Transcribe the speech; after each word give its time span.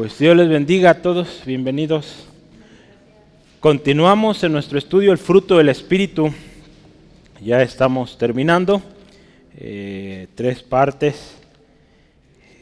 Pues 0.00 0.18
Dios 0.18 0.34
les 0.34 0.48
bendiga 0.48 0.88
a 0.88 1.02
todos, 1.02 1.42
bienvenidos. 1.44 2.24
Continuamos 3.60 4.42
en 4.42 4.52
nuestro 4.52 4.78
estudio 4.78 5.12
El 5.12 5.18
fruto 5.18 5.58
del 5.58 5.68
Espíritu. 5.68 6.32
Ya 7.42 7.60
estamos 7.60 8.16
terminando. 8.16 8.80
Eh, 9.58 10.26
tres 10.34 10.62
partes. 10.62 11.34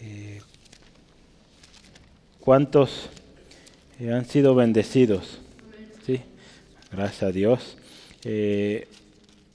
Eh, 0.03 0.40
¿Cuántos 2.40 3.09
han 4.00 4.25
sido 4.25 4.57
bendecidos? 4.57 5.39
Sí, 6.05 6.20
gracias 6.91 7.23
a 7.23 7.30
Dios. 7.30 7.79
Eh, 8.25 8.89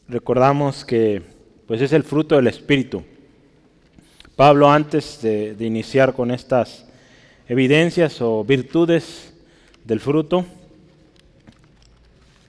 recordamos 0.07 0.85
que 0.85 1.21
pues 1.67 1.81
es 1.81 1.91
el 1.91 2.03
fruto 2.03 2.37
del 2.37 2.47
Espíritu. 2.47 3.03
Pablo 4.37 4.71
antes 4.71 5.21
de 5.21 5.57
iniciar 5.59 6.13
con 6.13 6.31
estas 6.31 6.85
evidencias 7.47 8.21
o 8.21 8.43
virtudes 8.43 9.33
del 9.85 9.99
fruto. 9.99 10.45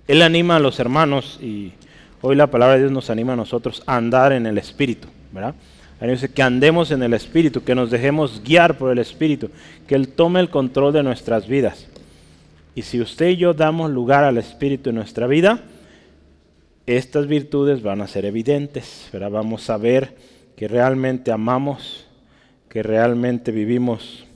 Él 0.06 0.22
anima 0.22 0.56
a 0.56 0.60
los 0.60 0.78
hermanos 0.78 1.38
y 1.42 1.72
hoy 2.20 2.36
la 2.36 2.48
palabra 2.48 2.74
de 2.74 2.80
Dios 2.80 2.92
nos 2.92 3.10
anima 3.10 3.32
a 3.32 3.36
nosotros 3.36 3.82
a 3.86 3.96
andar 3.96 4.32
en 4.32 4.46
el 4.46 4.58
Espíritu, 4.58 5.08
¿verdad? 5.32 5.54
Dice 6.00 6.28
que 6.28 6.42
andemos 6.42 6.90
en 6.90 7.02
el 7.02 7.14
Espíritu, 7.14 7.64
que 7.64 7.74
nos 7.74 7.90
dejemos 7.90 8.42
guiar 8.44 8.76
por 8.76 8.92
el 8.92 8.98
Espíritu, 8.98 9.48
que 9.86 9.94
Él 9.94 10.08
tome 10.08 10.40
el 10.40 10.50
control 10.50 10.92
de 10.92 11.02
nuestras 11.02 11.48
vidas. 11.48 11.86
Y 12.74 12.82
si 12.82 13.00
usted 13.00 13.28
y 13.28 13.36
yo 13.36 13.54
damos 13.54 13.90
lugar 13.90 14.22
al 14.22 14.36
Espíritu 14.36 14.90
en 14.90 14.96
nuestra 14.96 15.26
vida, 15.26 15.60
estas 16.86 17.26
virtudes 17.26 17.82
van 17.82 18.02
a 18.02 18.06
ser 18.06 18.26
evidentes, 18.26 19.08
¿verdad? 19.12 19.30
Vamos 19.30 19.70
a 19.70 19.78
ver 19.78 20.14
que 20.56 20.68
realmente 20.68 21.32
amamos, 21.32 22.06
que 22.68 22.82
realmente 22.82 23.50
vivimos 23.50 24.26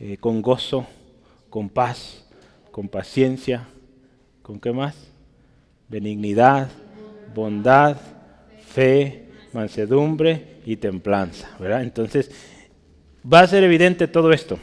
eh, 0.00 0.16
con 0.16 0.40
gozo, 0.40 0.86
con 1.50 1.68
paz, 1.68 2.24
con 2.70 2.88
paciencia, 2.88 3.68
¿con 4.42 4.58
qué 4.58 4.72
más? 4.72 4.96
Benignidad, 5.90 6.68
bondad, 7.34 7.98
fe, 8.66 9.26
mansedumbre 9.52 10.56
y 10.64 10.76
templanza, 10.76 11.50
¿verdad? 11.58 11.82
Entonces, 11.82 12.30
va 13.30 13.40
a 13.40 13.46
ser 13.46 13.62
evidente 13.62 14.08
todo 14.08 14.32
esto 14.32 14.58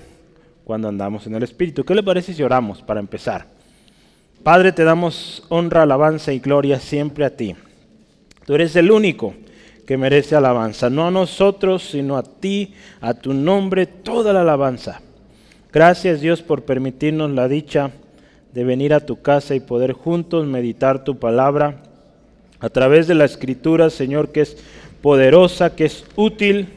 cuando 0.64 0.88
andamos 0.88 1.28
en 1.28 1.36
el 1.36 1.44
Espíritu. 1.44 1.86
¿Qué 1.86 1.94
le 1.94 2.02
parece 2.02 2.34
si 2.34 2.42
oramos 2.42 2.82
para 2.82 3.00
empezar? 3.00 3.46
Padre, 4.42 4.72
te 4.72 4.84
damos 4.84 5.46
honra, 5.50 5.84
alabanza 5.84 6.34
y 6.34 6.40
gloria 6.40 6.80
siempre 6.80 7.26
a 7.26 7.36
ti. 7.36 7.56
Tú 8.44 8.56
eres 8.56 8.76
el 8.76 8.90
único 8.90 9.36
que 9.86 9.98
merece 9.98 10.36
alabanza, 10.36 10.90
no 10.90 11.08
a 11.08 11.12
nosotros, 11.12 11.84
sino 11.84 12.18
a 12.18 12.24
ti, 12.24 12.74
a 13.02 13.14
tu 13.14 13.34
nombre, 13.34 13.86
toda 13.86 14.34
la 14.34 14.42
alabanza. 14.42 15.02
Gracias 15.78 16.22
Dios 16.22 16.42
por 16.42 16.64
permitirnos 16.64 17.30
la 17.30 17.48
dicha 17.48 17.92
de 18.52 18.64
venir 18.64 18.96
a 18.96 19.06
tu 19.06 19.22
casa 19.22 19.54
y 19.54 19.60
poder 19.60 19.92
juntos 19.92 20.48
meditar 20.48 21.04
tu 21.04 21.20
palabra 21.20 21.84
a 22.60 22.70
través 22.70 23.06
de 23.06 23.14
la 23.14 23.26
escritura, 23.26 23.92
Señor, 23.92 24.32
que 24.32 24.42
es 24.42 24.58
poderosa, 25.04 25.76
que 25.76 25.86
es 25.86 26.04
útil. 26.16 26.70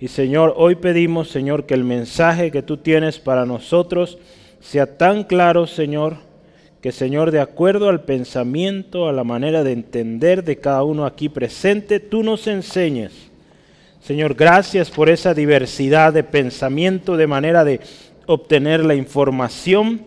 Y 0.00 0.08
Señor, 0.08 0.54
hoy 0.56 0.76
pedimos, 0.76 1.28
Señor, 1.28 1.66
que 1.66 1.74
el 1.74 1.84
mensaje 1.84 2.50
que 2.50 2.62
tú 2.62 2.78
tienes 2.78 3.18
para 3.18 3.44
nosotros 3.44 4.16
sea 4.60 4.96
tan 4.96 5.24
claro, 5.24 5.66
Señor, 5.66 6.16
que 6.80 6.90
Señor, 6.90 7.32
de 7.32 7.40
acuerdo 7.40 7.90
al 7.90 8.00
pensamiento, 8.00 9.10
a 9.10 9.12
la 9.12 9.24
manera 9.24 9.62
de 9.62 9.72
entender 9.72 10.42
de 10.42 10.56
cada 10.56 10.84
uno 10.84 11.04
aquí 11.04 11.28
presente, 11.28 12.00
tú 12.00 12.22
nos 12.22 12.46
enseñes. 12.46 13.12
Señor, 14.00 14.34
gracias 14.34 14.90
por 14.90 15.10
esa 15.10 15.34
diversidad 15.34 16.14
de 16.14 16.24
pensamiento, 16.24 17.18
de 17.18 17.26
manera 17.26 17.62
de 17.62 17.80
obtener 18.26 18.84
la 18.84 18.94
información. 18.94 20.02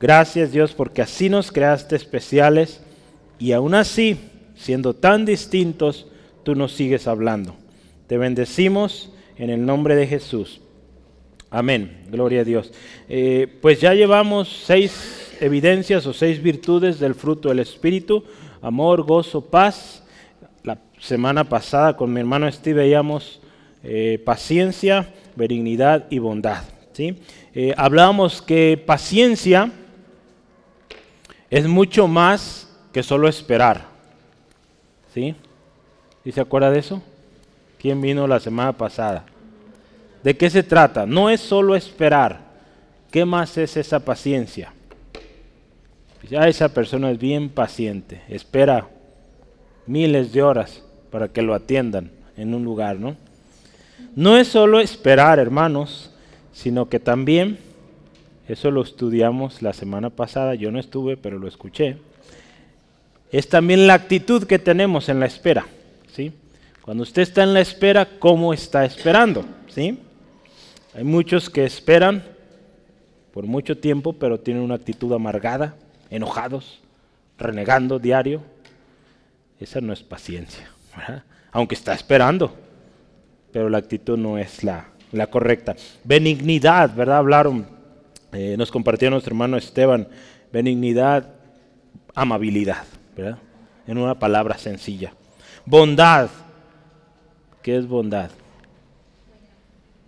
Gracias 0.00 0.52
Dios 0.52 0.74
porque 0.74 1.02
así 1.02 1.28
nos 1.28 1.52
creaste 1.52 1.96
especiales 1.96 2.82
y 3.38 3.52
aún 3.52 3.74
así, 3.74 4.18
siendo 4.54 4.94
tan 4.94 5.24
distintos, 5.24 6.06
tú 6.44 6.54
nos 6.54 6.72
sigues 6.72 7.06
hablando. 7.06 7.56
Te 8.06 8.18
bendecimos 8.18 9.12
en 9.36 9.50
el 9.50 9.64
nombre 9.64 9.96
de 9.96 10.06
Jesús. 10.06 10.60
Amén. 11.50 12.04
Gloria 12.10 12.40
a 12.40 12.44
Dios. 12.44 12.72
Eh, 13.08 13.46
pues 13.60 13.80
ya 13.80 13.94
llevamos 13.94 14.48
seis 14.64 15.34
evidencias 15.40 16.06
o 16.06 16.12
seis 16.12 16.42
virtudes 16.42 16.98
del 16.98 17.14
fruto 17.14 17.48
del 17.48 17.58
Espíritu. 17.58 18.24
Amor, 18.60 19.02
gozo, 19.02 19.44
paz. 19.50 20.02
La 20.62 20.78
semana 20.98 21.48
pasada 21.48 21.96
con 21.96 22.12
mi 22.12 22.20
hermano 22.20 22.50
Steve 22.50 22.82
veíamos 22.82 23.40
eh, 23.82 24.22
paciencia, 24.24 25.12
benignidad 25.36 26.06
y 26.10 26.20
bondad. 26.20 26.62
¿sí? 26.92 27.18
Eh, 27.54 27.74
hablábamos 27.76 28.40
que 28.40 28.82
paciencia 28.84 29.70
es 31.50 31.66
mucho 31.66 32.08
más 32.08 32.68
que 32.92 33.02
solo 33.02 33.28
esperar. 33.28 33.86
¿Sí? 35.12 35.34
¿Y 36.24 36.32
se 36.32 36.40
acuerda 36.40 36.70
de 36.70 36.78
eso? 36.78 37.02
¿Quién 37.78 38.00
vino 38.00 38.26
la 38.26 38.40
semana 38.40 38.72
pasada? 38.72 39.24
¿De 40.22 40.36
qué 40.36 40.48
se 40.48 40.62
trata? 40.62 41.04
No 41.04 41.28
es 41.28 41.40
solo 41.40 41.74
esperar. 41.74 42.40
¿Qué 43.10 43.24
más 43.24 43.58
es 43.58 43.76
esa 43.76 44.00
paciencia? 44.00 44.72
Ya 46.30 46.46
esa 46.48 46.68
persona 46.72 47.10
es 47.10 47.18
bien 47.18 47.50
paciente, 47.50 48.22
espera 48.28 48.88
miles 49.86 50.32
de 50.32 50.42
horas 50.42 50.82
para 51.10 51.28
que 51.28 51.42
lo 51.42 51.52
atiendan 51.52 52.12
en 52.36 52.54
un 52.54 52.64
lugar, 52.64 52.98
¿no? 52.98 53.16
No 54.14 54.36
es 54.36 54.48
solo 54.48 54.78
esperar, 54.78 55.38
hermanos, 55.38 56.11
sino 56.52 56.88
que 56.88 57.00
también, 57.00 57.58
eso 58.48 58.70
lo 58.70 58.82
estudiamos 58.82 59.62
la 59.62 59.72
semana 59.72 60.10
pasada, 60.10 60.54
yo 60.54 60.70
no 60.70 60.78
estuve, 60.78 61.16
pero 61.16 61.38
lo 61.38 61.48
escuché, 61.48 61.96
es 63.30 63.48
también 63.48 63.86
la 63.86 63.94
actitud 63.94 64.44
que 64.44 64.58
tenemos 64.58 65.08
en 65.08 65.18
la 65.18 65.26
espera. 65.26 65.66
¿sí? 66.14 66.32
Cuando 66.82 67.02
usted 67.02 67.22
está 67.22 67.42
en 67.42 67.54
la 67.54 67.60
espera, 67.60 68.06
¿cómo 68.18 68.52
está 68.52 68.84
esperando? 68.84 69.44
¿sí? 69.68 69.98
Hay 70.94 71.04
muchos 71.04 71.48
que 71.48 71.64
esperan 71.64 72.22
por 73.32 73.46
mucho 73.46 73.78
tiempo, 73.78 74.12
pero 74.12 74.38
tienen 74.38 74.62
una 74.62 74.74
actitud 74.74 75.12
amargada, 75.14 75.74
enojados, 76.10 76.80
renegando 77.38 77.98
diario. 77.98 78.42
Esa 79.58 79.80
no 79.80 79.92
es 79.92 80.02
paciencia, 80.02 80.70
aunque 81.52 81.74
está 81.74 81.94
esperando, 81.94 82.54
pero 83.52 83.70
la 83.70 83.78
actitud 83.78 84.18
no 84.18 84.36
es 84.36 84.62
la, 84.64 84.88
la 85.12 85.28
correcta. 85.28 85.76
Benignidad, 86.04 86.94
¿verdad? 86.94 87.18
Hablaron, 87.18 87.66
eh, 88.32 88.56
nos 88.58 88.70
compartió 88.70 89.10
nuestro 89.10 89.32
hermano 89.32 89.56
Esteban, 89.56 90.08
benignidad, 90.52 91.34
amabilidad, 92.14 92.84
¿verdad? 93.16 93.38
En 93.86 93.98
una 93.98 94.18
palabra 94.18 94.58
sencilla. 94.58 95.12
Bondad, 95.64 96.28
¿qué 97.62 97.76
es 97.76 97.86
bondad? 97.86 98.30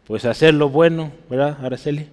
Pues 0.06 0.24
hacer 0.24 0.54
lo 0.54 0.68
bueno, 0.68 1.12
¿verdad, 1.30 1.58
Araceli? 1.62 2.08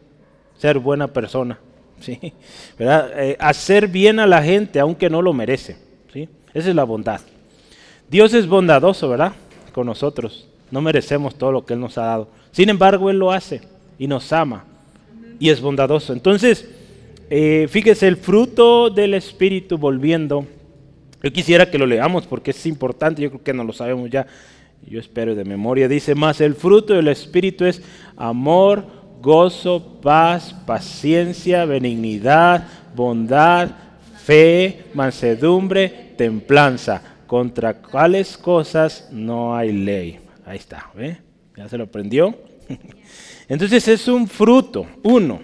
Ser 0.57 0.79
buena 0.79 1.07
persona, 1.07 1.59
¿sí? 1.99 2.33
¿verdad? 2.77 3.11
Eh, 3.17 3.37
hacer 3.39 3.87
bien 3.87 4.19
a 4.19 4.27
la 4.27 4.43
gente 4.43 4.79
aunque 4.79 5.09
no 5.09 5.21
lo 5.21 5.33
merece, 5.33 5.77
¿sí? 6.13 6.29
Esa 6.53 6.69
es 6.69 6.75
la 6.75 6.83
bondad. 6.83 7.21
Dios 8.09 8.33
es 8.33 8.47
bondadoso, 8.47 9.07
¿verdad? 9.09 9.33
Con 9.73 9.87
nosotros. 9.87 10.50
No 10.71 10.81
merecemos 10.81 11.35
todo 11.35 11.51
lo 11.51 11.65
que 11.65 11.73
Él 11.73 11.79
nos 11.79 11.97
ha 11.97 12.05
dado. 12.05 12.29
Sin 12.51 12.69
embargo, 12.69 13.09
Él 13.09 13.19
lo 13.19 13.31
hace 13.31 13.61
y 13.99 14.07
nos 14.07 14.31
ama 14.33 14.65
y 15.41 15.49
es 15.49 15.59
bondadoso. 15.59 16.13
Entonces, 16.13 16.69
eh, 17.29 17.67
fíjese, 17.69 18.07
el 18.07 18.17
fruto 18.17 18.89
del 18.89 19.15
Espíritu 19.15 19.77
volviendo. 19.77 20.45
Yo 21.23 21.33
quisiera 21.33 21.69
que 21.69 21.77
lo 21.77 21.85
leamos 21.85 22.27
porque 22.27 22.51
es 22.51 22.65
importante, 22.65 23.21
yo 23.21 23.29
creo 23.29 23.43
que 23.43 23.53
no 23.53 23.63
lo 23.63 23.73
sabemos 23.73 24.09
ya. 24.09 24.27
Yo 24.87 24.99
espero 24.99 25.35
de 25.35 25.43
memoria. 25.43 25.87
Dice 25.87 26.13
más, 26.15 26.41
el 26.41 26.55
fruto 26.55 26.93
del 26.93 27.07
Espíritu 27.07 27.65
es 27.65 27.81
amor, 28.17 28.85
gozo, 29.21 29.99
paz, 30.01 30.53
paciencia, 30.65 31.65
benignidad, 31.65 32.67
bondad, 32.95 33.69
fe, 34.23 34.83
mansedumbre, 34.93 36.13
templanza. 36.17 37.01
Contra 37.25 37.75
cuáles 37.75 38.37
cosas 38.37 39.07
no 39.11 39.55
hay 39.55 39.71
ley. 39.71 40.20
Ahí 40.51 40.57
está, 40.57 40.91
¿ve? 40.93 41.15
¿Ya 41.55 41.69
se 41.69 41.77
lo 41.77 41.85
aprendió? 41.85 42.35
Entonces 43.47 43.87
es 43.87 44.05
un 44.09 44.27
fruto, 44.27 44.85
uno. 45.01 45.39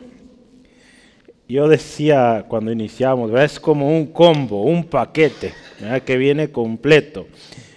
Yo 1.48 1.69
decía 1.69 2.44
cuando 2.45 2.74
iniciamos, 2.74 3.31
es 3.39 3.57
como 3.57 3.88
un 3.89 4.07
combo, 4.07 4.63
un 4.63 4.83
paquete 4.83 5.54
que 6.06 6.18
viene 6.18 6.51
completo. 6.51 7.25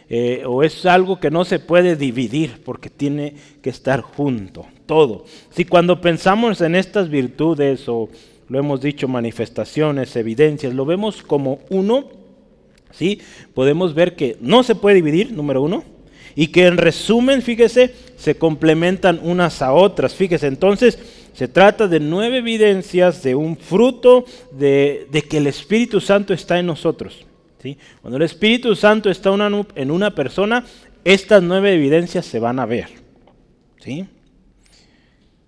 Eh, 0.09 0.43
o 0.45 0.65
es 0.65 0.85
algo 0.87 1.21
que 1.21 1.31
no 1.31 1.45
se 1.45 1.61
puede 1.61 1.95
dividir 1.95 2.65
porque 2.65 2.91
tiene 2.91 3.37
que 3.63 3.71
estar 3.71 4.01
junto, 4.01 4.67
todo. 4.87 5.25
Si 5.51 5.65
cuando 5.65 6.01
pensamos 6.01 6.61
en 6.61 6.75
estas 6.75 7.09
virtudes 7.11 7.89
o 7.89 8.09
lo 8.49 8.59
hemos 8.59 8.81
dicho, 8.81 9.07
manifestaciones, 9.07 10.17
evidencias, 10.17 10.75
lo 10.75 10.85
vemos 10.85 11.23
como 11.23 11.61
uno, 11.71 12.09
¿sí? 12.91 13.21
podemos 13.55 13.95
ver 13.95 14.17
que 14.17 14.37
no 14.41 14.65
se 14.65 14.75
puede 14.75 14.97
dividir, 14.97 15.31
número 15.31 15.63
uno, 15.63 15.85
y 16.41 16.47
que 16.47 16.67
en 16.67 16.79
resumen, 16.79 17.43
fíjese, 17.43 17.95
se 18.17 18.37
complementan 18.37 19.21
unas 19.23 19.61
a 19.61 19.75
otras. 19.75 20.15
Fíjese, 20.15 20.47
entonces, 20.47 20.99
Se 21.35 21.49
trata 21.49 21.87
de 21.87 22.01
nueve 22.01 22.39
evidencias 22.39 23.23
de 23.23 23.35
un 23.35 23.59
fruto 23.59 24.25
de, 24.53 25.07
que 25.29 25.37
el 25.37 25.47
Espíritu 25.47 26.01
Santo 26.01 26.33
está 26.33 26.59
en 26.59 26.67
nosotros. 26.67 27.27
¿sí? 27.63 27.77
Cuando 28.01 28.17
el 28.17 28.23
Espíritu 28.23 28.75
Santo 28.75 29.11
está 29.11 29.31
en 29.75 29.91
una 29.91 30.15
persona, 30.15 30.65
estas 31.05 31.43
nueve 31.43 31.75
evidencias 31.75 32.25
se 32.25 32.41
van 32.41 32.59
a 32.59 32.65
ver. 32.65 32.89
¿sí? 33.79 34.07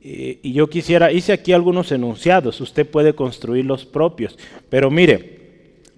Eh, 0.02 0.40
y 0.42 0.52
yo 0.52 0.68
quisiera, 0.68 1.10
hice 1.10 1.32
aquí 1.32 1.54
algunos 1.54 1.90
enunciados, 1.90 2.60
usted 2.60 2.86
puede 2.86 3.14
construir 3.14 3.64
los 3.64 3.86
propios, 3.86 4.38
pero 4.68 4.90
mire, 4.90 5.41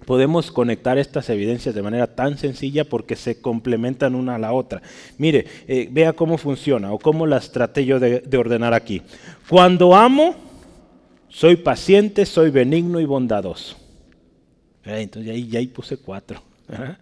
podemos 0.05 0.51
conectar 0.51 0.99
estas 0.99 1.29
evidencias 1.31 1.75
de 1.75 1.83
manera 1.83 2.07
tan 2.15 2.39
sencilla 2.39 2.85
porque 2.85 3.17
se 3.17 3.41
complementan 3.41 4.15
una 4.15 4.37
a 4.37 4.39
la 4.39 4.53
otra. 4.53 4.83
Mire, 5.19 5.47
eh, 5.67 5.89
vea 5.91 6.13
cómo 6.13 6.39
funciona 6.39 6.93
o 6.93 6.99
cómo 6.99 7.27
las 7.27 7.51
traté 7.53 7.85
yo 7.85 7.99
de, 7.99 8.23
ordenar 8.37 8.75
aquí. 8.75 9.03
Cuando 9.49 9.95
amo, 9.95 10.37
soy 11.29 11.57
paciente, 11.57 12.27
soy 12.27 12.51
benigno 12.51 13.01
y 13.01 13.05
bondadoso. 13.05 13.77
Entonces 14.85 15.33
ahí, 15.33 15.67
puse 15.69 15.97
cuatro. 15.97 16.43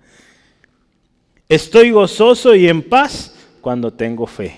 Estoy 1.49 1.91
gozoso 1.91 2.55
y 2.55 2.69
en 2.69 2.83
paz 2.83 3.35
cuando 3.61 3.93
tengo 3.93 4.27
fe. 4.27 4.57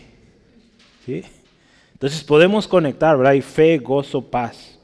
Entonces 1.93 2.23
podemos 2.23 2.69
conectar, 2.69 3.17
¿verdad? 3.17 3.41
fe, 3.43 3.79
gozo, 3.79 4.23
paz. 4.23 4.79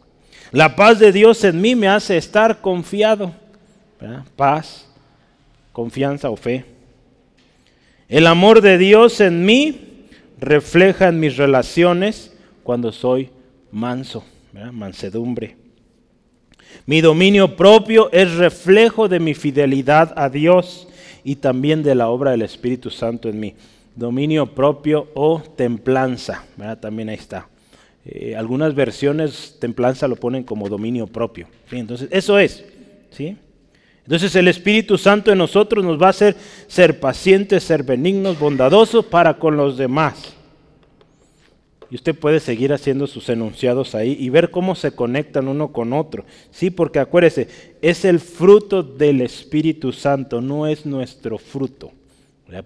La 0.52 0.74
paz 0.74 0.98
de 0.98 1.12
Dios 1.12 1.44
en 1.44 1.60
mí 1.60 1.76
me 1.76 1.86
hace 1.86 2.16
estar 2.16 2.60
confiado 2.60 3.32
paz, 4.36 4.86
confianza 5.72 6.30
o 6.30 6.36
fe. 6.36 6.64
El 8.08 8.26
amor 8.26 8.60
de 8.60 8.78
Dios 8.78 9.20
en 9.20 9.44
mí 9.44 10.06
refleja 10.38 11.08
en 11.08 11.20
mis 11.20 11.36
relaciones 11.36 12.36
cuando 12.62 12.92
soy 12.92 13.30
manso, 13.70 14.24
mansedumbre. 14.72 15.56
Mi 16.86 17.00
dominio 17.00 17.56
propio 17.56 18.10
es 18.12 18.34
reflejo 18.34 19.08
de 19.08 19.20
mi 19.20 19.34
fidelidad 19.34 20.12
a 20.16 20.28
Dios 20.28 20.88
y 21.24 21.36
también 21.36 21.82
de 21.82 21.94
la 21.94 22.08
obra 22.08 22.30
del 22.30 22.42
Espíritu 22.42 22.90
Santo 22.90 23.28
en 23.28 23.38
mí. 23.38 23.54
Dominio 23.94 24.54
propio 24.54 25.08
o 25.14 25.40
templanza, 25.40 26.44
también 26.80 27.10
ahí 27.10 27.16
está. 27.16 27.48
Eh, 28.04 28.34
algunas 28.34 28.74
versiones 28.74 29.56
templanza 29.60 30.08
lo 30.08 30.16
ponen 30.16 30.42
como 30.42 30.68
dominio 30.68 31.06
propio. 31.06 31.48
Entonces, 31.70 32.08
eso 32.10 32.38
es. 32.38 32.64
¿sí? 33.10 33.36
Entonces 34.04 34.34
el 34.34 34.48
Espíritu 34.48 34.98
Santo 34.98 35.30
en 35.30 35.38
nosotros 35.38 35.84
nos 35.84 36.00
va 36.00 36.08
a 36.08 36.10
hacer 36.10 36.36
ser 36.66 36.98
pacientes, 37.00 37.62
ser 37.62 37.82
benignos, 37.82 38.38
bondadosos 38.38 39.04
para 39.04 39.34
con 39.34 39.56
los 39.56 39.76
demás. 39.76 40.34
Y 41.90 41.96
usted 41.96 42.14
puede 42.14 42.38
seguir 42.38 42.72
haciendo 42.72 43.06
sus 43.08 43.28
enunciados 43.28 43.96
ahí 43.96 44.16
y 44.18 44.30
ver 44.30 44.50
cómo 44.50 44.76
se 44.76 44.92
conectan 44.92 45.48
uno 45.48 45.72
con 45.72 45.92
otro. 45.92 46.24
Sí, 46.50 46.70
porque 46.70 47.00
acuérdese, 47.00 47.48
es 47.82 48.04
el 48.04 48.20
fruto 48.20 48.84
del 48.84 49.20
Espíritu 49.20 49.92
Santo, 49.92 50.40
no 50.40 50.68
es 50.68 50.86
nuestro 50.86 51.36
fruto. 51.36 51.90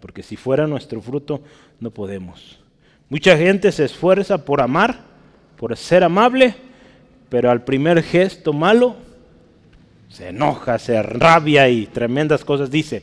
Porque 0.00 0.22
si 0.22 0.36
fuera 0.36 0.66
nuestro 0.66 1.00
fruto, 1.00 1.40
no 1.80 1.90
podemos. 1.90 2.58
Mucha 3.08 3.36
gente 3.36 3.70
se 3.72 3.84
esfuerza 3.84 4.44
por 4.44 4.60
amar, 4.60 5.00
por 5.56 5.76
ser 5.76 6.04
amable, 6.04 6.54
pero 7.28 7.50
al 7.50 7.64
primer 7.64 8.02
gesto 8.02 8.52
malo 8.52 8.96
se 10.14 10.28
enoja, 10.28 10.78
se 10.78 11.02
rabia 11.02 11.68
y 11.68 11.86
tremendas 11.86 12.44
cosas 12.44 12.70
dice. 12.70 13.02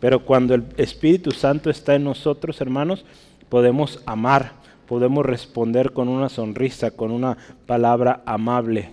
Pero 0.00 0.24
cuando 0.24 0.54
el 0.54 0.64
Espíritu 0.76 1.30
Santo 1.30 1.70
está 1.70 1.94
en 1.94 2.02
nosotros, 2.02 2.60
hermanos, 2.60 3.04
podemos 3.48 4.02
amar, 4.06 4.52
podemos 4.88 5.24
responder 5.24 5.92
con 5.92 6.08
una 6.08 6.28
sonrisa, 6.28 6.90
con 6.90 7.12
una 7.12 7.36
palabra 7.66 8.22
amable, 8.26 8.90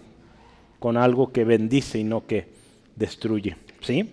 con 0.80 0.96
algo 0.96 1.32
que 1.32 1.44
bendice 1.44 1.98
y 1.98 2.04
no 2.04 2.28
que 2.28 2.48
destruye. 2.96 3.56
¿Sí? 3.82 4.12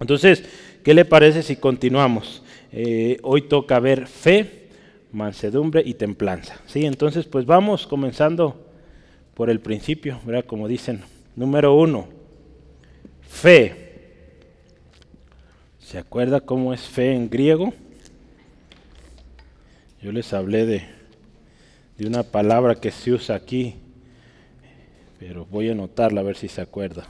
Entonces, 0.00 0.44
¿qué 0.82 0.94
le 0.94 1.04
parece 1.04 1.42
si 1.42 1.56
continuamos? 1.56 2.42
Eh, 2.72 3.18
hoy 3.22 3.42
toca 3.42 3.78
ver 3.78 4.06
fe, 4.06 4.68
mansedumbre 5.12 5.82
y 5.84 5.94
templanza. 5.94 6.56
¿Sí? 6.66 6.86
Entonces, 6.86 7.26
pues 7.26 7.44
vamos 7.44 7.86
comenzando 7.86 8.66
por 9.34 9.50
el 9.50 9.60
principio, 9.60 10.18
¿verdad? 10.24 10.46
Como 10.46 10.66
dicen, 10.66 11.02
número 11.36 11.74
uno 11.74 12.19
Fe. 13.30 13.74
¿Se 15.78 15.96
acuerda 15.96 16.40
cómo 16.40 16.74
es 16.74 16.82
fe 16.82 17.14
en 17.14 17.30
griego? 17.30 17.72
Yo 20.02 20.12
les 20.12 20.32
hablé 20.34 20.66
de, 20.66 20.82
de 21.96 22.06
una 22.06 22.22
palabra 22.22 22.74
que 22.74 22.90
se 22.90 23.12
usa 23.12 23.36
aquí, 23.36 23.76
pero 25.18 25.46
voy 25.46 25.70
a 25.70 25.72
anotarla 25.72 26.20
a 26.20 26.24
ver 26.24 26.36
si 26.36 26.48
se 26.48 26.60
acuerda. 26.60 27.08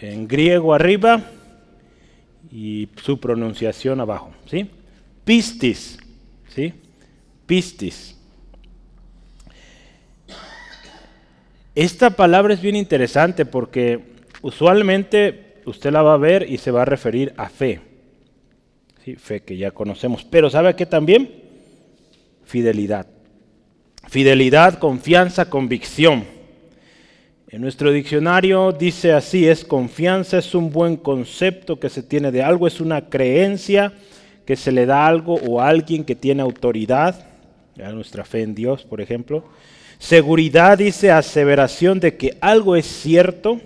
En 0.00 0.26
griego 0.26 0.74
arriba 0.74 1.22
y 2.50 2.88
su 2.96 3.20
pronunciación 3.20 4.00
abajo, 4.00 4.30
¿sí? 4.46 4.68
Pistis, 5.24 5.98
¿sí? 6.48 6.72
Pistis. 7.46 8.16
Esta 11.74 12.10
palabra 12.10 12.54
es 12.54 12.60
bien 12.60 12.76
interesante 12.76 13.46
porque 13.46 14.00
usualmente 14.42 15.60
usted 15.66 15.92
la 15.92 16.02
va 16.02 16.14
a 16.14 16.18
ver 16.18 16.46
y 16.48 16.58
se 16.58 16.70
va 16.70 16.82
a 16.82 16.86
referir 16.86 17.32
a 17.36 17.48
fe. 17.48 17.80
¿sí? 19.04 19.14
Fe 19.16 19.42
que 19.42 19.56
ya 19.56 19.70
conocemos. 19.70 20.24
Pero 20.24 20.50
¿sabe 20.50 20.74
qué 20.74 20.86
también? 20.86 21.30
Fidelidad. 22.44 23.06
Fidelidad, 24.08 24.78
confianza, 24.78 25.48
convicción. 25.48 26.24
En 27.52 27.62
nuestro 27.62 27.90
diccionario 27.90 28.70
dice 28.70 29.12
así, 29.12 29.48
es 29.48 29.64
confianza, 29.64 30.38
es 30.38 30.54
un 30.54 30.70
buen 30.70 30.96
concepto 30.96 31.80
que 31.80 31.88
se 31.88 32.04
tiene 32.04 32.30
de 32.30 32.44
algo, 32.44 32.68
es 32.68 32.80
una 32.80 33.08
creencia 33.08 33.92
que 34.46 34.54
se 34.54 34.70
le 34.70 34.86
da 34.86 35.04
a 35.04 35.08
algo 35.08 35.34
o 35.34 35.60
a 35.60 35.66
alguien 35.66 36.04
que 36.04 36.14
tiene 36.14 36.42
autoridad, 36.42 37.26
nuestra 37.74 38.24
fe 38.24 38.42
en 38.42 38.54
Dios, 38.54 38.84
por 38.84 39.00
ejemplo. 39.00 39.42
Seguridad 39.98 40.78
dice 40.78 41.10
aseveración 41.10 41.98
de 41.98 42.16
que 42.16 42.38
algo 42.40 42.76
es 42.76 42.86
cierto. 42.86 43.60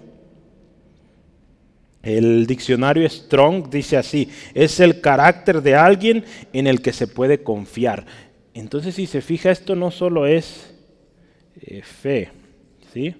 El 2.03 2.47
diccionario 2.47 3.07
Strong 3.07 3.69
dice 3.69 3.99
así, 3.99 4.31
es 4.55 4.81
el 4.81 5.03
carácter 5.03 5.61
de 5.61 5.75
alguien 5.75 6.25
en 6.55 6.67
el 6.67 6.81
que 6.81 6.95
se 6.95 7.07
puede 7.07 7.43
confiar. 7.43 8.07
Entonces, 8.55 8.95
si 8.95 9.07
se 9.07 9.21
fija, 9.21 9.51
esto 9.51 9.77
no 9.77 9.91
solo 9.91 10.27
es 10.27 10.75
eh, 11.61 11.83
fe, 11.83 12.31
¿sí? 12.95 13.15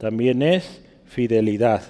También 0.00 0.42
es 0.42 0.80
fidelidad. 1.06 1.82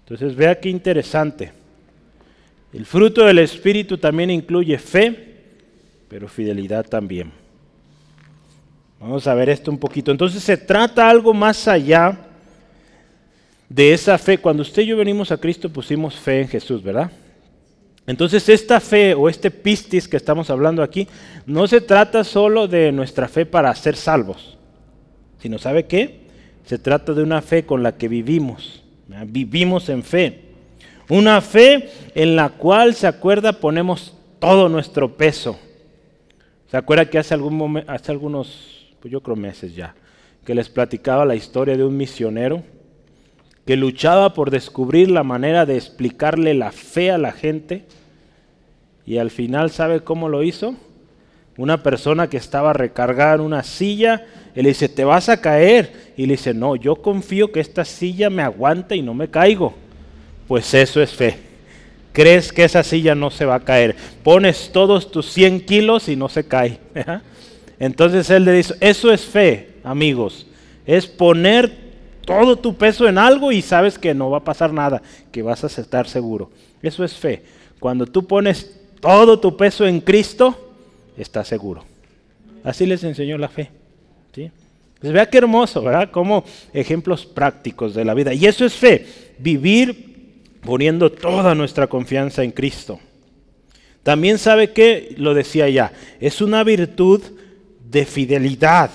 Entonces 0.00 0.36
vea 0.36 0.58
qué 0.58 0.70
interesante. 0.70 1.52
El 2.72 2.86
fruto 2.86 3.24
del 3.24 3.40
Espíritu 3.40 3.98
también 3.98 4.30
incluye 4.30 4.78
fe, 4.78 5.34
pero 6.08 6.28
fidelidad 6.28 6.86
también. 6.86 7.32
Vamos 9.00 9.26
a 9.26 9.34
ver 9.34 9.50
esto 9.50 9.70
un 9.70 9.78
poquito. 9.78 10.12
Entonces 10.12 10.42
se 10.44 10.56
trata 10.56 11.10
algo 11.10 11.34
más 11.34 11.66
allá 11.66 12.16
de 13.68 13.92
esa 13.92 14.16
fe. 14.16 14.38
Cuando 14.38 14.62
usted 14.62 14.82
y 14.82 14.86
yo 14.86 14.96
venimos 14.96 15.32
a 15.32 15.38
Cristo 15.38 15.68
pusimos 15.68 16.14
fe 16.14 16.42
en 16.42 16.48
Jesús, 16.48 16.82
¿verdad? 16.82 17.10
Entonces 18.06 18.48
esta 18.48 18.80
fe 18.80 19.14
o 19.14 19.28
este 19.28 19.50
pistis 19.50 20.06
que 20.06 20.16
estamos 20.16 20.48
hablando 20.50 20.82
aquí 20.82 21.08
no 21.44 21.66
se 21.66 21.80
trata 21.80 22.22
solo 22.22 22.68
de 22.68 22.92
nuestra 22.92 23.28
fe 23.28 23.46
para 23.46 23.74
ser 23.74 23.96
salvos, 23.96 24.56
sino 25.40 25.58
¿sabe 25.58 25.86
qué? 25.86 26.20
Se 26.64 26.78
trata 26.78 27.12
de 27.12 27.22
una 27.22 27.42
fe 27.42 27.64
con 27.64 27.82
la 27.82 27.96
que 27.96 28.08
vivimos, 28.08 28.82
vivimos 29.26 29.88
en 29.88 30.02
fe. 30.02 30.42
Una 31.08 31.40
fe 31.40 31.88
en 32.16 32.34
la 32.34 32.48
cual, 32.48 32.94
se 32.94 33.06
acuerda, 33.06 33.52
ponemos 33.52 34.14
todo 34.40 34.68
nuestro 34.68 35.16
peso. 35.16 35.56
¿Se 36.68 36.76
acuerda 36.76 37.08
que 37.08 37.18
hace, 37.18 37.34
algún 37.34 37.84
hace 37.86 38.10
algunos, 38.10 38.88
pues 39.00 39.12
yo 39.12 39.20
creo 39.20 39.36
meses 39.36 39.76
ya, 39.76 39.94
que 40.44 40.54
les 40.54 40.68
platicaba 40.68 41.24
la 41.24 41.36
historia 41.36 41.76
de 41.76 41.84
un 41.84 41.96
misionero 41.96 42.64
que 43.66 43.76
luchaba 43.76 44.32
por 44.32 44.50
descubrir 44.50 45.10
la 45.10 45.24
manera 45.24 45.66
de 45.66 45.76
explicarle 45.76 46.54
la 46.54 46.72
fe 46.72 47.10
a 47.10 47.18
la 47.18 47.32
gente 47.32 47.84
y 49.06 49.18
al 49.18 49.30
final, 49.30 49.70
¿sabe 49.70 50.00
cómo 50.00 50.28
lo 50.28 50.42
hizo? 50.42 50.74
Una 51.56 51.82
persona 51.82 52.28
que 52.28 52.36
estaba 52.36 52.72
recargada 52.72 53.36
en 53.36 53.40
una 53.40 53.62
silla, 53.62 54.26
él 54.54 54.64
le 54.64 54.70
dice, 54.70 54.88
te 54.88 55.04
vas 55.04 55.28
a 55.28 55.40
caer. 55.40 56.12
Y 56.16 56.26
le 56.26 56.32
dice, 56.32 56.52
no, 56.52 56.74
yo 56.74 56.96
confío 56.96 57.52
que 57.52 57.60
esta 57.60 57.84
silla 57.84 58.28
me 58.28 58.42
aguanta 58.42 58.96
y 58.96 59.02
no 59.02 59.14
me 59.14 59.28
caigo. 59.28 59.74
Pues 60.48 60.74
eso 60.74 61.00
es 61.00 61.12
fe. 61.12 61.38
crees 62.12 62.52
que 62.52 62.64
esa 62.64 62.82
silla 62.82 63.14
no 63.14 63.30
se 63.30 63.44
va 63.44 63.56
a 63.56 63.64
caer. 63.64 63.94
Pones 64.24 64.70
todos 64.72 65.10
tus 65.10 65.30
100 65.32 65.60
kilos 65.60 66.08
y 66.08 66.16
no 66.16 66.28
se 66.28 66.46
cae. 66.46 66.80
Entonces 67.78 68.28
él 68.30 68.44
le 68.44 68.52
dice, 68.52 68.74
eso 68.80 69.12
es 69.12 69.24
fe, 69.24 69.74
amigos. 69.84 70.46
Es 70.84 71.06
poner 71.06 71.85
todo 72.26 72.56
tu 72.56 72.74
peso 72.74 73.08
en 73.08 73.16
algo 73.16 73.52
y 73.52 73.62
sabes 73.62 73.98
que 73.98 74.12
no 74.12 74.28
va 74.28 74.38
a 74.38 74.44
pasar 74.44 74.72
nada, 74.72 75.00
que 75.32 75.40
vas 75.40 75.64
a 75.64 75.68
estar 75.68 76.06
seguro. 76.08 76.50
Eso 76.82 77.04
es 77.04 77.14
fe. 77.14 77.42
Cuando 77.78 78.04
tú 78.04 78.26
pones 78.26 78.78
todo 79.00 79.38
tu 79.38 79.56
peso 79.56 79.86
en 79.86 80.00
Cristo, 80.00 80.74
estás 81.16 81.48
seguro. 81.48 81.84
Así 82.64 82.84
les 82.84 83.02
enseñó 83.04 83.38
la 83.38 83.48
fe. 83.48 83.70
¿sí? 84.34 84.50
Pues 85.00 85.12
vea 85.12 85.30
qué 85.30 85.38
hermoso, 85.38 85.82
¿verdad? 85.82 86.10
Como 86.10 86.44
ejemplos 86.72 87.24
prácticos 87.24 87.94
de 87.94 88.04
la 88.04 88.12
vida. 88.12 88.34
Y 88.34 88.44
eso 88.46 88.64
es 88.64 88.74
fe, 88.74 89.06
vivir 89.38 90.50
poniendo 90.62 91.12
toda 91.12 91.54
nuestra 91.54 91.86
confianza 91.86 92.42
en 92.42 92.50
Cristo. 92.50 92.98
También 94.02 94.38
sabe 94.38 94.72
que, 94.72 95.14
lo 95.16 95.32
decía 95.32 95.68
ya, 95.68 95.92
es 96.20 96.40
una 96.40 96.64
virtud 96.64 97.22
de 97.88 98.04
fidelidad. 98.04 98.90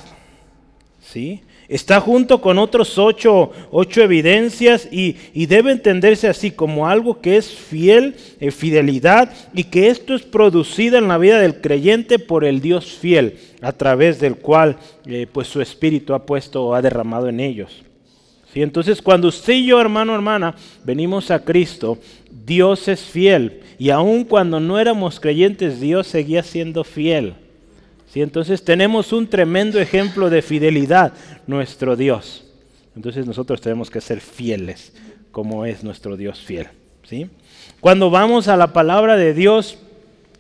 ¿Sí? 1.01 1.41
Está 1.71 2.01
junto 2.01 2.41
con 2.41 2.59
otros 2.59 2.97
ocho, 2.97 3.53
ocho 3.71 4.01
evidencias 4.01 4.89
y, 4.91 5.15
debe 5.45 5.71
entenderse 5.71 6.27
así 6.27 6.51
como 6.51 6.85
algo 6.85 7.21
que 7.21 7.37
es 7.37 7.49
fiel, 7.49 8.15
eh, 8.41 8.51
fidelidad, 8.51 9.31
y 9.53 9.63
que 9.63 9.87
esto 9.87 10.13
es 10.13 10.21
producido 10.23 10.97
en 10.97 11.07
la 11.07 11.17
vida 11.17 11.39
del 11.39 11.61
creyente 11.61 12.19
por 12.19 12.43
el 12.43 12.59
Dios 12.59 12.91
fiel, 12.91 13.37
a 13.61 13.71
través 13.71 14.19
del 14.19 14.35
cual 14.35 14.75
eh, 15.05 15.27
pues 15.31 15.47
su 15.47 15.61
espíritu 15.61 16.13
ha 16.13 16.25
puesto 16.25 16.61
o 16.61 16.75
ha 16.75 16.81
derramado 16.81 17.29
en 17.29 17.39
ellos. 17.39 17.83
¿Sí? 18.53 18.61
Entonces 18.61 19.01
cuando 19.01 19.29
usted 19.29 19.53
y 19.53 19.67
yo, 19.67 19.79
hermano, 19.79 20.13
hermana, 20.13 20.53
venimos 20.83 21.31
a 21.31 21.41
Cristo, 21.45 21.97
Dios 22.45 22.89
es 22.89 22.99
fiel. 22.99 23.61
Y 23.79 23.91
aun 23.91 24.25
cuando 24.25 24.59
no 24.59 24.77
éramos 24.77 25.21
creyentes, 25.21 25.79
Dios 25.79 26.07
seguía 26.07 26.43
siendo 26.43 26.83
fiel. 26.83 27.35
Entonces 28.19 28.65
tenemos 28.65 29.13
un 29.13 29.27
tremendo 29.27 29.79
ejemplo 29.79 30.29
de 30.29 30.41
fidelidad, 30.41 31.13
nuestro 31.47 31.95
Dios. 31.95 32.43
Entonces 32.95 33.25
nosotros 33.25 33.61
tenemos 33.61 33.89
que 33.89 34.01
ser 34.01 34.19
fieles, 34.19 34.93
como 35.31 35.65
es 35.65 35.83
nuestro 35.83 36.17
Dios 36.17 36.39
fiel. 36.41 36.67
¿sí? 37.03 37.29
Cuando 37.79 38.09
vamos 38.09 38.49
a 38.49 38.57
la 38.57 38.73
palabra 38.73 39.15
de 39.15 39.33
Dios 39.33 39.77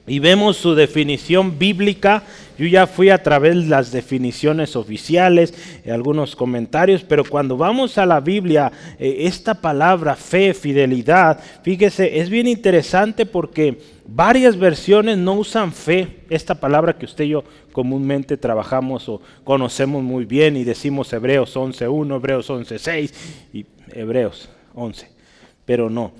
y 0.07 0.19
vemos 0.19 0.57
su 0.57 0.73
definición 0.73 1.59
bíblica, 1.59 2.23
yo 2.57 2.65
ya 2.65 2.87
fui 2.87 3.09
a 3.09 3.21
través 3.21 3.55
de 3.55 3.67
las 3.67 3.91
definiciones 3.91 4.75
oficiales, 4.75 5.53
algunos 5.89 6.35
comentarios, 6.35 7.03
pero 7.03 7.23
cuando 7.23 7.55
vamos 7.55 7.97
a 7.97 8.05
la 8.05 8.19
Biblia, 8.19 8.71
eh, 8.99 9.17
esta 9.21 9.53
palabra 9.53 10.15
fe, 10.15 10.53
fidelidad, 10.53 11.39
fíjese, 11.63 12.19
es 12.19 12.29
bien 12.29 12.47
interesante 12.47 13.25
porque 13.25 13.79
varias 14.07 14.57
versiones 14.57 15.17
no 15.17 15.33
usan 15.33 15.71
fe, 15.71 16.19
esta 16.29 16.55
palabra 16.55 16.97
que 16.97 17.05
usted 17.05 17.25
y 17.25 17.29
yo 17.29 17.43
comúnmente 17.71 18.37
trabajamos 18.37 19.07
o 19.07 19.21
conocemos 19.43 20.03
muy 20.03 20.25
bien 20.25 20.57
y 20.57 20.63
decimos 20.63 21.13
Hebreos 21.13 21.55
11.1, 21.55 22.15
Hebreos 22.15 22.49
11.6 22.49 23.13
y 23.53 23.65
Hebreos 23.93 24.49
11, 24.73 25.09
pero 25.65 25.89
no 25.89 26.11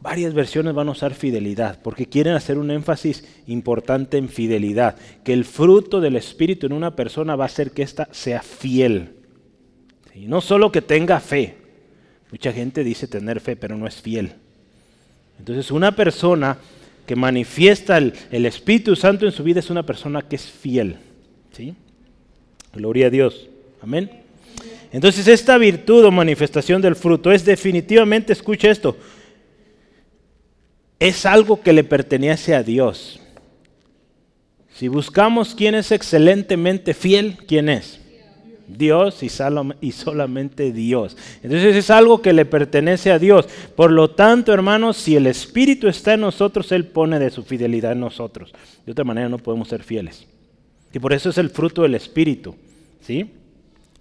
varias 0.00 0.34
versiones 0.34 0.74
van 0.74 0.88
a 0.88 0.92
usar 0.92 1.14
fidelidad, 1.14 1.80
porque 1.82 2.06
quieren 2.06 2.34
hacer 2.34 2.58
un 2.58 2.70
énfasis 2.70 3.24
importante 3.46 4.16
en 4.16 4.28
fidelidad, 4.28 4.96
que 5.24 5.32
el 5.32 5.44
fruto 5.44 6.00
del 6.00 6.16
Espíritu 6.16 6.66
en 6.66 6.72
una 6.72 6.94
persona 6.94 7.36
va 7.36 7.46
a 7.46 7.50
ser 7.50 7.72
que 7.72 7.82
ésta 7.82 8.08
sea 8.12 8.42
fiel. 8.42 9.14
Y 10.14 10.26
no 10.26 10.40
solo 10.40 10.72
que 10.72 10.82
tenga 10.82 11.20
fe, 11.20 11.56
mucha 12.30 12.52
gente 12.52 12.84
dice 12.84 13.06
tener 13.06 13.40
fe, 13.40 13.56
pero 13.56 13.76
no 13.76 13.86
es 13.86 14.00
fiel. 14.00 14.32
Entonces 15.38 15.70
una 15.70 15.94
persona 15.94 16.58
que 17.06 17.16
manifiesta 17.16 17.96
el, 17.96 18.46
Espíritu 18.46 18.94
Santo 18.94 19.24
en 19.24 19.32
su 19.32 19.42
vida 19.42 19.60
es 19.60 19.70
una 19.70 19.84
persona 19.84 20.22
que 20.22 20.36
es 20.36 20.44
fiel. 20.44 20.96
¿sí? 21.52 21.74
Gloria 22.74 23.06
a 23.06 23.10
Dios. 23.10 23.48
Amén. 23.80 24.10
Entonces 24.92 25.26
esta 25.28 25.56
virtud 25.58 26.04
o 26.04 26.10
manifestación 26.10 26.82
del 26.82 26.96
fruto 26.96 27.30
es 27.30 27.44
definitivamente, 27.44 28.32
escucha 28.32 28.70
esto, 28.70 28.96
es 30.98 31.26
algo 31.26 31.60
que 31.60 31.72
le 31.72 31.84
pertenece 31.84 32.54
a 32.54 32.62
Dios. 32.62 33.20
Si 34.74 34.88
buscamos 34.88 35.54
quién 35.54 35.74
es 35.74 35.90
excelentemente 35.92 36.94
fiel, 36.94 37.36
¿quién 37.46 37.68
es? 37.68 38.00
Dios 38.68 39.22
y, 39.22 39.92
solamente 39.92 40.72
Dios. 40.72 41.16
Entonces 41.42 41.74
es 41.74 41.90
algo 41.90 42.20
que 42.20 42.32
le 42.32 42.44
pertenece 42.44 43.10
a 43.10 43.18
Dios. 43.18 43.48
Por 43.74 43.90
lo 43.90 44.10
tanto, 44.10 44.52
hermanos, 44.52 44.98
si 44.98 45.16
el 45.16 45.26
Espíritu 45.26 45.88
está 45.88 46.14
en 46.14 46.20
nosotros, 46.20 46.70
Él 46.70 46.84
pone 46.84 47.18
de 47.18 47.30
su 47.30 47.42
fidelidad 47.42 47.92
en 47.92 48.00
nosotros. 48.00 48.52
De 48.84 48.92
otra 48.92 49.04
manera 49.04 49.28
no 49.28 49.38
podemos 49.38 49.68
ser 49.68 49.82
fieles. 49.82 50.26
Y 50.92 50.98
por 50.98 51.12
eso 51.12 51.30
es 51.30 51.38
el 51.38 51.50
fruto 51.50 51.82
del 51.82 51.94
Espíritu. 51.94 52.54
¿Sí? 53.00 53.30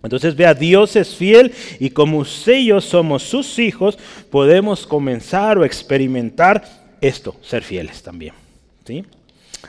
Entonces 0.03 0.35
vea, 0.35 0.53
Dios 0.53 0.95
es 0.95 1.15
fiel 1.15 1.53
y 1.79 1.89
como 1.89 2.19
usted 2.19 2.57
y 2.57 2.67
yo 2.67 2.81
somos 2.81 3.23
sus 3.23 3.57
hijos, 3.57 3.97
podemos 4.29 4.85
comenzar 4.85 5.57
o 5.57 5.65
experimentar 5.65 6.86
esto, 7.01 7.35
ser 7.41 7.63
fieles 7.63 8.01
también. 8.01 8.33
¿sí? 8.85 9.03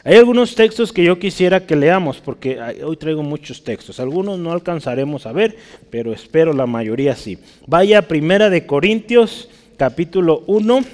Hay 0.05 0.17
algunos 0.17 0.55
textos 0.55 0.93
que 0.93 1.05
yo 1.05 1.19
quisiera 1.19 1.67
que 1.67 1.75
leamos, 1.75 2.19
porque 2.19 2.59
hoy 2.85 2.97
traigo 2.97 3.23
muchos 3.23 3.65
textos. 3.65 3.99
Algunos 4.01 4.39
no 4.39 4.53
alcanzaremos 4.53 5.27
a 5.27 5.33
ver, 5.33 5.57
pero 5.91 6.13
espero 6.13 6.53
la 6.53 6.67
mayoría 6.67 7.17
sí. 7.17 7.39
Vaya 7.67 7.99
a 7.99 8.03
Primera 8.03 8.49
de 8.51 8.65
Corintios, 8.67 9.49
capítulo 9.77 10.45
1, 10.47 10.85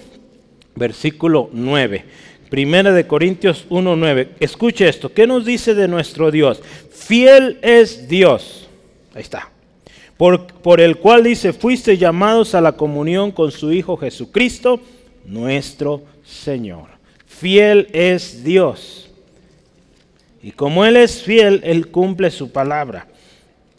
versículo 0.74 1.50
9. 1.52 2.04
Primera 2.48 2.92
de 2.92 3.06
Corintios 3.06 3.66
1, 3.68 3.96
9. 3.96 4.28
Escuche 4.40 4.88
esto. 4.88 5.12
¿Qué 5.12 5.26
nos 5.26 5.44
dice 5.44 5.74
de 5.74 5.88
nuestro 5.88 6.30
Dios? 6.30 6.62
Fiel 6.90 7.58
es 7.62 8.08
Dios. 8.08 8.68
Ahí 9.14 9.22
está. 9.22 9.50
Por, 10.16 10.46
por 10.46 10.80
el 10.80 10.96
cual 10.96 11.24
dice, 11.24 11.52
fuiste 11.52 11.98
llamados 11.98 12.54
a 12.54 12.60
la 12.60 12.72
comunión 12.72 13.32
con 13.32 13.50
su 13.50 13.72
Hijo 13.72 13.96
Jesucristo, 13.96 14.80
nuestro 15.24 16.02
Señor. 16.24 16.88
Fiel 17.26 17.88
es 17.92 18.44
Dios. 18.44 19.10
Y 20.42 20.52
como 20.52 20.84
Él 20.84 20.96
es 20.96 21.22
fiel, 21.22 21.60
Él 21.64 21.88
cumple 21.88 22.30
su 22.30 22.52
palabra. 22.52 23.06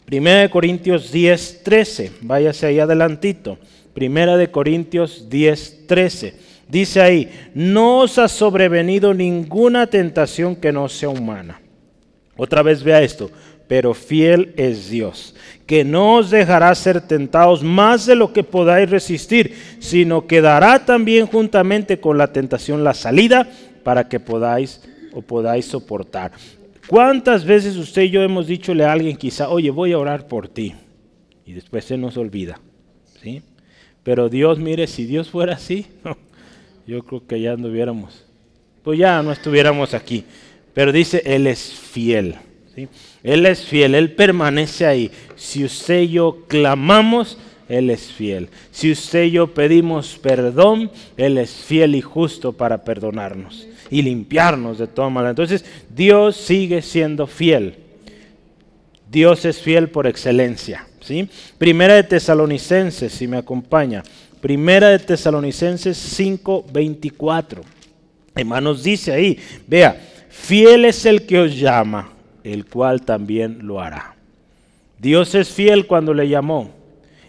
Primera 0.04 0.40
de 0.40 0.50
Corintios 0.50 1.10
10, 1.10 1.62
13. 1.62 2.12
Váyase 2.22 2.66
ahí 2.66 2.78
adelantito. 2.78 3.58
Primera 3.94 4.36
de 4.36 4.50
Corintios 4.50 5.28
10, 5.30 5.86
13. 5.86 6.34
Dice 6.68 7.00
ahí, 7.00 7.30
no 7.54 8.00
os 8.00 8.18
ha 8.18 8.28
sobrevenido 8.28 9.14
ninguna 9.14 9.86
tentación 9.86 10.56
que 10.56 10.72
no 10.72 10.88
sea 10.88 11.08
humana. 11.08 11.60
Otra 12.36 12.62
vez 12.62 12.82
vea 12.82 13.02
esto, 13.02 13.30
pero 13.68 13.94
fiel 13.94 14.52
es 14.56 14.90
Dios, 14.90 15.34
que 15.66 15.84
no 15.84 16.16
os 16.16 16.30
dejará 16.30 16.74
ser 16.74 17.00
tentados 17.00 17.62
más 17.62 18.06
de 18.06 18.14
lo 18.14 18.32
que 18.32 18.44
podáis 18.44 18.88
resistir, 18.88 19.54
sino 19.80 20.26
que 20.26 20.40
dará 20.40 20.84
también 20.84 21.26
juntamente 21.26 21.98
con 21.98 22.18
la 22.18 22.32
tentación 22.32 22.84
la 22.84 22.94
salida 22.94 23.48
para 23.82 24.08
que 24.08 24.20
podáis 24.20 24.82
o 25.12 25.22
podáis 25.22 25.66
soportar. 25.66 26.32
¿Cuántas 26.86 27.44
veces 27.44 27.76
usted 27.76 28.02
y 28.02 28.10
yo 28.10 28.22
hemos 28.22 28.46
dichole 28.46 28.84
a 28.84 28.92
alguien 28.92 29.16
quizá, 29.16 29.48
oye, 29.48 29.70
voy 29.70 29.92
a 29.92 29.98
orar 29.98 30.28
por 30.28 30.48
ti? 30.48 30.74
Y 31.44 31.52
después 31.52 31.84
se 31.84 31.96
nos 31.96 32.16
olvida. 32.16 32.60
¿sí? 33.20 33.42
Pero 34.04 34.28
Dios, 34.28 34.58
mire, 34.58 34.86
si 34.86 35.04
Dios 35.04 35.28
fuera 35.28 35.54
así, 35.54 35.86
yo 36.86 37.02
creo 37.02 37.26
que 37.26 37.40
ya 37.40 37.52
anduviéramos, 37.52 38.24
pues 38.84 39.00
ya 39.00 39.20
no 39.22 39.32
estuviéramos 39.32 39.94
aquí. 39.94 40.24
Pero 40.74 40.92
dice, 40.92 41.22
Él 41.24 41.48
es 41.48 41.72
fiel. 41.72 42.36
Él 43.26 43.44
es 43.44 43.64
fiel, 43.64 43.96
Él 43.96 44.12
permanece 44.12 44.86
ahí. 44.86 45.10
Si 45.34 45.64
usted 45.64 46.02
y 46.02 46.10
yo 46.10 46.44
clamamos, 46.46 47.36
Él 47.68 47.90
es 47.90 48.12
fiel. 48.12 48.48
Si 48.70 48.92
usted 48.92 49.24
y 49.24 49.32
yo 49.32 49.52
pedimos 49.52 50.16
perdón, 50.16 50.92
Él 51.16 51.36
es 51.36 51.50
fiel 51.50 51.96
y 51.96 52.00
justo 52.02 52.52
para 52.52 52.84
perdonarnos 52.84 53.66
y 53.90 54.02
limpiarnos 54.02 54.78
de 54.78 54.86
toda 54.86 55.10
maldad. 55.10 55.30
Entonces, 55.30 55.64
Dios 55.92 56.36
sigue 56.36 56.82
siendo 56.82 57.26
fiel. 57.26 57.74
Dios 59.10 59.44
es 59.44 59.60
fiel 59.60 59.88
por 59.88 60.06
excelencia. 60.06 60.86
¿sí? 61.00 61.28
Primera 61.58 61.94
de 61.94 62.04
Tesalonicenses, 62.04 63.12
si 63.12 63.26
me 63.26 63.38
acompaña. 63.38 64.04
Primera 64.40 64.90
de 64.90 65.00
Tesalonicenses 65.00 65.98
5:24. 66.16 67.62
Hermanos, 68.36 68.84
dice 68.84 69.10
ahí, 69.10 69.36
vea, 69.66 70.00
fiel 70.28 70.84
es 70.84 71.04
el 71.06 71.26
que 71.26 71.40
os 71.40 71.58
llama 71.58 72.12
el 72.52 72.64
cual 72.66 73.02
también 73.02 73.66
lo 73.66 73.80
hará. 73.80 74.14
Dios 74.98 75.34
es 75.34 75.48
fiel 75.50 75.86
cuando 75.86 76.14
le 76.14 76.28
llamó 76.28 76.70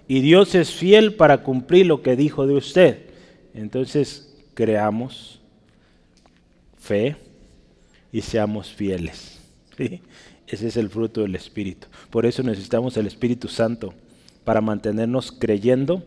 y 0.08 0.22
Dios 0.22 0.54
es 0.56 0.72
fiel 0.72 1.16
para 1.16 1.44
cumplir 1.44 1.88
lo 1.88 2.02
que 2.02 2.16
dijo 2.16 2.46
de 2.46 2.54
usted. 2.54 3.10
Entonces, 3.54 4.36
creamos 4.54 5.42
fe 6.78 7.16
y 8.12 8.22
seamos 8.22 8.72
fieles. 8.72 9.40
Ese 10.48 10.68
es 10.68 10.78
el 10.78 10.90
fruto 10.90 11.22
del 11.22 11.36
Espíritu. 11.36 11.88
Por 12.10 12.26
eso 12.26 12.44
necesitamos 12.44 12.96
el 12.96 13.08
Espíritu 13.08 13.48
Santo 13.48 13.94
para 14.46 14.62
mantenernos 14.62 15.32
creyendo 15.32 16.04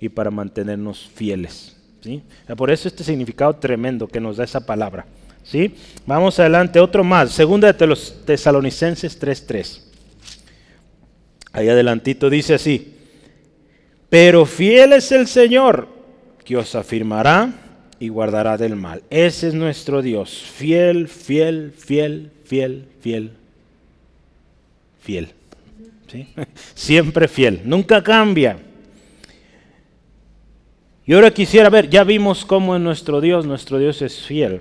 y 0.00 0.08
para 0.08 0.30
mantenernos 0.30 1.06
fieles. 1.14 1.76
¿sí? 2.00 2.22
Por 2.56 2.70
eso 2.70 2.88
este 2.88 3.04
significado 3.04 3.54
tremendo 3.56 4.08
que 4.08 4.20
nos 4.20 4.38
da 4.38 4.44
esa 4.44 4.64
palabra. 4.64 5.06
¿Sí? 5.44 5.74
Vamos 6.06 6.38
adelante, 6.40 6.80
otro 6.80 7.04
más. 7.04 7.30
Segunda 7.30 7.72
de 7.72 7.86
los 7.86 8.24
Tesalonicenses 8.24 9.20
3.3. 9.20 9.80
Ahí 11.52 11.68
adelantito 11.68 12.28
dice 12.28 12.54
así. 12.54 12.94
Pero 14.08 14.44
fiel 14.46 14.92
es 14.94 15.12
el 15.12 15.26
Señor 15.26 15.88
que 16.44 16.56
os 16.56 16.74
afirmará 16.74 17.52
y 17.98 18.08
guardará 18.08 18.56
del 18.56 18.76
mal. 18.76 19.02
Ese 19.08 19.48
es 19.48 19.54
nuestro 19.54 20.02
Dios. 20.02 20.30
Fiel, 20.30 21.08
fiel, 21.08 21.72
fiel, 21.76 22.30
fiel, 22.44 22.88
fiel, 23.00 23.30
fiel. 25.00 25.28
Siempre 26.74 27.28
fiel. 27.28 27.62
Nunca 27.64 28.02
cambia. 28.02 28.58
Y 31.06 31.12
ahora 31.12 31.30
quisiera 31.30 31.68
ver, 31.68 31.90
ya 31.90 32.02
vimos 32.02 32.44
cómo 32.44 32.74
es 32.74 32.80
nuestro 32.80 33.20
Dios, 33.20 33.46
nuestro 33.46 33.78
Dios 33.78 34.00
es 34.00 34.22
fiel. 34.22 34.60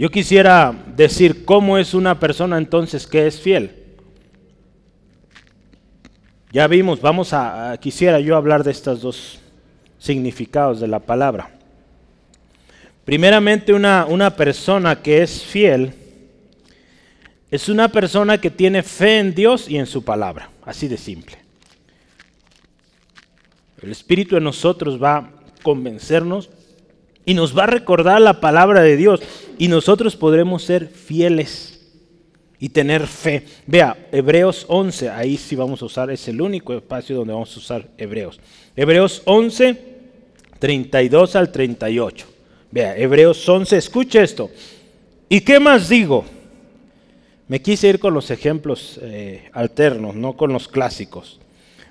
Yo 0.00 0.08
quisiera 0.08 0.74
decir 0.96 1.44
cómo 1.44 1.76
es 1.76 1.92
una 1.92 2.18
persona 2.18 2.56
entonces 2.56 3.06
que 3.06 3.26
es 3.26 3.38
fiel. 3.38 3.70
Ya 6.52 6.66
vimos, 6.68 7.02
vamos 7.02 7.34
a, 7.34 7.76
quisiera 7.78 8.18
yo 8.18 8.34
hablar 8.34 8.64
de 8.64 8.70
estos 8.70 9.02
dos 9.02 9.40
significados 9.98 10.80
de 10.80 10.88
la 10.88 11.00
palabra. 11.00 11.50
Primeramente, 13.04 13.74
una, 13.74 14.06
una 14.06 14.34
persona 14.34 15.02
que 15.02 15.20
es 15.20 15.44
fiel 15.44 15.92
es 17.50 17.68
una 17.68 17.88
persona 17.88 18.40
que 18.40 18.50
tiene 18.50 18.82
fe 18.82 19.18
en 19.18 19.34
Dios 19.34 19.68
y 19.68 19.76
en 19.76 19.84
su 19.84 20.02
palabra, 20.02 20.48
así 20.64 20.88
de 20.88 20.96
simple. 20.96 21.36
El 23.82 23.90
Espíritu 23.90 24.36
de 24.36 24.40
nosotros 24.40 24.98
va 24.98 25.16
a 25.18 25.30
convencernos 25.62 26.48
y 27.26 27.34
nos 27.34 27.54
va 27.56 27.64
a 27.64 27.66
recordar 27.66 28.22
la 28.22 28.40
palabra 28.40 28.80
de 28.80 28.96
Dios 28.96 29.20
y 29.60 29.68
nosotros 29.68 30.16
podremos 30.16 30.62
ser 30.62 30.88
fieles 30.88 31.82
y 32.58 32.70
tener 32.70 33.06
fe. 33.06 33.44
Vea, 33.66 34.08
Hebreos 34.10 34.64
11, 34.66 35.10
ahí 35.10 35.36
sí 35.36 35.54
vamos 35.54 35.82
a 35.82 35.84
usar, 35.84 36.10
es 36.10 36.26
el 36.28 36.40
único 36.40 36.72
espacio 36.72 37.16
donde 37.16 37.34
vamos 37.34 37.54
a 37.54 37.60
usar 37.60 37.86
Hebreos. 37.98 38.40
Hebreos 38.74 39.20
11, 39.26 39.76
32 40.58 41.36
al 41.36 41.52
38. 41.52 42.26
Vea, 42.70 42.96
Hebreos 42.96 43.46
11, 43.46 43.76
escuche 43.76 44.22
esto. 44.22 44.50
¿Y 45.28 45.42
qué 45.42 45.60
más 45.60 45.90
digo? 45.90 46.24
Me 47.46 47.60
quise 47.60 47.88
ir 47.88 47.98
con 47.98 48.14
los 48.14 48.30
ejemplos 48.30 48.98
eh, 49.02 49.50
alternos, 49.52 50.14
no 50.14 50.38
con 50.38 50.54
los 50.54 50.68
clásicos 50.68 51.38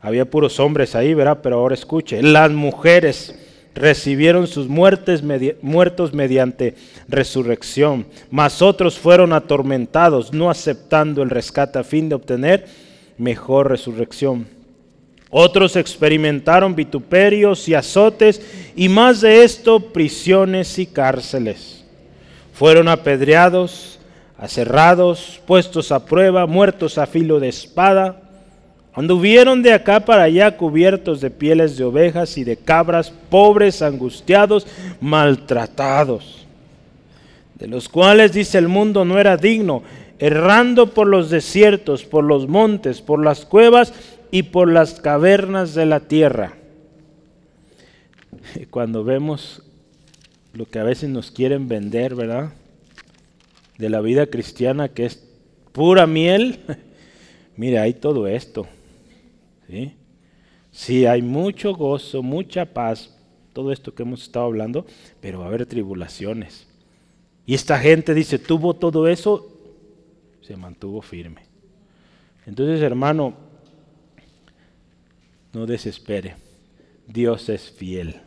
Había 0.00 0.30
puros 0.30 0.60
hombres 0.60 0.94
ahí, 0.94 1.12
¿verdad? 1.14 1.40
Pero 1.42 1.56
ahora 1.56 1.74
escuche, 1.74 2.22
las 2.22 2.50
mujeres 2.52 3.34
recibieron 3.74 4.46
sus 4.46 4.68
muertes 4.68 5.22
muertos 5.62 6.12
mediante 6.12 6.74
resurrección, 7.08 8.06
mas 8.30 8.62
otros 8.62 8.98
fueron 8.98 9.32
atormentados, 9.32 10.32
no 10.32 10.50
aceptando 10.50 11.22
el 11.22 11.30
rescate 11.30 11.78
a 11.78 11.84
fin 11.84 12.08
de 12.08 12.14
obtener 12.14 12.66
mejor 13.18 13.68
resurrección. 13.68 14.46
Otros 15.30 15.76
experimentaron 15.76 16.74
vituperios 16.74 17.68
y 17.68 17.74
azotes, 17.74 18.40
y 18.74 18.88
más 18.88 19.20
de 19.20 19.44
esto, 19.44 19.80
prisiones 19.80 20.78
y 20.78 20.86
cárceles. 20.86 21.84
Fueron 22.54 22.88
apedreados, 22.88 23.98
aserrados, 24.38 25.40
puestos 25.46 25.92
a 25.92 26.04
prueba, 26.04 26.46
muertos 26.46 26.98
a 26.98 27.06
filo 27.06 27.40
de 27.40 27.48
espada 27.48 28.27
Anduvieron 28.98 29.62
de 29.62 29.72
acá 29.72 30.00
para 30.00 30.24
allá 30.24 30.56
cubiertos 30.56 31.20
de 31.20 31.30
pieles 31.30 31.76
de 31.76 31.84
ovejas 31.84 32.36
y 32.36 32.42
de 32.42 32.56
cabras, 32.56 33.12
pobres, 33.30 33.80
angustiados, 33.80 34.66
maltratados, 35.00 36.44
de 37.54 37.68
los 37.68 37.88
cuales 37.88 38.32
dice 38.32 38.58
el 38.58 38.66
mundo 38.66 39.04
no 39.04 39.20
era 39.20 39.36
digno, 39.36 39.84
errando 40.18 40.94
por 40.94 41.06
los 41.06 41.30
desiertos, 41.30 42.04
por 42.04 42.24
los 42.24 42.48
montes, 42.48 43.00
por 43.00 43.22
las 43.22 43.44
cuevas 43.44 43.94
y 44.32 44.42
por 44.42 44.68
las 44.68 44.94
cavernas 44.94 45.74
de 45.74 45.86
la 45.86 46.00
tierra. 46.00 46.56
Cuando 48.68 49.04
vemos 49.04 49.62
lo 50.54 50.66
que 50.66 50.80
a 50.80 50.84
veces 50.84 51.08
nos 51.08 51.30
quieren 51.30 51.68
vender, 51.68 52.16
¿verdad? 52.16 52.52
De 53.78 53.90
la 53.90 54.00
vida 54.00 54.26
cristiana 54.26 54.88
que 54.88 55.06
es 55.06 55.22
pura 55.70 56.08
miel, 56.08 56.58
mira, 57.56 57.82
hay 57.82 57.94
todo 57.94 58.26
esto. 58.26 58.66
¿Sí? 59.68 61.06
hay 61.06 61.22
mucho 61.22 61.74
gozo, 61.74 62.22
mucha 62.22 62.64
paz, 62.66 63.14
todo 63.52 63.72
esto 63.72 63.94
que 63.94 64.02
hemos 64.02 64.22
estado 64.22 64.46
hablando, 64.46 64.86
pero 65.20 65.40
va 65.40 65.46
a 65.46 65.48
haber 65.48 65.66
tribulaciones. 65.66 66.66
Y 67.46 67.54
esta 67.54 67.78
gente 67.78 68.14
dice, 68.14 68.38
tuvo 68.38 68.74
todo 68.74 69.08
eso, 69.08 69.48
se 70.42 70.56
mantuvo 70.56 71.02
firme. 71.02 71.42
Entonces, 72.46 72.80
hermano, 72.82 73.34
no 75.52 75.66
desespere. 75.66 76.36
Dios 77.06 77.48
es 77.48 77.70
fiel. 77.70 78.20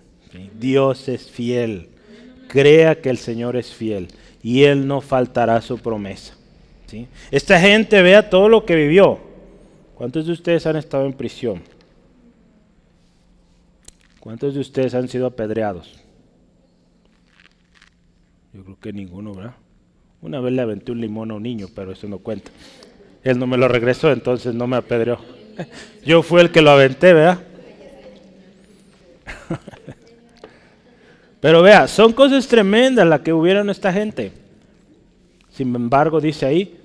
Dios 0.60 1.08
es 1.08 1.30
fiel. 1.30 1.90
Crea 2.48 3.00
que 3.02 3.10
el 3.10 3.18
Señor 3.18 3.56
es 3.56 3.74
fiel 3.74 4.08
y 4.44 4.64
Él 4.64 4.88
no 4.88 5.02
faltará 5.02 5.62
su 5.62 5.78
promesa. 5.78 6.36
¿sí? 6.88 7.08
Esta 7.30 7.60
gente 7.60 8.02
vea 8.02 8.30
todo 8.30 8.50
lo 8.50 8.66
que 8.66 8.76
vivió. 8.76 9.31
¿Cuántos 10.02 10.26
de 10.26 10.32
ustedes 10.32 10.66
han 10.66 10.78
estado 10.78 11.06
en 11.06 11.14
prisión? 11.14 11.62
¿Cuántos 14.20 14.56
de 14.56 14.60
ustedes 14.60 14.96
han 14.96 15.08
sido 15.08 15.28
apedreados? 15.28 15.94
Yo 18.52 18.64
creo 18.64 18.80
que 18.80 18.94
ninguno, 18.94 19.36
¿verdad? 19.36 19.54
Una 20.24 20.40
vez 20.40 20.54
le 20.54 20.64
aventé 20.64 20.92
un 20.92 21.02
limón 21.02 21.30
a 21.30 21.36
un 21.36 21.44
niño, 21.44 21.68
pero 21.76 21.92
eso 21.92 22.08
no 22.08 22.18
cuenta. 22.18 22.50
Él 23.22 23.38
no 23.38 23.46
me 23.46 23.58
lo 23.58 23.68
regresó, 23.68 24.12
entonces 24.12 24.56
no 24.56 24.66
me 24.66 24.78
apedreó. 24.78 25.20
Yo 26.04 26.24
fui 26.24 26.42
el 26.42 26.50
que 26.50 26.64
lo 26.64 26.72
aventé, 26.72 27.14
¿verdad? 27.14 27.44
Pero 31.42 31.62
vea, 31.62 31.88
son 31.88 32.12
cosas 32.14 32.48
tremendas 32.48 33.08
las 33.08 33.22
que 33.22 33.34
hubieron 33.34 33.70
esta 33.70 33.94
gente. 33.94 34.32
Sin 35.52 35.76
embargo, 35.76 36.20
dice 36.20 36.48
ahí, 36.48 36.80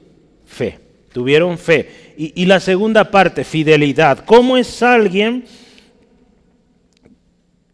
fe. 0.44 0.85
Tuvieron 1.16 1.56
fe. 1.56 2.12
Y, 2.18 2.44
la 2.44 2.60
segunda 2.60 3.10
parte, 3.10 3.42
fidelidad. 3.42 4.26
¿Cómo 4.26 4.58
es 4.58 4.82
alguien 4.82 5.46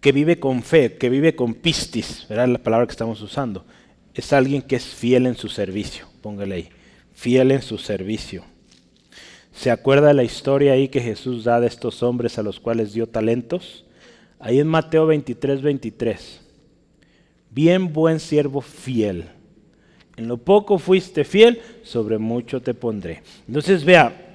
que 0.00 0.12
vive 0.12 0.38
con 0.38 0.62
fe, 0.62 0.96
que 0.96 1.10
vive 1.10 1.34
con 1.34 1.54
pistis? 1.54 2.24
¿Verdad? 2.28 2.46
La 2.46 2.62
palabra 2.62 2.86
que 2.86 2.92
estamos 2.92 3.20
usando. 3.20 3.64
Es 4.14 4.32
alguien 4.32 4.62
que 4.62 4.76
es 4.76 4.84
fiel 4.84 5.26
en 5.26 5.34
su 5.34 5.48
servicio. 5.48 6.06
Póngale 6.20 6.54
ahí. 6.54 6.68
Fiel 7.14 7.50
en 7.50 7.62
su 7.62 7.78
servicio. 7.78 8.44
¿Se 9.52 9.72
acuerda 9.72 10.12
la 10.12 10.22
historia 10.22 10.74
ahí 10.74 10.86
que 10.86 11.00
Jesús 11.00 11.42
da 11.42 11.58
de 11.58 11.66
estos 11.66 12.04
hombres 12.04 12.38
a 12.38 12.44
los 12.44 12.60
cuales 12.60 12.92
dio 12.92 13.08
talentos? 13.08 13.84
Ahí 14.38 14.60
en 14.60 14.68
Mateo 14.68 15.06
23, 15.06 15.62
23. 15.62 16.40
Bien 17.50 17.92
buen 17.92 18.20
siervo 18.20 18.60
fiel. 18.60 19.24
En 20.16 20.28
lo 20.28 20.36
poco 20.36 20.78
fuiste 20.78 21.24
fiel, 21.24 21.60
sobre 21.82 22.18
mucho 22.18 22.60
te 22.60 22.74
pondré. 22.74 23.22
Entonces 23.46 23.84
vea, 23.84 24.32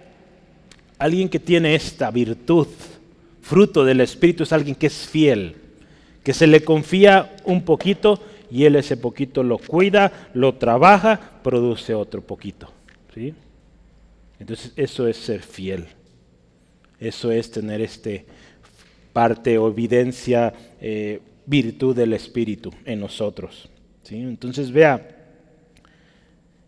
Alguien 1.00 1.30
que 1.30 1.40
tiene 1.40 1.76
esta 1.76 2.10
virtud, 2.10 2.68
fruto 3.42 3.86
del 3.86 4.02
Espíritu, 4.02 4.44
es 4.44 4.52
alguien 4.52 4.76
que 4.76 4.88
es 4.88 5.08
fiel, 5.08 5.56
que 6.24 6.34
se 6.34 6.48
le 6.48 6.62
confía 6.64 7.36
un 7.46 7.62
poquito 7.64 8.20
y 8.50 8.66
él 8.66 8.76
ese 8.76 8.98
poquito 8.98 9.44
lo 9.44 9.60
cuida, 9.60 10.30
lo 10.34 10.56
trabaja, 10.56 11.40
produce 11.44 11.94
otro 11.94 12.22
poquito. 12.22 12.72
¿sí? 13.14 13.34
Entonces 14.40 14.74
eso 14.76 15.08
es 15.08 15.18
ser 15.18 15.42
fiel. 15.44 15.86
Eso 17.00 17.32
es 17.32 17.52
tener 17.52 17.82
este 17.82 18.26
parte 19.14 19.58
o 19.60 19.68
evidencia, 19.68 20.52
eh, 20.82 21.20
virtud 21.46 21.96
del 21.96 22.14
Espíritu 22.14 22.72
en 22.86 23.00
nosotros. 23.00 23.70
¿sí? 24.02 24.16
Entonces 24.16 24.72
vea, 24.72 25.17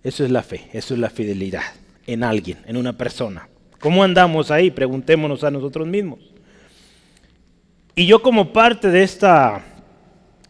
eso 0.04 0.24
es 0.24 0.32
la 0.32 0.44
fe, 0.44 0.70
eso 0.74 0.94
es 0.94 1.00
la 1.00 1.10
fidelidad 1.10 1.64
en 2.08 2.24
alguien, 2.24 2.60
en 2.66 2.78
una 2.78 2.98
persona. 2.98 3.50
¿Cómo 3.80 4.04
andamos 4.04 4.52
ahí? 4.52 4.72
Preguntémonos 4.72 5.44
a 5.44 5.52
nosotros 5.52 5.88
mismos. 5.88 6.20
Y 7.96 8.06
yo 8.06 8.22
como 8.22 8.54
parte 8.54 8.90
de 8.90 9.04
esta 9.04 9.64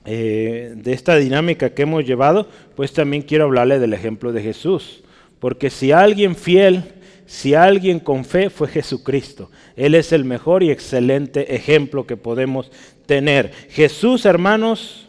eh, 0.06 0.74
de 0.76 0.94
esta 0.94 1.18
dinámica 1.18 1.74
que 1.74 1.84
hemos 1.84 2.04
llevado, 2.04 2.50
pues 2.76 2.94
también 2.94 3.22
quiero 3.22 3.44
hablarle 3.44 3.78
del 3.78 3.94
ejemplo 3.94 4.32
de 4.32 4.42
Jesús. 4.42 5.04
Porque 5.40 5.70
si 5.70 5.92
alguien 5.92 6.36
fiel, 6.36 6.84
si 7.28 7.54
alguien 7.54 8.00
con 8.00 8.26
fe, 8.26 8.50
fue 8.50 8.70
Jesucristo. 8.70 9.52
Él 9.76 9.94
es 9.94 10.12
el 10.12 10.26
mejor 10.26 10.64
y 10.64 10.72
excelente 10.72 11.54
ejemplo 11.54 12.08
que 12.08 12.18
podemos 12.18 12.72
tener. 13.06 13.52
Jesús, 13.70 14.26
hermanos, 14.26 15.08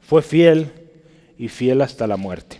fue 0.00 0.22
fiel 0.22 0.68
y 1.36 1.48
fiel 1.48 1.80
hasta 1.80 2.06
la 2.06 2.16
muerte. 2.16 2.59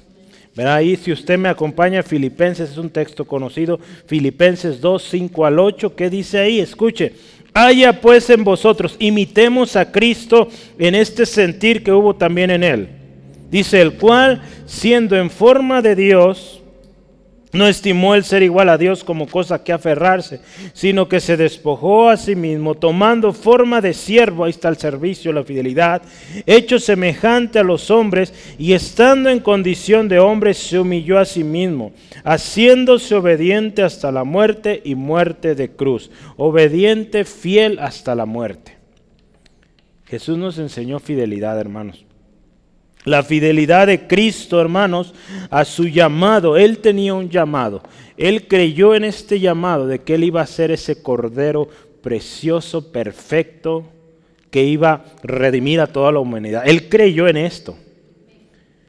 Ahí, 0.66 0.96
si 0.96 1.12
usted 1.12 1.38
me 1.38 1.48
acompaña, 1.48 2.02
Filipenses 2.02 2.70
es 2.70 2.76
un 2.76 2.90
texto 2.90 3.24
conocido, 3.24 3.78
Filipenses 4.06 4.80
2, 4.80 5.02
5 5.02 5.46
al 5.46 5.58
8, 5.58 5.94
¿qué 5.94 6.10
dice 6.10 6.38
ahí? 6.38 6.60
Escuche, 6.60 7.12
haya 7.54 8.00
pues 8.00 8.28
en 8.30 8.44
vosotros, 8.44 8.96
imitemos 8.98 9.76
a 9.76 9.90
Cristo 9.90 10.48
en 10.78 10.94
este 10.94 11.26
sentir 11.26 11.82
que 11.82 11.92
hubo 11.92 12.14
también 12.14 12.50
en 12.50 12.64
él. 12.64 12.88
Dice, 13.50 13.80
el 13.80 13.94
cual, 13.94 14.42
siendo 14.66 15.16
en 15.16 15.30
forma 15.30 15.82
de 15.82 15.96
Dios, 15.96 16.59
no 17.52 17.66
estimó 17.66 18.14
el 18.14 18.24
ser 18.24 18.42
igual 18.42 18.68
a 18.68 18.78
Dios 18.78 19.02
como 19.02 19.26
cosa 19.26 19.64
que 19.64 19.72
aferrarse, 19.72 20.40
sino 20.72 21.08
que 21.08 21.20
se 21.20 21.36
despojó 21.36 22.08
a 22.08 22.16
sí 22.16 22.36
mismo, 22.36 22.74
tomando 22.74 23.32
forma 23.32 23.80
de 23.80 23.92
siervo, 23.92 24.44
ahí 24.44 24.50
está 24.50 24.68
el 24.68 24.76
servicio, 24.76 25.32
la 25.32 25.42
fidelidad, 25.42 26.02
hecho 26.46 26.78
semejante 26.78 27.58
a 27.58 27.64
los 27.64 27.90
hombres, 27.90 28.32
y 28.58 28.72
estando 28.72 29.30
en 29.30 29.40
condición 29.40 30.08
de 30.08 30.20
hombre, 30.20 30.54
se 30.54 30.78
humilló 30.78 31.18
a 31.18 31.24
sí 31.24 31.42
mismo, 31.42 31.92
haciéndose 32.24 33.14
obediente 33.14 33.82
hasta 33.82 34.12
la 34.12 34.24
muerte 34.24 34.80
y 34.84 34.94
muerte 34.94 35.54
de 35.54 35.70
cruz, 35.70 36.10
obediente, 36.36 37.24
fiel 37.24 37.78
hasta 37.80 38.14
la 38.14 38.26
muerte. 38.26 38.76
Jesús 40.06 40.38
nos 40.38 40.58
enseñó 40.58 40.98
fidelidad, 40.98 41.58
hermanos. 41.58 42.04
La 43.04 43.22
fidelidad 43.22 43.86
de 43.86 44.06
Cristo, 44.06 44.60
hermanos, 44.60 45.14
a 45.48 45.64
su 45.64 45.86
llamado. 45.88 46.56
Él 46.56 46.78
tenía 46.78 47.14
un 47.14 47.30
llamado. 47.30 47.82
Él 48.16 48.46
creyó 48.46 48.94
en 48.94 49.04
este 49.04 49.40
llamado 49.40 49.86
de 49.86 50.00
que 50.00 50.14
Él 50.14 50.24
iba 50.24 50.42
a 50.42 50.46
ser 50.46 50.70
ese 50.70 51.02
cordero 51.02 51.68
precioso, 52.02 52.92
perfecto, 52.92 53.84
que 54.50 54.64
iba 54.64 54.92
a 54.92 55.04
redimir 55.22 55.80
a 55.80 55.86
toda 55.86 56.12
la 56.12 56.18
humanidad. 56.18 56.62
Él 56.66 56.88
creyó 56.88 57.28
en 57.28 57.38
esto 57.38 57.76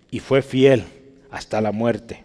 y 0.10 0.20
fue 0.20 0.42
fiel 0.42 0.84
hasta 1.30 1.62
la 1.62 1.72
muerte. 1.72 2.24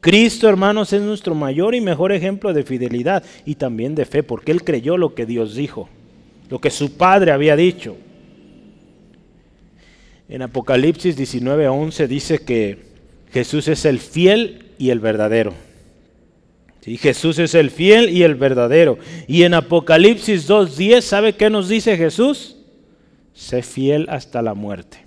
Cristo, 0.00 0.48
hermanos, 0.48 0.92
es 0.92 1.02
nuestro 1.02 1.34
mayor 1.34 1.74
y 1.74 1.80
mejor 1.80 2.10
ejemplo 2.10 2.52
de 2.52 2.64
fidelidad 2.64 3.22
y 3.44 3.56
también 3.56 3.94
de 3.94 4.06
fe, 4.06 4.22
porque 4.22 4.50
Él 4.50 4.64
creyó 4.64 4.96
lo 4.96 5.14
que 5.14 5.26
Dios 5.26 5.54
dijo, 5.54 5.88
lo 6.48 6.58
que 6.58 6.70
su 6.70 6.96
Padre 6.96 7.32
había 7.32 7.54
dicho. 7.54 7.96
En 10.30 10.42
Apocalipsis 10.42 11.16
19:11 11.16 12.06
dice 12.06 12.38
que 12.38 12.78
Jesús 13.32 13.66
es 13.66 13.84
el 13.84 13.98
fiel 13.98 14.70
y 14.78 14.90
el 14.90 15.00
verdadero. 15.00 15.54
¿Sí? 16.82 16.96
Jesús 16.96 17.40
es 17.40 17.54
el 17.56 17.70
fiel 17.70 18.08
y 18.10 18.22
el 18.22 18.36
verdadero. 18.36 18.96
Y 19.26 19.42
en 19.42 19.54
Apocalipsis 19.54 20.48
2:10, 20.48 21.00
¿sabe 21.00 21.34
qué 21.34 21.50
nos 21.50 21.68
dice 21.68 21.96
Jesús? 21.96 22.56
Sé 23.34 23.62
fiel 23.62 24.06
hasta 24.08 24.40
la 24.40 24.54
muerte. 24.54 24.98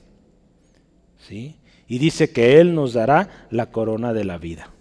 ¿Sí? 1.25 1.55
Y 1.87 1.99
dice 1.99 2.31
que 2.31 2.59
Él 2.59 2.75
nos 2.75 2.91
dará 2.91 3.47
la 3.49 3.71
corona 3.71 4.11
de 4.11 4.25
la 4.25 4.37
vida. 4.37 4.71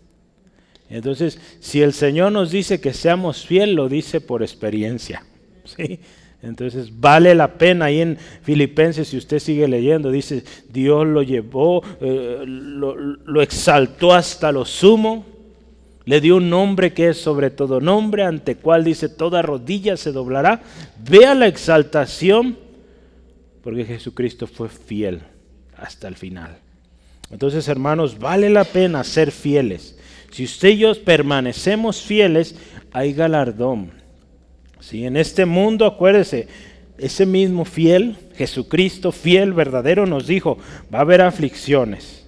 Entonces, 0.91 1.39
si 1.61 1.83
el 1.83 1.93
Señor 1.93 2.33
nos 2.33 2.51
dice 2.51 2.81
que 2.81 2.93
seamos 2.93 3.47
fiel, 3.47 3.75
lo 3.75 3.89
dice 3.89 4.21
por 4.21 4.43
experiencia. 4.43 5.25
¿Sí? 5.65 6.01
Entonces 6.43 7.01
vale 7.01 7.35
la 7.37 7.55
pena 7.55 7.87
ahí 7.87 8.01
en 8.01 8.19
Filipenses, 8.43 9.09
si 9.09 9.17
usted 9.17 9.39
sigue 9.39 9.69
leyendo, 9.69 10.11
dice, 10.11 10.43
Dios 10.69 11.07
lo 11.07 11.23
llevó, 11.23 11.83
eh, 12.01 12.43
lo, 12.45 13.43
exaltó 13.43 14.13
hasta 14.13 14.51
lo 14.51 14.65
sumo, 14.65 15.25
le 16.05 16.21
dio 16.21 16.37
un 16.37 16.51
nombre 16.51 16.93
que 16.93 17.11
es 17.11 17.19
sobre 17.19 17.51
todo 17.51 17.81
nombre, 17.81 18.25
ante 18.25 18.57
cual 18.57 18.83
dice, 18.83 19.09
toda 19.09 19.41
rodilla 19.41 19.97
se 19.97 20.11
doblará. 20.11 20.61
Vea 21.09 21.37
la 21.37 21.47
exaltación, 21.47 22.59
porque 23.63 23.85
Jesucristo 23.85 24.49
fue 24.49 24.69
fiel 24.69 25.23
hasta 25.77 26.09
el 26.09 26.17
final. 26.17 26.59
Entonces, 27.31 27.69
hermanos, 27.69 28.19
vale 28.19 28.51
la 28.51 28.65
pena 28.65 29.05
ser 29.05 29.31
fieles. 29.31 29.97
Si 30.33 30.43
usted 30.43 30.71
y 30.71 30.95
permanecemos 30.97 32.03
fieles, 32.03 32.57
hay 32.91 33.13
galardón 33.13 34.02
en 34.91 35.17
este 35.17 35.47
mundo, 35.47 35.87
acuérdese, 35.87 36.49
ese 36.99 37.27
mismo 37.27 37.65
fiel, 37.65 38.17
Jesucristo, 38.35 39.13
fiel, 39.13 39.53
verdadero, 39.53 40.07
nos 40.07 40.27
dijo, 40.27 40.59
va 40.93 40.99
a 40.99 41.03
haber 41.03 41.23
aflicciones, 41.23 42.27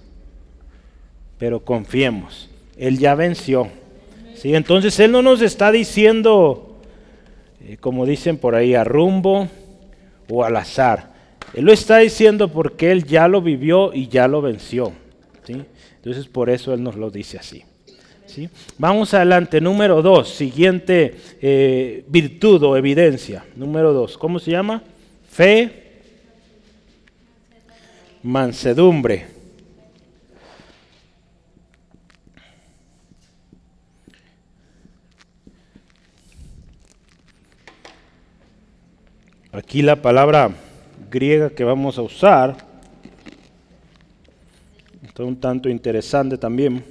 pero 1.37 1.63
confiemos, 1.63 2.49
Él 2.77 2.97
ya 2.97 3.15
venció. 3.15 3.69
¿sí? 4.35 4.55
Entonces 4.55 4.99
Él 4.99 5.11
no 5.11 5.21
nos 5.21 5.41
está 5.41 5.71
diciendo, 5.71 6.77
eh, 7.61 7.77
como 7.77 8.05
dicen 8.05 8.37
por 8.37 8.55
ahí, 8.55 8.73
a 8.73 8.83
rumbo 8.83 9.47
o 10.29 10.43
al 10.43 10.55
azar. 10.55 11.13
Él 11.53 11.65
lo 11.65 11.73
está 11.73 11.97
diciendo 11.97 12.51
porque 12.51 12.91
Él 12.91 13.05
ya 13.05 13.27
lo 13.27 13.41
vivió 13.41 13.93
y 13.93 14.07
ya 14.07 14.27
lo 14.27 14.41
venció. 14.41 14.91
¿sí? 15.43 15.63
Entonces 15.97 16.27
por 16.27 16.49
eso 16.49 16.73
Él 16.73 16.83
nos 16.83 16.95
lo 16.95 17.11
dice 17.11 17.37
así. 17.37 17.63
Vamos 18.77 19.13
adelante, 19.13 19.61
número 19.61 20.01
dos, 20.01 20.29
siguiente 20.29 21.15
eh, 21.41 22.03
virtud 22.07 22.63
o 22.63 22.77
evidencia. 22.77 23.45
Número 23.55 23.93
dos, 23.93 24.17
¿cómo 24.17 24.39
se 24.39 24.51
llama? 24.51 24.83
Fe, 25.29 26.01
mansedumbre. 28.23 29.27
Aquí 39.51 39.81
la 39.81 40.01
palabra 40.01 40.51
griega 41.09 41.49
que 41.49 41.63
vamos 41.63 41.97
a 41.97 42.01
usar, 42.01 42.57
está 45.01 45.23
un 45.23 45.39
tanto 45.39 45.69
interesante 45.69 46.37
también. 46.37 46.83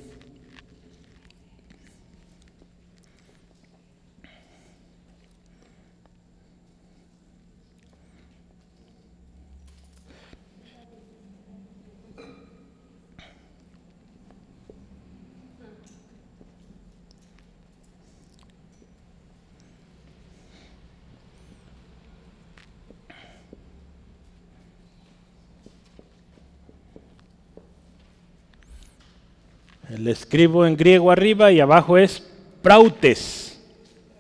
Le 30.05 30.11
escribo 30.11 30.67
en 30.67 30.77
griego 30.77 31.11
arriba 31.11 31.51
y 31.51 31.61
abajo 31.61 31.97
es 31.97 32.23
prautes. 32.61 33.59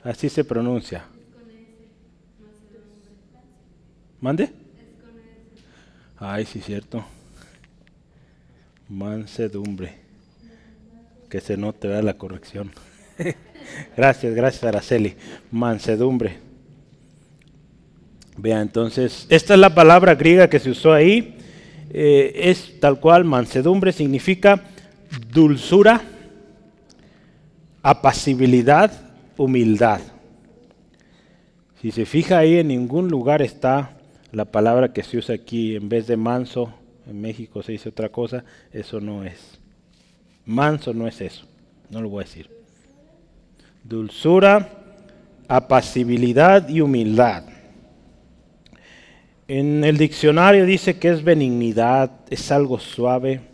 Así 0.02 0.30
se 0.30 0.42
pronuncia. 0.42 1.04
¿Mande? 4.18 4.48
Ay, 6.16 6.46
sí, 6.46 6.62
cierto. 6.62 7.04
Mansedumbre. 8.88 9.96
Que 11.28 11.42
se 11.42 11.58
note 11.58 12.02
la 12.02 12.14
corrección. 12.14 12.70
gracias, 13.94 14.34
gracias, 14.34 14.64
Araceli. 14.64 15.16
Mansedumbre. 15.50 16.38
Vea, 18.38 18.62
entonces, 18.62 19.26
esta 19.28 19.52
es 19.52 19.60
la 19.60 19.74
palabra 19.74 20.14
griega 20.14 20.48
que 20.48 20.60
se 20.60 20.70
usó 20.70 20.94
ahí. 20.94 21.36
Eh, 21.90 22.32
es 22.36 22.80
tal 22.80 23.00
cual, 23.00 23.24
mansedumbre 23.24 23.92
significa 23.92 24.70
dulzura, 25.32 26.02
apacibilidad, 27.82 28.92
humildad. 29.36 30.00
Si 31.80 31.90
se 31.90 32.06
fija 32.06 32.38
ahí, 32.38 32.58
en 32.58 32.68
ningún 32.68 33.08
lugar 33.08 33.42
está 33.42 33.96
la 34.32 34.46
palabra 34.46 34.92
que 34.92 35.02
se 35.02 35.18
usa 35.18 35.34
aquí, 35.34 35.76
en 35.76 35.88
vez 35.88 36.06
de 36.06 36.16
manso, 36.16 36.72
en 37.06 37.20
México 37.20 37.62
se 37.62 37.72
dice 37.72 37.90
otra 37.90 38.08
cosa, 38.08 38.44
eso 38.72 39.00
no 39.00 39.24
es. 39.24 39.60
Manso 40.46 40.94
no 40.94 41.06
es 41.06 41.20
eso, 41.20 41.46
no 41.90 42.00
lo 42.00 42.08
voy 42.08 42.22
a 42.22 42.26
decir. 42.26 42.50
Dulzura, 43.82 44.68
apacibilidad 45.46 46.68
y 46.68 46.80
humildad. 46.80 47.44
En 49.46 49.84
el 49.84 49.98
diccionario 49.98 50.64
dice 50.64 50.98
que 50.98 51.10
es 51.10 51.22
benignidad, 51.22 52.10
es 52.30 52.50
algo 52.50 52.78
suave 52.78 53.53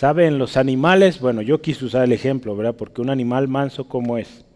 ¿Saben 0.00 0.38
los 0.38 0.56
animales? 0.56 1.20
Bueno, 1.20 1.42
yo 1.42 1.60
quise 1.60 1.84
usar 1.84 2.04
el 2.04 2.12
ejemplo, 2.12 2.56
¿verdad? 2.56 2.74
Porque 2.74 3.02
un 3.02 3.10
animal 3.10 3.48
manso, 3.48 3.86
¿cómo 3.86 4.16
es? 4.16 4.46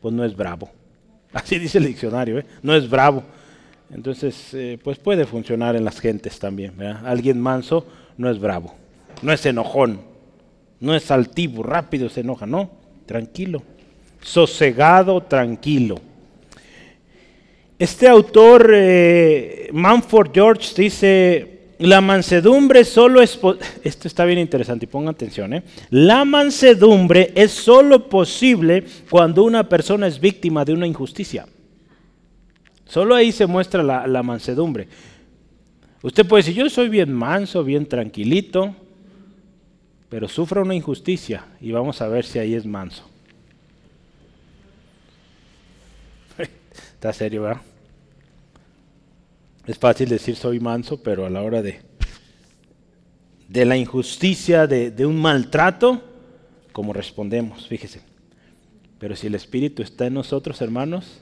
Pues 0.00 0.14
no 0.14 0.24
es 0.24 0.36
bravo. 0.36 0.70
Así 1.32 1.58
dice 1.58 1.78
el 1.78 1.86
diccionario, 1.86 2.38
¿eh? 2.38 2.46
No 2.62 2.76
es 2.76 2.88
bravo. 2.88 3.24
Entonces, 3.92 4.54
eh, 4.54 4.78
pues 4.84 4.98
puede 4.98 5.26
funcionar 5.26 5.74
en 5.74 5.84
las 5.84 5.98
gentes 5.98 6.38
también. 6.38 6.80
Alguien 6.80 7.40
manso 7.40 7.84
no 8.16 8.30
es 8.30 8.38
bravo, 8.38 8.72
no 9.20 9.32
es 9.32 9.44
enojón, 9.46 10.00
no 10.78 10.94
es 10.94 11.10
altivo, 11.10 11.64
rápido 11.64 12.08
se 12.08 12.20
enoja, 12.20 12.46
no, 12.46 12.70
tranquilo, 13.04 13.64
sosegado, 14.22 15.20
tranquilo. 15.22 15.96
Este 17.80 18.06
autor, 18.06 18.70
eh, 18.72 19.70
Manford 19.72 20.30
George, 20.32 20.72
dice, 20.80 21.53
la 21.84 22.00
mansedumbre 22.00 22.84
solo 22.84 23.20
es... 23.20 23.38
Esto 23.84 24.08
está 24.08 24.24
bien 24.24 24.38
interesante 24.38 24.84
y 24.84 24.88
pongan 24.88 25.14
atención. 25.14 25.52
¿eh? 25.54 25.62
La 25.90 26.24
mansedumbre 26.24 27.32
es 27.34 27.52
solo 27.52 28.08
posible 28.08 28.84
cuando 29.10 29.44
una 29.44 29.68
persona 29.68 30.06
es 30.06 30.18
víctima 30.18 30.64
de 30.64 30.72
una 30.72 30.86
injusticia. 30.86 31.46
Solo 32.86 33.14
ahí 33.14 33.32
se 33.32 33.46
muestra 33.46 33.82
la, 33.82 34.22
mansedumbre. 34.22 34.88
Usted 36.02 36.26
puede 36.26 36.42
decir, 36.42 36.54
yo 36.54 36.68
soy 36.70 36.88
bien 36.88 37.12
manso, 37.12 37.64
bien 37.64 37.86
tranquilito, 37.86 38.74
pero 40.08 40.28
sufre 40.28 40.60
una 40.60 40.74
injusticia 40.74 41.44
y 41.60 41.72
vamos 41.72 42.00
a 42.02 42.08
ver 42.08 42.24
si 42.24 42.38
ahí 42.38 42.54
es 42.54 42.66
manso. 42.66 43.08
Está 46.94 47.12
serio, 47.12 47.42
¿verdad? 47.42 47.62
Es 49.66 49.78
fácil 49.78 50.08
decir 50.08 50.36
soy 50.36 50.60
manso, 50.60 51.02
pero 51.02 51.26
a 51.26 51.30
la 51.30 51.42
hora 51.42 51.62
de, 51.62 51.80
de 53.48 53.64
la 53.64 53.76
injusticia, 53.76 54.66
de, 54.66 54.90
de 54.90 55.06
un 55.06 55.20
maltrato, 55.20 56.02
¿cómo 56.72 56.92
respondemos? 56.92 57.66
Fíjese. 57.66 58.02
Pero 58.98 59.16
si 59.16 59.26
el 59.26 59.34
Espíritu 59.34 59.82
está 59.82 60.06
en 60.06 60.14
nosotros, 60.14 60.60
hermanos, 60.60 61.20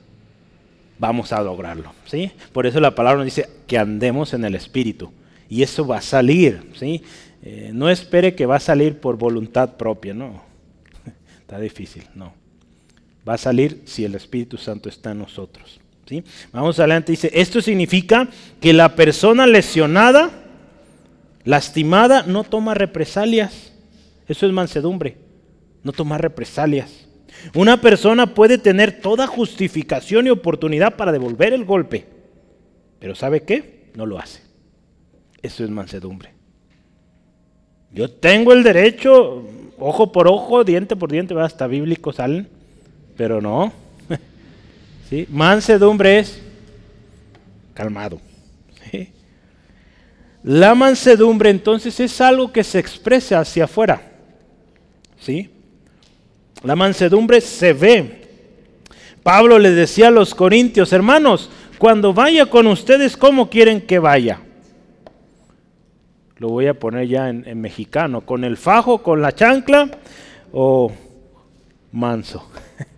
vamos 0.98 1.32
a 1.32 1.42
lograrlo. 1.42 1.92
¿sí? 2.06 2.30
Por 2.52 2.66
eso 2.66 2.80
la 2.80 2.94
palabra 2.94 3.18
nos 3.18 3.26
dice 3.26 3.48
que 3.66 3.76
andemos 3.78 4.34
en 4.34 4.44
el 4.44 4.54
Espíritu. 4.54 5.12
Y 5.48 5.62
eso 5.62 5.86
va 5.86 5.98
a 5.98 6.02
salir. 6.02 6.70
¿sí? 6.74 7.02
Eh, 7.42 7.70
no 7.74 7.90
espere 7.90 8.34
que 8.34 8.46
va 8.46 8.56
a 8.56 8.60
salir 8.60 9.00
por 9.00 9.18
voluntad 9.18 9.76
propia, 9.76 10.14
no. 10.14 10.42
Está 11.40 11.58
difícil, 11.58 12.04
no. 12.14 12.34
Va 13.28 13.34
a 13.34 13.38
salir 13.38 13.82
si 13.84 14.04
el 14.04 14.14
Espíritu 14.14 14.56
Santo 14.56 14.88
está 14.88 15.12
en 15.12 15.18
nosotros. 15.18 15.81
Vamos 16.52 16.78
adelante, 16.78 17.12
dice, 17.12 17.30
esto 17.32 17.60
significa 17.62 18.28
que 18.60 18.72
la 18.72 18.94
persona 18.94 19.46
lesionada, 19.46 20.30
lastimada, 21.44 22.24
no 22.24 22.44
toma 22.44 22.74
represalias. 22.74 23.72
Eso 24.28 24.46
es 24.46 24.52
mansedumbre, 24.52 25.16
no 25.82 25.92
toma 25.92 26.18
represalias. 26.18 27.06
Una 27.54 27.80
persona 27.80 28.34
puede 28.34 28.58
tener 28.58 29.00
toda 29.00 29.26
justificación 29.26 30.26
y 30.26 30.30
oportunidad 30.30 30.96
para 30.96 31.12
devolver 31.12 31.52
el 31.52 31.64
golpe, 31.64 32.06
pero 32.98 33.14
¿sabe 33.14 33.42
qué? 33.42 33.90
No 33.94 34.06
lo 34.06 34.18
hace. 34.18 34.42
Eso 35.42 35.64
es 35.64 35.70
mansedumbre. 35.70 36.30
Yo 37.92 38.10
tengo 38.10 38.52
el 38.52 38.62
derecho, 38.62 39.44
ojo 39.78 40.12
por 40.12 40.28
ojo, 40.28 40.64
diente 40.64 40.96
por 40.96 41.10
diente, 41.10 41.38
hasta 41.38 41.66
bíblicos 41.66 42.16
salen, 42.16 42.48
pero 43.16 43.40
no. 43.40 43.72
Mansedumbre 45.28 46.20
es 46.20 46.40
calmado. 47.74 48.20
La 50.42 50.74
mansedumbre 50.74 51.50
entonces 51.50 52.00
es 52.00 52.20
algo 52.20 52.50
que 52.50 52.64
se 52.64 52.78
expresa 52.78 53.38
hacia 53.38 53.64
afuera. 53.64 54.02
¿Sí? 55.20 55.50
La 56.64 56.74
mansedumbre 56.74 57.40
se 57.40 57.72
ve. 57.72 58.22
Pablo 59.22 59.58
le 59.58 59.70
decía 59.70 60.08
a 60.08 60.10
los 60.10 60.34
corintios, 60.34 60.92
hermanos, 60.92 61.48
cuando 61.78 62.12
vaya 62.12 62.46
con 62.46 62.66
ustedes, 62.66 63.16
¿cómo 63.16 63.48
quieren 63.48 63.80
que 63.82 64.00
vaya? 64.00 64.40
Lo 66.38 66.48
voy 66.48 66.66
a 66.66 66.74
poner 66.74 67.06
ya 67.06 67.28
en, 67.28 67.46
en 67.46 67.60
mexicano, 67.60 68.22
con 68.22 68.42
el 68.42 68.56
fajo, 68.56 69.00
con 69.00 69.22
la 69.22 69.32
chancla 69.32 69.90
o 70.52 70.90
manso. 71.92 72.48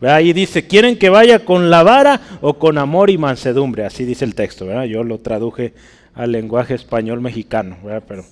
Ahí 0.00 0.32
dice, 0.32 0.66
¿quieren 0.66 0.98
que 0.98 1.08
vaya 1.08 1.44
con 1.44 1.70
la 1.70 1.82
vara 1.82 2.20
o 2.42 2.58
con 2.58 2.76
amor 2.76 3.08
y 3.08 3.16
mansedumbre? 3.16 3.84
Así 3.84 4.04
dice 4.04 4.24
el 4.24 4.34
texto, 4.34 4.66
¿verdad? 4.66 4.84
Yo 4.84 5.02
lo 5.02 5.18
traduje 5.18 5.72
al 6.14 6.32
lenguaje 6.32 6.74
español 6.74 7.20
mexicano, 7.20 7.78
Pero, 8.06 8.24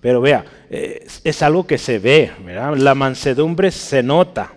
pero 0.00 0.20
vea, 0.20 0.44
es, 0.68 1.42
algo 1.42 1.66
que 1.66 1.78
se 1.78 1.98
ve. 1.98 2.30
La 2.76 2.94
mansedumbre 2.94 3.70
se 3.70 4.02
nota, 4.02 4.52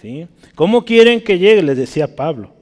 ¿sí? 0.00 0.26
¿Cómo 0.54 0.84
quieren 0.84 1.22
que 1.22 1.38
llegue? 1.38 1.62
Les 1.62 1.76
decía 1.76 2.14
Pablo. 2.14 2.52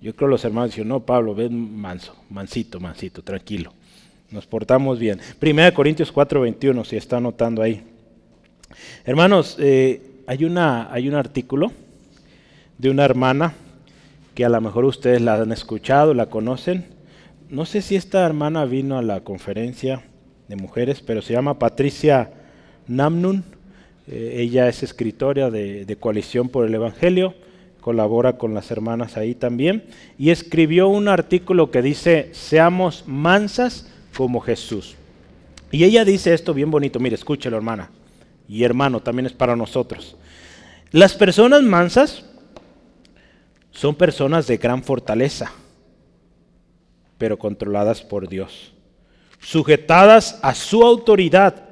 Yo 0.00 0.14
creo 0.14 0.28
los 0.28 0.44
hermanos 0.44 0.70
dijeron, 0.70 0.88
no, 0.88 1.00
Pablo, 1.00 1.34
ven 1.34 1.76
manso, 1.76 2.14
mansito, 2.30 2.78
mansito, 2.78 3.22
tranquilo. 3.22 3.72
Nos 4.30 4.46
portamos 4.46 4.98
bien. 4.98 5.18
Primera 5.38 5.72
Corintios 5.72 6.12
4:21, 6.12 6.84
si 6.84 6.96
está 6.96 7.16
anotando 7.16 7.62
ahí. 7.62 7.82
Hermanos, 9.04 9.56
eh, 9.58 10.22
hay, 10.26 10.44
una, 10.44 10.92
hay 10.92 11.08
un 11.08 11.14
artículo 11.14 11.72
de 12.78 12.90
una 12.90 13.04
hermana 13.04 13.54
que 14.34 14.44
a 14.44 14.48
lo 14.48 14.60
mejor 14.60 14.84
ustedes 14.84 15.20
la 15.20 15.34
han 15.34 15.50
escuchado, 15.52 16.14
la 16.14 16.26
conocen. 16.26 16.86
No 17.50 17.66
sé 17.66 17.82
si 17.82 17.96
esta 17.96 18.24
hermana 18.24 18.64
vino 18.64 18.96
a 18.96 19.02
la 19.02 19.20
conferencia 19.20 20.02
de 20.46 20.56
mujeres, 20.56 21.00
pero 21.00 21.20
se 21.22 21.32
llama 21.32 21.58
Patricia 21.58 22.30
Namnun. 22.86 23.42
Eh, 24.06 24.36
ella 24.36 24.68
es 24.68 24.82
escritora 24.82 25.50
de, 25.50 25.84
de 25.84 25.96
Coalición 25.96 26.48
por 26.48 26.66
el 26.66 26.74
Evangelio, 26.74 27.34
colabora 27.80 28.38
con 28.38 28.54
las 28.54 28.70
hermanas 28.70 29.16
ahí 29.16 29.34
también, 29.34 29.84
y 30.18 30.30
escribió 30.30 30.88
un 30.88 31.08
artículo 31.08 31.70
que 31.70 31.82
dice, 31.82 32.30
seamos 32.32 33.04
mansas 33.06 33.90
como 34.16 34.40
Jesús. 34.40 34.94
Y 35.70 35.84
ella 35.84 36.04
dice 36.04 36.32
esto 36.32 36.54
bien 36.54 36.70
bonito, 36.70 37.00
mire, 37.00 37.16
escúchelo 37.16 37.56
hermana, 37.56 37.90
y 38.48 38.62
hermano, 38.62 39.00
también 39.00 39.26
es 39.26 39.32
para 39.32 39.56
nosotros. 39.56 40.16
Las 40.92 41.14
personas 41.14 41.62
mansas 41.62 42.24
son 43.78 43.94
personas 43.94 44.48
de 44.48 44.56
gran 44.56 44.82
fortaleza, 44.82 45.52
pero 47.16 47.38
controladas 47.38 48.02
por 48.02 48.28
Dios, 48.28 48.72
sujetadas 49.38 50.40
a 50.42 50.56
su 50.56 50.82
autoridad 50.82 51.68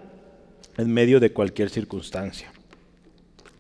en 0.77 0.92
medio 0.92 1.19
de 1.19 1.33
cualquier 1.33 1.69
circunstancia. 1.69 2.53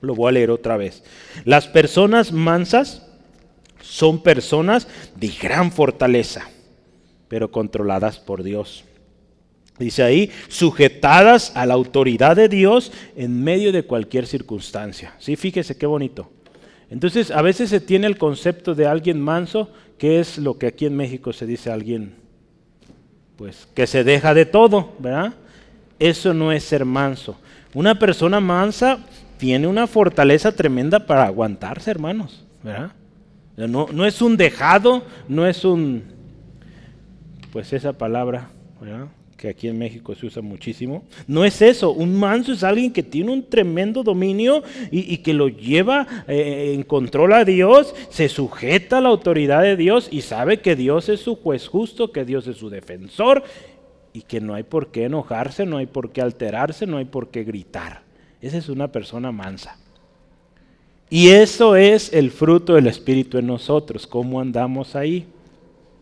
Lo 0.00 0.14
voy 0.14 0.28
a 0.28 0.32
leer 0.32 0.52
otra 0.52 0.76
vez. 0.76 1.02
Las 1.44 1.66
personas 1.66 2.30
mansas 2.30 3.04
son 3.80 4.22
personas 4.22 4.86
de 5.16 5.26
gran 5.26 5.72
fortaleza, 5.72 6.48
pero 7.26 7.50
controladas 7.50 8.20
por 8.20 8.44
Dios. 8.44 8.84
Dice 9.76 10.04
ahí, 10.04 10.30
sujetadas 10.46 11.50
a 11.56 11.66
la 11.66 11.74
autoridad 11.74 12.36
de 12.36 12.48
Dios 12.48 12.92
en 13.16 13.42
medio 13.42 13.72
de 13.72 13.82
cualquier 13.82 14.28
circunstancia. 14.28 15.16
Sí, 15.18 15.34
fíjese 15.34 15.76
qué 15.76 15.86
bonito. 15.86 16.30
Entonces, 16.90 17.30
a 17.30 17.42
veces 17.42 17.70
se 17.70 17.80
tiene 17.80 18.06
el 18.06 18.18
concepto 18.18 18.74
de 18.74 18.86
alguien 18.86 19.20
manso, 19.20 19.70
que 19.98 20.20
es 20.20 20.38
lo 20.38 20.58
que 20.58 20.66
aquí 20.66 20.86
en 20.86 20.96
México 20.96 21.32
se 21.32 21.46
dice 21.46 21.70
alguien, 21.70 22.14
pues, 23.36 23.68
que 23.74 23.86
se 23.86 24.04
deja 24.04 24.34
de 24.34 24.46
todo, 24.46 24.92
¿verdad? 24.98 25.34
Eso 25.98 26.32
no 26.32 26.52
es 26.52 26.64
ser 26.64 26.84
manso. 26.84 27.36
Una 27.74 27.98
persona 27.98 28.40
mansa 28.40 28.98
tiene 29.38 29.66
una 29.66 29.86
fortaleza 29.86 30.52
tremenda 30.52 31.06
para 31.06 31.24
aguantarse, 31.24 31.90
hermanos, 31.90 32.44
¿verdad? 32.62 32.92
No, 33.56 33.88
no 33.90 34.04
es 34.04 34.20
un 34.22 34.36
dejado, 34.36 35.02
no 35.28 35.46
es 35.46 35.64
un, 35.64 36.04
pues 37.52 37.72
esa 37.72 37.94
palabra, 37.94 38.48
¿verdad? 38.80 39.06
Que 39.46 39.50
aquí 39.50 39.68
en 39.68 39.78
México 39.78 40.12
se 40.16 40.26
usa 40.26 40.42
muchísimo. 40.42 41.04
No 41.28 41.44
es 41.44 41.62
eso, 41.62 41.92
un 41.92 42.18
manso 42.18 42.52
es 42.52 42.64
alguien 42.64 42.92
que 42.92 43.04
tiene 43.04 43.30
un 43.30 43.48
tremendo 43.48 44.02
dominio 44.02 44.64
y, 44.90 45.18
que 45.18 45.32
lo 45.32 45.46
lleva 45.46 46.24
eh, 46.26 46.72
en 46.74 46.82
control 46.82 47.32
a 47.32 47.44
Dios, 47.44 47.94
se 48.10 48.28
sujeta 48.28 48.98
a 48.98 49.00
la 49.00 49.08
autoridad 49.08 49.62
de 49.62 49.76
Dios 49.76 50.08
y 50.10 50.22
sabe 50.22 50.58
que 50.58 50.74
Dios 50.74 51.08
es 51.08 51.20
su 51.20 51.36
juez 51.36 51.68
justo, 51.68 52.10
que 52.10 52.24
Dios 52.24 52.48
es 52.48 52.56
su 52.56 52.70
defensor 52.70 53.44
y 54.12 54.22
que 54.22 54.40
no 54.40 54.54
hay 54.54 54.64
por 54.64 54.88
qué 54.88 55.04
enojarse, 55.04 55.64
no 55.64 55.76
hay 55.76 55.86
por 55.86 56.10
qué 56.10 56.22
alterarse, 56.22 56.84
no 56.88 56.96
hay 56.96 57.04
por 57.04 57.28
qué 57.28 57.44
gritar. 57.44 58.02
Esa 58.42 58.58
es 58.58 58.68
una 58.68 58.90
persona 58.90 59.30
mansa. 59.30 59.78
Y 61.08 61.28
eso 61.28 61.76
es 61.76 62.12
el 62.12 62.32
fruto 62.32 62.74
del 62.74 62.88
Espíritu 62.88 63.38
en 63.38 63.46
nosotros, 63.46 64.08
cómo 64.08 64.40
andamos 64.40 64.96
ahí. 64.96 65.28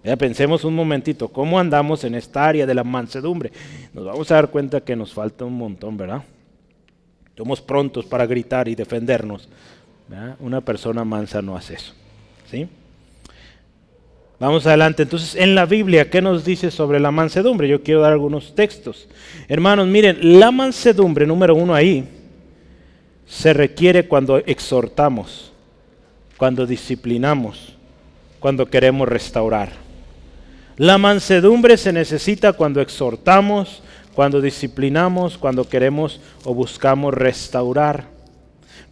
Ya 0.05 0.17
pensemos 0.17 0.65
un 0.65 0.75
momentito, 0.75 1.29
¿cómo 1.29 1.59
andamos 1.59 2.05
en 2.05 2.15
esta 2.15 2.47
área 2.47 2.67
de 2.67 2.75
la 2.75 2.85
mansedumbre? 2.85 3.51
Nos 3.95 4.05
vamos 4.05 4.31
a 4.31 4.35
dar 4.35 4.51
cuenta 4.51 4.83
que 4.83 4.95
nos 4.95 5.15
falta 5.15 5.47
un 5.47 5.55
montón, 5.55 5.97
¿verdad? 5.97 6.23
Somos 7.35 7.63
prontos 7.63 8.05
para 8.05 8.27
gritar 8.27 8.69
y 8.69 8.75
defendernos. 8.75 9.49
Una 10.41 10.61
persona 10.61 11.05
mansa 11.05 11.41
no 11.41 11.57
hace 11.57 11.75
eso. 11.75 11.95
¿sí? 12.51 12.69
Vamos 14.39 14.67
adelante. 14.67 15.05
Entonces, 15.05 15.35
en 15.37 15.55
la 15.55 15.65
Biblia, 15.65 16.11
¿qué 16.11 16.21
nos 16.21 16.45
dice 16.45 16.71
sobre 16.71 17.01
la 17.01 17.11
mansedumbre? 17.11 17.67
Yo 17.67 17.83
quiero 17.83 18.03
dar 18.03 18.13
algunos 18.13 18.55
textos. 18.55 19.09
Hermanos, 19.49 19.87
miren, 19.89 20.39
la 20.39 20.51
mansedumbre, 20.51 21.27
número 21.27 21.55
uno 21.55 21.75
ahí, 21.75 22.07
se 23.27 23.55
requiere 23.55 24.07
cuando 24.07 24.37
exhortamos, 24.37 25.51
cuando 26.37 26.67
disciplinamos, 26.67 27.75
cuando 28.39 28.67
queremos 28.67 29.09
restaurar. 29.09 29.84
La 30.77 30.99
mansedumbre 30.99 31.77
se 31.77 31.93
necesita 31.93 32.53
cuando 32.53 32.81
exhortamos, 32.81 33.83
cuando 34.15 34.41
disciplinamos, 34.41 35.39
cuando 35.39 35.69
queremos 35.69 36.21
o 36.45 36.53
buscamos 36.53 37.15
restaurar. 37.15 38.09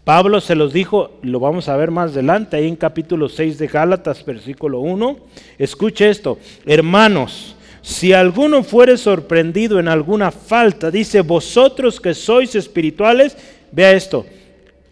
Pablo 0.04 0.40
se 0.40 0.54
los 0.54 0.72
dijo, 0.72 1.18
lo 1.22 1.40
vamos 1.40 1.68
a 1.68 1.76
ver 1.76 1.90
más 1.90 2.12
adelante, 2.12 2.56
ahí 2.56 2.68
en 2.68 2.76
capítulo 2.76 3.28
6 3.28 3.58
de 3.58 3.66
Gálatas, 3.68 4.24
versículo 4.24 4.80
1. 4.80 5.16
Escuche 5.58 6.08
esto, 6.08 6.38
hermanos, 6.66 7.56
si 7.82 8.12
alguno 8.12 8.62
fuere 8.62 8.96
sorprendido 8.96 9.80
en 9.80 9.88
alguna 9.88 10.30
falta, 10.30 10.90
dice, 10.90 11.20
vosotros 11.20 12.00
que 12.00 12.14
sois 12.14 12.54
espirituales, 12.54 13.36
vea 13.72 13.92
esto, 13.92 14.24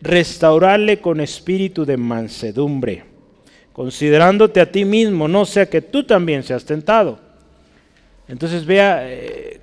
restaurarle 0.00 1.00
con 1.00 1.20
espíritu 1.20 1.84
de 1.84 1.96
mansedumbre, 1.96 3.04
considerándote 3.72 4.60
a 4.60 4.70
ti 4.70 4.84
mismo, 4.84 5.28
no 5.28 5.44
sea 5.44 5.68
que 5.68 5.80
tú 5.80 6.04
también 6.04 6.42
seas 6.42 6.64
tentado. 6.64 7.18
Entonces 8.28 8.64
vea 8.64 9.00
eh, 9.08 9.60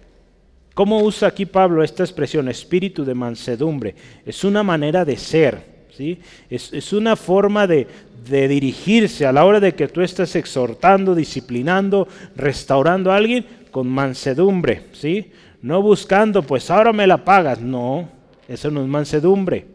¿Cómo 0.78 1.02
usa 1.02 1.30
aquí 1.30 1.48
Pablo 1.48 1.82
esta 1.82 2.04
expresión, 2.04 2.48
espíritu 2.50 3.04
de 3.04 3.16
mansedumbre? 3.16 3.96
Es 4.24 4.44
una 4.44 4.62
manera 4.62 5.04
de 5.04 5.18
ser, 5.18 5.60
¿sí? 5.90 6.20
es, 6.52 6.94
una 6.94 7.16
forma 7.16 7.66
de, 7.66 7.88
dirigirse 8.30 9.26
a 9.26 9.32
la 9.32 9.44
hora 9.44 9.60
de 9.60 9.74
que 9.74 9.88
tú 9.88 10.02
estés 10.02 10.36
exhortando, 10.36 11.16
disciplinando, 11.16 12.08
restaurando 12.36 13.12
a 13.12 13.16
alguien 13.16 13.44
con 13.72 13.88
mansedumbre, 13.88 14.84
¿sí? 14.94 15.32
No 15.64 15.82
buscando, 15.82 16.44
pues 16.44 16.70
ahora 16.70 16.94
me 16.94 17.08
la 17.08 17.26
pagas. 17.26 17.60
No, 17.60 18.08
eso 18.48 18.70
no 18.70 18.84
es 18.84 18.88
mansedumbre. 18.88 19.66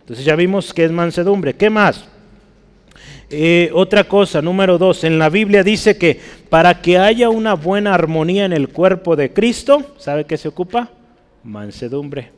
Entonces 0.00 0.24
ya 0.24 0.34
vimos 0.34 0.72
que 0.72 0.86
es 0.86 0.90
mansedumbre. 0.90 1.56
¿Qué 1.56 1.68
más? 1.68 2.08
Eh, 3.30 3.70
otra 3.74 4.04
cosa, 4.04 4.40
número 4.40 4.78
dos, 4.78 5.04
en 5.04 5.18
la 5.18 5.28
Biblia 5.28 5.62
dice 5.62 5.98
que 5.98 6.18
para 6.48 6.80
que 6.80 6.96
haya 6.96 7.28
una 7.28 7.54
buena 7.54 7.92
armonía 7.92 8.46
en 8.46 8.54
el 8.54 8.68
cuerpo 8.68 9.16
de 9.16 9.32
Cristo, 9.32 9.94
¿sabe 9.98 10.24
qué 10.24 10.38
se 10.38 10.48
ocupa? 10.48 10.90
Mansedumbre. 11.44 12.30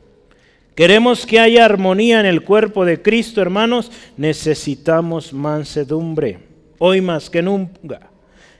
Queremos 0.75 1.27
que 1.27 1.39
haya 1.39 1.65
armonía 1.65 2.19
en 2.21 2.27
el 2.27 2.43
cuerpo 2.43 2.85
de 2.85 3.03
Cristo, 3.03 3.41
hermanos, 3.41 3.93
necesitamos 4.17 5.33
mansedumbre. 5.33 6.39
Hoy 6.79 7.01
más 7.01 7.31
que 7.31 7.43
nunca. 7.43 8.11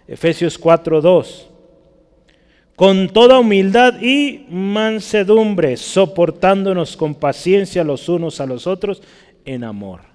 Efesios 0.07 0.59
4:2. 0.59 1.49
Con 2.77 3.09
toda 3.09 3.41
humildad 3.41 4.01
y 4.01 4.47
mansedumbre, 4.49 5.77
soportándonos 5.77 6.97
con 6.97 7.15
paciencia 7.15 7.85
los 7.85 8.09
unos 8.09 8.41
a 8.41 8.47
los 8.47 8.67
otros 8.67 9.03
en 9.45 9.65
amor. 9.65 10.10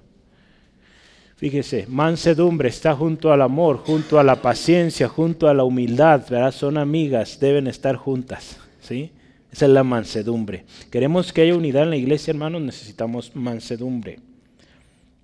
Fíjese, 1.37 1.85
mansedumbre 1.89 2.69
está 2.69 2.95
junto 2.95 3.33
al 3.33 3.41
amor, 3.41 3.79
junto 3.79 4.19
a 4.19 4.23
la 4.23 4.41
paciencia, 4.41 5.09
junto 5.09 5.49
a 5.49 5.53
la 5.53 5.65
humildad, 5.65 6.21
¿verdad? 6.29 6.53
Son 6.53 6.77
amigas, 6.77 7.39
deben 7.41 7.67
estar 7.67 7.97
juntas, 7.97 8.57
¿sí? 8.79 9.11
Esa 9.51 9.65
es 9.65 9.71
la 9.71 9.83
mansedumbre. 9.83 10.63
Queremos 10.89 11.33
que 11.33 11.41
haya 11.41 11.55
unidad 11.55 11.83
en 11.83 11.89
la 11.89 11.97
iglesia, 11.97 12.31
hermanos, 12.31 12.61
necesitamos 12.61 13.35
mansedumbre. 13.35 14.19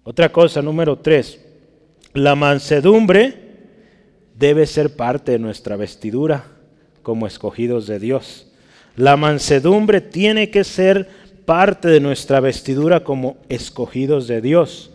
Otra 0.03 0.29
cosa, 0.31 0.61
número 0.61 0.97
tres, 0.97 1.39
la 2.13 2.35
mansedumbre 2.35 3.35
debe 4.37 4.65
ser 4.67 4.95
parte 4.95 5.31
de 5.33 5.39
nuestra 5.39 5.77
vestidura 5.77 6.45
como 7.03 7.25
escogidos 7.25 7.87
de 7.87 7.99
Dios. 7.99 8.47
La 8.97 9.15
mansedumbre 9.15 10.01
tiene 10.01 10.49
que 10.49 10.65
ser 10.65 11.07
parte 11.45 11.87
de 11.87 12.01
nuestra 12.01 12.41
vestidura 12.41 13.05
como 13.05 13.37
escogidos 13.47 14.27
de 14.27 14.41
Dios. 14.41 14.90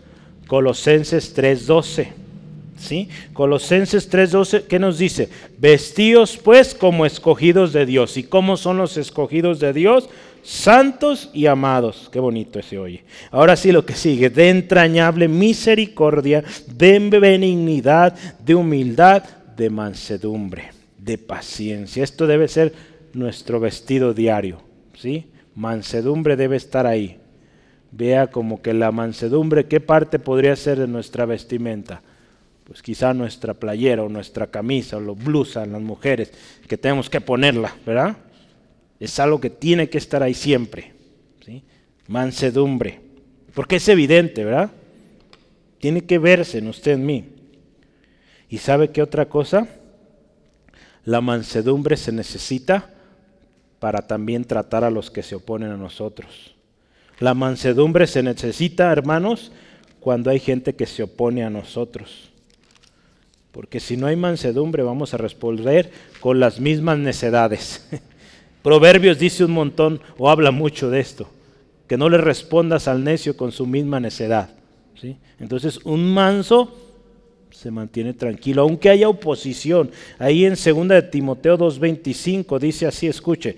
Colosenses 0.47 1.35
3:12. 1.35 2.09
¿Sí? 2.79 3.09
Colosenses 3.33 4.09
3:12, 4.11 4.65
¿qué 4.65 4.79
nos 4.79 4.99
dice? 4.99 5.29
Vestíos 5.59 6.37
pues 6.37 6.75
como 6.75 7.07
escogidos 7.07 7.73
de 7.73 7.87
Dios. 7.87 8.17
¿Y 8.17 8.25
cómo 8.25 8.57
son 8.57 8.77
los 8.77 8.97
escogidos 8.97 9.61
de 9.61 9.73
Dios? 9.73 10.09
Santos 10.43 11.31
y 11.33 11.47
amados. 11.47 12.09
Qué 12.13 12.21
bonito 12.21 12.59
ese 12.59 12.79
oye. 12.79 13.03
Ahora 13.31 13.57
sí 13.57 13.73
lo 13.73 13.85
que 13.85 13.95
sigue, 13.95 14.31
de 14.31 14.51
entrañable 14.51 15.27
misericordia, 15.27 16.45
de 16.67 16.99
benignidad, 16.99 18.15
de 18.39 18.55
humildad, 18.55 19.25
de 19.57 19.71
mansedumbre, 19.71 20.71
de 20.99 21.19
paciencia. 21.19 22.05
Esto 22.05 22.27
debe 22.27 22.47
ser 22.47 22.75
nuestro 23.15 23.59
vestido 23.59 24.13
diario. 24.13 24.61
¿Sí? 24.95 25.27
Mansedumbre 25.55 26.37
debe 26.37 26.57
estar 26.57 26.87
ahí 26.87 27.19
vea 27.97 28.27
como 28.27 28.61
que 28.61 28.75
la 28.75 28.93
mansedumbre, 28.93 29.67
¿qué 29.67 29.81
parte 29.81 30.19
podría 30.19 30.55
ser 30.57 30.79
de 30.79 30.87
nuestra 30.87 31.25
vestimenta? 31.25 32.03
Pues 32.65 32.83
quizá 32.83 33.15
nuestra 33.15 33.55
playera 33.55 34.03
o 34.03 34.09
nuestra 34.09 34.49
camisa 34.49 34.97
o 34.97 35.01
la 35.01 35.13
blusa 35.13 35.65
en 35.65 35.73
las 35.73 35.81
mujeres, 35.81 36.33
que 36.69 36.77
tenemos 36.77 37.09
que 37.09 37.21
ponerla, 37.21 37.75
¿verdad? 37.87 38.17
Es 39.01 39.19
algo 39.19 39.41
que 39.41 39.51
tiene 39.51 39.89
que 39.89 39.99
estar 39.99 40.23
ahí 40.23 40.35
siempre. 40.35 40.93
¿sí? 41.45 41.63
Mansedumbre. 42.09 43.01
Porque 43.55 43.77
es 43.77 43.89
evidente, 43.89 44.45
¿verdad? 44.45 44.71
Tiene 45.79 46.05
que 46.05 46.19
verse 46.19 46.59
en 46.59 46.69
usted, 46.69 46.93
en 46.93 47.07
mí. 47.07 47.25
¿Y 48.49 48.59
sabe 48.59 48.91
qué 48.91 49.03
otra 49.03 49.29
cosa? 49.29 49.69
La 51.05 51.21
mansedumbre 51.21 51.97
se 51.97 52.13
necesita 52.13 52.93
para 53.79 54.07
también 54.07 54.45
tratar 54.45 54.83
a 54.85 54.91
los 54.91 55.11
que 55.11 55.23
se 55.23 55.37
oponen 55.37 55.71
a 55.71 55.77
nosotros. 55.77 56.56
La 57.19 57.35
mansedumbre 57.35 58.07
se 58.07 58.23
necesita, 58.23 58.93
hermanos, 58.93 59.53
cuando 60.01 60.31
hay 60.31 60.39
gente 60.39 60.75
que 60.75 60.87
se 60.87 61.03
opone 61.03 61.45
a 61.45 61.51
nosotros. 61.51 62.31
Porque 63.53 63.81
si 63.81 63.97
no 63.97 64.07
hay 64.07 64.17
mansedumbre 64.17 64.83
vamos 64.83 65.15
a 65.15 65.17
responder 65.17 65.91
con 66.21 66.39
las 66.39 66.61
mismas 66.61 66.99
necedades. 66.99 67.89
Proverbios 68.63 69.19
dice 69.19 69.45
un 69.45 69.53
montón 69.53 70.01
o 70.19 70.29
habla 70.29 70.51
mucho 70.51 70.91
de 70.91 71.01
esto, 71.01 71.29
que 71.89 71.97
no 71.97 72.09
le 72.09 72.19
respondas 72.19 72.87
al 72.87 73.03
necio 73.03 73.37
con 73.37 73.53
su 73.53 73.67
misma 73.67 73.99
necedad. 73.99 74.51
¿sí? 75.01 75.17
Entonces 75.41 75.81
un 75.85 76.13
manso 76.13 76.77
se 77.51 77.71
mantiene 77.71 78.13
tranquilo, 78.13 78.63
aunque 78.63 78.91
haya 78.91 79.09
oposición. 79.09 79.91
Ahí 80.19 80.45
en 80.45 80.55
2 80.55 80.89
de 80.89 81.03
Timoteo 81.03 81.57
2.25 81.57 82.59
dice 82.59 82.87
así, 82.87 83.07
escuche, 83.07 83.57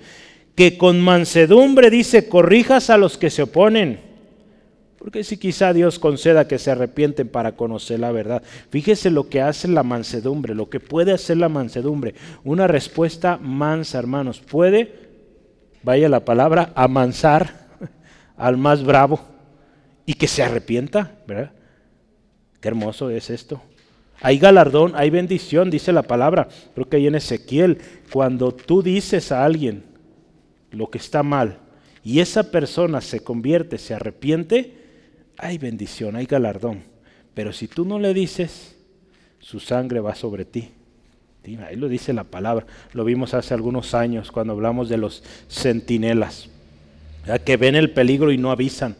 que 0.59 0.77
con 0.77 1.01
mansedumbre 1.01 1.89
dice, 1.89 2.29
corrijas 2.29 2.91
a 2.91 2.97
los 2.97 3.17
que 3.17 3.31
se 3.31 3.43
oponen. 3.43 4.01
Porque 4.99 5.23
si 5.23 5.37
quizá 5.37 5.73
Dios 5.73 6.01
conceda 6.01 6.49
que 6.49 6.59
se 6.59 6.73
arrepienten 6.73 7.29
para 7.29 7.53
conocer 7.53 8.01
la 8.01 8.11
verdad. 8.11 8.43
Fíjese 8.69 9.13
lo 9.13 9.29
que 9.29 9.41
hace 9.41 9.69
la 9.69 9.85
mansedumbre, 9.85 10.57
lo 10.57 10.69
que 10.69 10.81
puede 10.81 11.13
hacer 11.13 11.37
la 11.37 11.49
mansedumbre. 11.49 12.17
Una 12.43 12.67
respuesta 12.67 13.39
mansa, 13.41 14.01
hermanos. 14.01 14.41
Puede, 14.41 14.93
vaya 15.85 16.09
la 16.09 16.25
palabra, 16.25 16.73
amansar 16.75 17.69
al 18.37 18.57
más 18.57 18.83
bravo 18.83 19.21
y 20.07 20.15
que 20.15 20.27
se 20.27 20.43
arrepienta, 20.43 21.19
¿verdad? 21.29 21.53
Qué 22.61 22.67
hermoso 22.67 23.11
es 23.11 23.31
esto. 23.31 23.63
Hay 24.21 24.41
galardón, 24.41 24.95
hay 24.97 25.11
bendición, 25.11 25.71
dice 25.71 25.93
la 25.93 26.03
palabra. 26.03 26.49
Creo 26.75 26.89
que 26.89 26.97
ahí 26.97 27.07
en 27.07 27.15
Ezequiel, 27.15 27.79
cuando 28.13 28.53
tú 28.53 28.83
dices 28.83 29.31
a 29.31 29.45
alguien, 29.45 29.87
lo 30.71 30.91
que 30.91 30.99
está 30.99 31.23
mal, 31.23 31.59
y 32.05 32.21
esa 32.21 32.51
persona 32.51 33.01
se 33.01 33.21
convierte, 33.21 33.79
se 33.79 33.95
arrepiente, 33.95 34.75
hay 35.37 35.59
bendición, 35.59 36.17
hay 36.17 36.27
galardón. 36.27 36.83
Pero 37.35 37.53
si 37.53 37.69
tú 37.69 37.85
no 37.85 37.99
le 37.99 38.15
dices, 38.15 38.77
su 39.39 39.61
sangre 39.61 40.01
va 40.01 40.15
sobre 40.15 40.45
ti. 40.45 40.71
Ahí 41.67 41.77
lo 41.77 41.89
dice 41.89 42.13
la 42.13 42.25
palabra. 42.25 42.67
Lo 42.93 43.05
vimos 43.05 43.35
hace 43.35 43.55
algunos 43.55 43.95
años 43.95 44.33
cuando 44.33 44.53
hablamos 44.53 44.89
de 44.89 44.99
los 44.99 45.23
centinelas, 45.49 46.49
que 47.45 47.57
ven 47.57 47.77
el 47.77 47.91
peligro 47.91 48.33
y 48.33 48.39
no 48.39 48.51
avisan. 48.51 48.97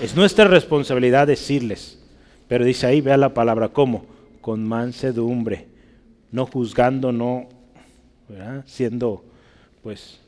Es 0.00 0.16
nuestra 0.16 0.46
responsabilidad 0.46 1.26
decirles. 1.26 1.98
Pero 2.48 2.64
dice 2.64 2.86
ahí, 2.86 3.00
vea 3.00 3.16
la 3.16 3.34
palabra, 3.34 3.68
¿cómo? 3.68 4.06
Con 4.40 4.66
mansedumbre, 4.66 5.66
no 6.30 6.46
juzgando, 6.46 7.12
no 7.12 7.48
siendo 8.66 9.24
pues 9.82 10.20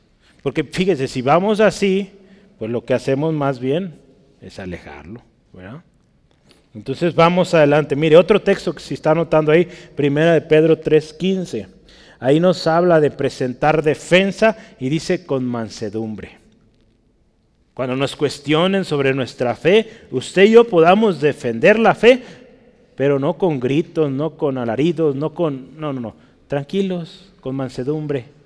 porque 0.47 0.63
fíjese, 0.63 1.09
si 1.09 1.21
vamos 1.21 1.59
así, 1.59 2.09
pues 2.57 2.71
lo 2.71 2.85
que 2.85 2.93
hacemos 2.93 3.33
más 3.33 3.59
bien 3.59 3.99
es 4.39 4.59
alejarlo. 4.59 5.21
Entonces 6.73 7.13
vamos 7.13 7.53
adelante. 7.53 7.97
Mire, 7.97 8.15
otro 8.15 8.41
texto 8.41 8.71
que 8.71 8.79
se 8.79 8.93
está 8.93 9.11
anotando 9.11 9.51
ahí, 9.51 9.67
primera 9.93 10.31
de 10.31 10.39
Pedro 10.39 10.79
3.15. 10.79 11.67
Ahí 12.21 12.39
nos 12.39 12.65
habla 12.65 13.01
de 13.01 13.11
presentar 13.11 13.83
defensa 13.83 14.55
y 14.79 14.87
dice 14.87 15.25
con 15.25 15.43
mansedumbre. 15.43 16.37
Cuando 17.73 17.97
nos 17.97 18.15
cuestionen 18.15 18.85
sobre 18.85 19.13
nuestra 19.13 19.53
fe, 19.53 20.05
usted 20.11 20.45
y 20.45 20.51
yo 20.51 20.63
podamos 20.63 21.19
defender 21.19 21.77
la 21.77 21.93
fe, 21.93 22.23
pero 22.95 23.19
no 23.19 23.33
con 23.33 23.59
gritos, 23.59 24.09
no 24.09 24.37
con 24.37 24.57
alaridos, 24.57 25.13
no 25.13 25.33
con... 25.33 25.77
No, 25.77 25.91
no, 25.91 25.99
no. 25.99 26.15
Tranquilos, 26.47 27.33
con 27.41 27.53
mansedumbre. 27.53 28.36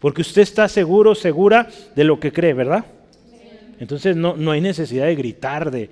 Porque 0.00 0.22
usted 0.22 0.42
está 0.42 0.68
seguro, 0.68 1.14
segura 1.14 1.68
de 1.94 2.04
lo 2.04 2.20
que 2.20 2.32
cree, 2.32 2.52
¿verdad? 2.52 2.84
Entonces 3.78 4.16
no, 4.16 4.36
no 4.36 4.50
hay 4.50 4.60
necesidad 4.60 5.06
de 5.06 5.14
gritar, 5.14 5.70
de... 5.70 5.90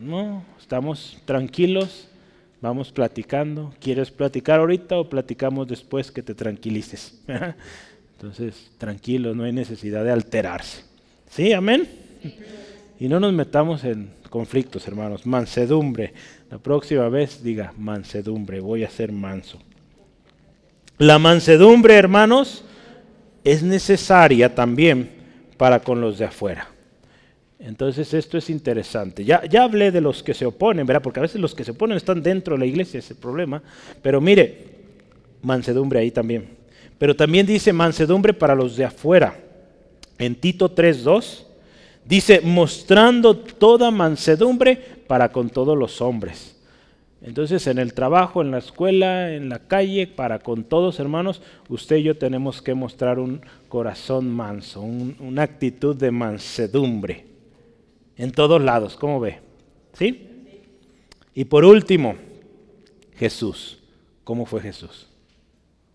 No, 0.00 0.44
estamos 0.60 1.18
tranquilos, 1.24 2.08
Vamos 2.60 2.90
platicando. 2.90 3.72
¿Quieres 3.80 4.10
platicar 4.10 4.58
ahorita 4.58 4.98
o 4.98 5.08
platicamos 5.08 5.68
después 5.68 6.10
que 6.10 6.22
te 6.22 6.34
tranquilices? 6.34 7.20
Entonces, 8.16 8.70
tranquilo, 8.78 9.32
no 9.34 9.44
hay 9.44 9.52
necesidad 9.52 10.02
de 10.02 10.10
alterarse. 10.10 10.82
¿Sí? 11.30 11.52
Amén. 11.52 11.88
Y 12.98 13.06
no 13.06 13.20
nos 13.20 13.32
metamos 13.32 13.84
en 13.84 14.10
conflictos, 14.28 14.88
hermanos. 14.88 15.24
Mansedumbre. 15.24 16.14
La 16.50 16.58
próxima 16.58 17.08
vez 17.08 17.44
diga 17.44 17.72
mansedumbre, 17.76 18.58
voy 18.58 18.82
a 18.82 18.90
ser 18.90 19.12
manso. 19.12 19.60
La 20.96 21.20
mansedumbre, 21.20 21.94
hermanos, 21.94 22.64
es 23.52 23.62
necesaria 23.62 24.54
también 24.54 25.08
para 25.56 25.80
con 25.80 26.00
los 26.02 26.18
de 26.18 26.26
afuera. 26.26 26.68
Entonces 27.58 28.12
esto 28.12 28.36
es 28.36 28.50
interesante. 28.50 29.24
Ya, 29.24 29.42
ya 29.46 29.64
hablé 29.64 29.90
de 29.90 30.02
los 30.02 30.22
que 30.22 30.34
se 30.34 30.44
oponen, 30.44 30.86
¿verdad? 30.86 31.02
Porque 31.02 31.20
a 31.20 31.22
veces 31.22 31.40
los 31.40 31.54
que 31.54 31.64
se 31.64 31.70
oponen 31.70 31.96
están 31.96 32.22
dentro 32.22 32.54
de 32.54 32.60
la 32.60 32.66
iglesia, 32.66 32.98
es 32.98 33.10
el 33.10 33.16
problema. 33.16 33.62
Pero 34.02 34.20
mire, 34.20 34.66
mansedumbre 35.40 36.00
ahí 36.00 36.10
también. 36.10 36.46
Pero 36.98 37.16
también 37.16 37.46
dice 37.46 37.72
mansedumbre 37.72 38.34
para 38.34 38.54
los 38.54 38.76
de 38.76 38.84
afuera. 38.84 39.34
En 40.18 40.34
Tito 40.34 40.74
3.2 40.74 41.44
dice, 42.04 42.42
mostrando 42.42 43.34
toda 43.34 43.90
mansedumbre 43.90 44.76
para 45.06 45.32
con 45.32 45.48
todos 45.48 45.76
los 45.76 46.02
hombres. 46.02 46.57
Entonces 47.20 47.66
en 47.66 47.78
el 47.78 47.94
trabajo, 47.94 48.42
en 48.42 48.50
la 48.50 48.58
escuela, 48.58 49.34
en 49.34 49.48
la 49.48 49.60
calle, 49.60 50.06
para 50.06 50.38
con 50.38 50.64
todos 50.64 51.00
hermanos, 51.00 51.42
usted 51.68 51.96
y 51.96 52.04
yo 52.04 52.16
tenemos 52.16 52.62
que 52.62 52.74
mostrar 52.74 53.18
un 53.18 53.40
corazón 53.68 54.30
manso, 54.30 54.82
una 54.82 55.42
actitud 55.42 55.96
de 55.96 56.10
mansedumbre 56.10 57.28
en 58.18 58.32
todos 58.32 58.60
lados, 58.60 58.96
¿cómo 58.96 59.20
ve? 59.20 59.38
¿Sí? 59.92 60.26
Y 61.34 61.44
por 61.44 61.64
último, 61.64 62.16
Jesús. 63.16 63.78
¿Cómo 64.24 64.44
fue 64.44 64.60
Jesús? 64.60 65.06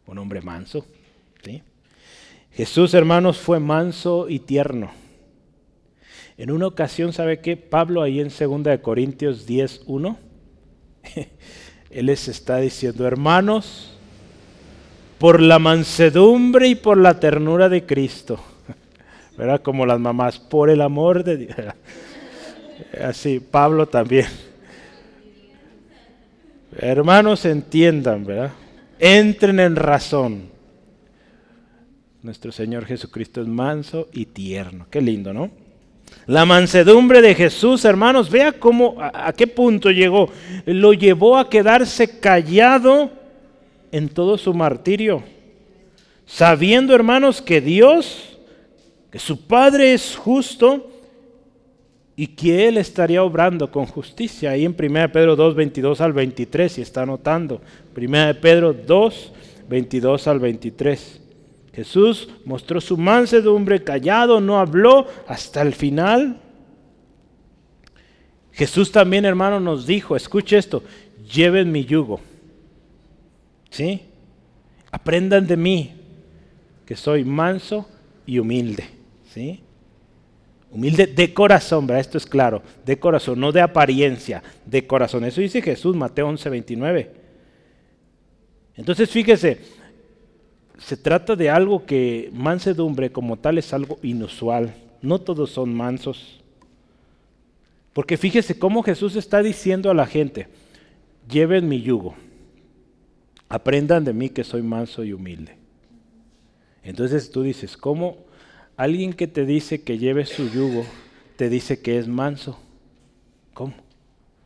Un 0.08 0.18
hombre 0.18 0.42
manso. 0.42 0.86
¿sí? 1.44 1.62
Jesús, 2.54 2.94
hermanos, 2.94 3.38
fue 3.38 3.60
manso 3.60 4.30
y 4.30 4.40
tierno. 4.40 4.92
En 6.38 6.50
una 6.50 6.66
ocasión, 6.66 7.12
¿sabe 7.12 7.42
qué? 7.42 7.58
Pablo 7.58 8.02
ahí 8.02 8.22
en 8.22 8.30
2 8.30 8.80
Corintios 8.82 9.46
10, 9.46 9.84
1, 9.86 10.18
él 11.90 12.06
les 12.06 12.28
está 12.28 12.58
diciendo, 12.58 13.06
hermanos, 13.06 13.94
por 15.18 15.42
la 15.42 15.60
mansedumbre 15.60 16.68
y 16.68 16.76
por 16.76 16.98
la 16.98 17.20
ternura 17.20 17.70
de 17.70 17.86
Cristo, 17.86 18.40
¿verdad? 19.38 19.62
Como 19.62 19.86
las 19.86 20.00
mamás, 20.00 20.40
por 20.40 20.70
el 20.70 20.82
amor 20.82 21.24
de 21.24 21.38
Dios. 21.38 21.56
Así, 23.02 23.40
Pablo 23.40 23.88
también. 23.88 24.28
Hermanos, 26.78 27.46
entiendan, 27.46 28.26
¿verdad? 28.26 28.52
Entren 29.00 29.60
en 29.60 29.76
razón. 29.76 30.50
Nuestro 32.24 32.52
Señor 32.52 32.86
Jesucristo 32.86 33.42
es 33.42 33.48
manso 33.48 34.08
y 34.12 34.28
tierno. 34.28 34.88
Qué 34.90 35.02
lindo, 35.02 35.34
¿no? 35.34 35.63
La 36.26 36.46
mansedumbre 36.46 37.22
de 37.22 37.36
Jesús, 37.36 37.84
hermanos, 37.84 38.30
vea 38.30 38.54
cómo, 38.54 38.96
a, 39.00 39.34
qué 39.34 39.46
punto 39.46 39.92
llegó. 39.92 40.30
Lo 40.66 40.94
llevó 40.94 41.38
a 41.38 41.50
quedarse 41.50 42.20
callado 42.20 43.12
en 43.92 44.08
todo 44.10 44.38
su 44.38 44.54
martirio. 44.54 45.24
Sabiendo, 46.26 46.96
hermanos, 46.96 47.42
que 47.42 47.60
Dios, 47.60 48.38
que 49.12 49.20
su 49.20 49.46
Padre 49.46 49.94
es 49.94 50.16
justo 50.16 50.90
y 52.16 52.28
que 52.28 52.68
Él 52.68 52.78
estaría 52.78 53.22
obrando 53.22 53.70
con 53.70 53.86
justicia. 53.86 54.52
Ahí 54.52 54.64
en 54.64 54.76
1 54.80 55.12
Pedro 55.12 55.36
2, 55.36 55.56
22 55.56 56.00
al 56.00 56.14
23, 56.14 56.72
si 56.72 56.82
está 56.82 57.02
anotando. 57.02 57.62
1 57.98 58.40
Pedro 58.40 58.74
2, 58.74 59.34
22 59.68 60.28
al 60.28 60.40
23. 60.40 61.23
Jesús 61.74 62.30
mostró 62.46 62.80
su 62.80 62.98
mansedumbre, 62.98 63.84
callado, 63.84 64.40
no 64.40 64.60
habló 64.60 65.08
hasta 65.28 65.62
el 65.62 65.74
final. 65.74 66.40
Jesús 68.52 68.92
también, 68.92 69.26
hermano, 69.26 69.60
nos 69.60 69.88
dijo, 69.88 70.16
escuche 70.16 70.58
esto, 70.58 70.84
lleven 71.34 71.72
mi 71.72 71.84
yugo. 71.84 72.22
¿Sí? 73.72 74.04
Aprendan 74.92 75.48
de 75.48 75.58
mí, 75.58 75.92
que 76.86 76.96
soy 76.96 77.24
manso 77.24 77.90
y 78.28 78.38
humilde. 78.38 78.86
¿Sí? 79.34 79.62
Humilde 80.70 81.08
de 81.08 81.34
corazón, 81.34 81.88
¿verdad? 81.88 82.02
Esto 82.02 82.20
es 82.20 82.28
claro, 82.28 82.62
de 82.86 83.00
corazón, 83.00 83.40
no 83.40 83.52
de 83.52 83.62
apariencia, 83.62 84.44
de 84.66 84.86
corazón. 84.86 85.26
Eso 85.26 85.42
dice 85.42 85.62
Jesús, 85.62 85.96
Mateo 85.96 86.28
11, 86.28 86.50
29. 86.50 87.12
Entonces 88.76 89.10
fíjese, 89.10 89.60
se 90.78 90.98
trata 90.98 91.36
de 91.36 91.50
algo 91.50 91.86
que 91.86 92.30
mansedumbre 92.34 93.12
como 93.12 93.38
tal 93.38 93.58
es 93.58 93.74
algo 93.74 94.00
inusual. 94.02 94.76
No 95.02 95.20
todos 95.20 95.52
son 95.52 95.74
mansos. 95.74 96.42
Porque 97.94 98.18
fíjese 98.18 98.58
cómo 98.58 98.84
Jesús 98.84 99.16
está 99.16 99.44
diciendo 99.44 99.92
a 99.92 99.94
la 99.94 100.08
gente, 100.08 100.48
lleven 101.30 101.70
mi 101.70 101.82
yugo, 101.82 102.16
aprendan 103.50 104.04
de 104.04 104.14
mí 104.14 104.30
que 104.30 104.44
soy 104.44 104.64
manso 104.64 105.04
y 105.04 105.14
humilde. 105.14 105.56
Entonces 106.84 107.32
tú 107.32 107.44
dices, 107.44 107.78
¿cómo? 107.78 108.18
Alguien 108.76 109.14
que 109.14 109.28
te 109.28 109.46
dice 109.46 109.84
que 109.84 110.00
lleves 110.00 110.30
su 110.30 110.50
yugo, 110.50 110.86
te 111.36 111.50
dice 111.50 111.82
que 111.82 112.00
es 112.00 112.08
manso. 112.08 112.60
¿Cómo? 113.54 113.74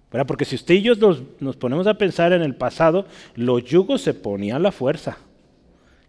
Porque 0.09 0.45
si 0.45 0.55
usted 0.55 0.75
y 0.75 0.82
yo 0.82 0.93
nos, 1.39 1.55
ponemos 1.57 1.88
a 1.88 1.97
pensar 1.97 2.34
en 2.34 2.41
el 2.41 2.55
pasado, 2.55 3.05
los 3.36 3.63
yugos 3.63 4.01
se 4.01 4.13
ponían 4.13 4.57
a 4.57 4.59
la 4.59 4.71
fuerza. 4.71 5.17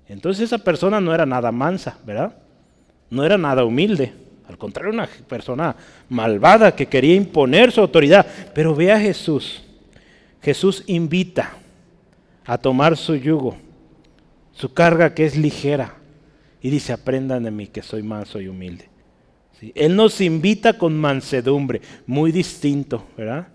Entonces 0.08 0.44
esa 0.44 0.58
persona 0.58 1.00
no 1.00 1.14
era 1.14 1.26
nada 1.26 1.52
mansa, 1.52 1.98
¿verdad? 2.04 2.34
No 3.10 3.24
era 3.24 3.36
nada 3.36 3.64
humilde. 3.64 4.12
Al 4.48 4.56
contrario, 4.56 4.92
una 4.92 5.08
persona 5.28 5.76
malvada 6.08 6.74
que 6.74 6.86
quería 6.86 7.14
imponer 7.14 7.70
su 7.70 7.80
autoridad. 7.80 8.26
Pero 8.54 8.74
ve 8.74 8.90
a 8.90 8.98
Jesús. 8.98 9.62
Jesús 10.40 10.82
invita 10.86 11.52
a 12.46 12.56
tomar 12.56 12.96
su 12.96 13.14
yugo, 13.16 13.58
su 14.52 14.72
carga 14.72 15.14
que 15.14 15.26
es 15.26 15.36
ligera. 15.36 15.94
Y 16.62 16.70
dice, 16.70 16.92
aprendan 16.92 17.42
de 17.42 17.50
mí 17.50 17.66
que 17.66 17.82
soy 17.82 18.02
manso 18.02 18.40
y 18.40 18.48
humilde. 18.48 18.88
Él 19.74 19.96
nos 19.96 20.20
invita 20.20 20.78
con 20.78 20.96
mansedumbre, 20.96 21.82
muy 22.06 22.32
distinto, 22.32 23.04
¿verdad? 23.16 23.48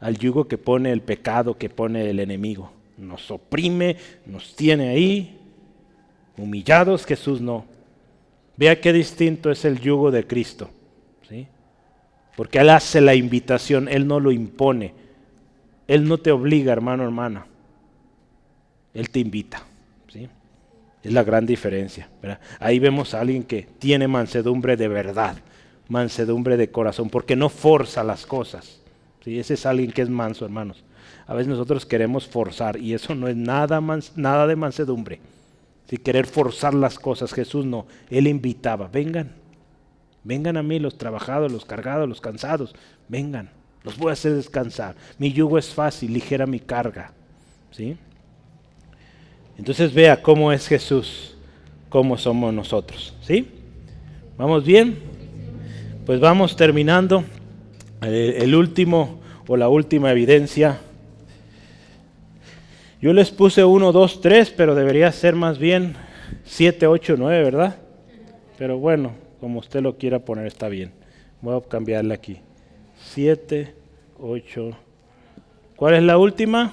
Al 0.00 0.18
yugo 0.18 0.46
que 0.46 0.58
pone 0.58 0.92
el 0.92 1.00
pecado, 1.02 1.56
que 1.56 1.70
pone 1.70 2.10
el 2.10 2.20
enemigo. 2.20 2.72
Nos 2.96 3.30
oprime, 3.30 3.96
nos 4.26 4.54
tiene 4.54 4.88
ahí, 4.88 5.37
humillados, 6.38 7.04
Jesús 7.04 7.40
no. 7.40 7.64
Vea 8.56 8.80
qué 8.80 8.92
distinto 8.92 9.50
es 9.50 9.64
el 9.64 9.80
yugo 9.80 10.10
de 10.10 10.26
Cristo. 10.26 10.70
¿sí? 11.28 11.46
Porque 12.36 12.58
Él 12.58 12.70
hace 12.70 13.00
la 13.00 13.14
invitación, 13.14 13.88
Él 13.88 14.06
no 14.06 14.20
lo 14.20 14.32
impone. 14.32 14.94
Él 15.86 16.06
no 16.06 16.18
te 16.18 16.30
obliga, 16.30 16.72
hermano, 16.72 17.04
hermana. 17.04 17.46
Él 18.94 19.10
te 19.10 19.20
invita. 19.20 19.62
¿sí? 20.12 20.28
Es 21.02 21.12
la 21.12 21.22
gran 21.22 21.46
diferencia. 21.46 22.08
Ahí 22.58 22.78
vemos 22.78 23.14
a 23.14 23.20
alguien 23.20 23.44
que 23.44 23.66
tiene 23.78 24.08
mansedumbre 24.08 24.76
de 24.76 24.88
verdad, 24.88 25.36
mansedumbre 25.88 26.56
de 26.56 26.70
corazón, 26.70 27.10
porque 27.10 27.36
no 27.36 27.48
forza 27.48 28.02
las 28.02 28.26
cosas. 28.26 28.80
¿sí? 29.24 29.38
Ese 29.38 29.54
es 29.54 29.66
alguien 29.66 29.92
que 29.92 30.02
es 30.02 30.10
manso, 30.10 30.44
hermanos. 30.44 30.84
A 31.26 31.34
veces 31.34 31.48
nosotros 31.48 31.86
queremos 31.86 32.26
forzar 32.26 32.78
y 32.78 32.94
eso 32.94 33.14
no 33.14 33.28
es 33.28 33.36
nada, 33.36 33.80
nada 34.16 34.46
de 34.46 34.56
mansedumbre. 34.56 35.20
Si 35.88 35.96
querer 35.96 36.26
forzar 36.26 36.74
las 36.74 36.98
cosas, 36.98 37.32
Jesús 37.32 37.64
no. 37.64 37.86
Él 38.10 38.26
invitaba, 38.26 38.88
vengan, 38.88 39.32
vengan 40.22 40.56
a 40.56 40.62
mí 40.62 40.78
los 40.78 40.98
trabajados, 40.98 41.50
los 41.50 41.64
cargados, 41.64 42.08
los 42.08 42.20
cansados, 42.20 42.74
vengan, 43.08 43.50
los 43.84 43.96
voy 43.96 44.10
a 44.10 44.12
hacer 44.12 44.34
descansar. 44.34 44.96
Mi 45.18 45.32
yugo 45.32 45.58
es 45.58 45.68
fácil, 45.72 46.12
ligera 46.12 46.46
mi 46.46 46.60
carga. 46.60 47.12
¿Sí? 47.70 47.96
Entonces 49.56 49.92
vea 49.92 50.22
cómo 50.22 50.52
es 50.52 50.68
Jesús, 50.68 51.36
cómo 51.88 52.16
somos 52.16 52.52
nosotros. 52.52 53.14
¿Sí? 53.22 53.48
¿Vamos 54.36 54.64
bien? 54.64 54.98
Pues 56.06 56.20
vamos 56.20 56.54
terminando. 56.54 57.24
El, 58.00 58.54
último 58.54 59.20
o 59.48 59.56
la 59.56 59.68
última 59.68 60.12
evidencia. 60.12 60.80
Yo 63.00 63.12
les 63.12 63.30
puse 63.30 63.64
1, 63.64 63.92
2, 63.92 64.20
3, 64.20 64.50
pero 64.50 64.74
debería 64.74 65.12
ser 65.12 65.34
más 65.34 65.58
bien 65.58 65.94
7, 66.44 66.86
8, 66.86 67.14
9, 67.16 67.44
¿verdad? 67.44 67.76
Pero 68.58 68.78
bueno, 68.78 69.12
como 69.40 69.60
usted 69.60 69.80
lo 69.80 69.96
quiera 69.96 70.18
poner, 70.18 70.46
está 70.46 70.68
bien. 70.68 70.92
Voy 71.40 71.56
a 71.56 71.68
cambiarle 71.68 72.14
aquí. 72.14 72.40
7, 73.12 73.74
8. 74.18 74.70
¿Cuál 75.76 75.94
es 75.94 76.02
la 76.02 76.18
última? 76.18 76.72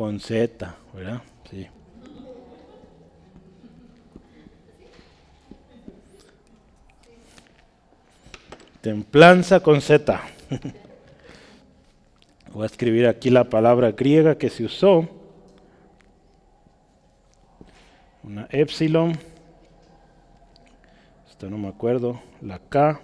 con 0.00 0.18
Z, 0.18 0.74
¿verdad? 0.94 1.20
Sí. 1.50 1.66
Templanza 8.80 9.60
con 9.60 9.82
Z. 9.82 10.22
Voy 12.52 12.64
a 12.64 12.66
escribir 12.66 13.06
aquí 13.06 13.30
la 13.30 13.44
palabra 13.44 13.92
griega 13.92 14.36
que 14.36 14.50
se 14.50 14.64
usó. 14.64 15.08
Una 18.24 18.48
epsilon. 18.50 19.16
Esto 21.28 21.48
no 21.48 21.58
me 21.58 21.68
acuerdo. 21.68 22.20
La 22.40 22.58
K. 22.58 23.00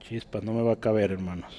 Chispas, 0.00 0.42
no 0.42 0.52
me 0.52 0.62
va 0.62 0.72
a 0.72 0.76
caber, 0.76 1.12
hermanos. 1.12 1.54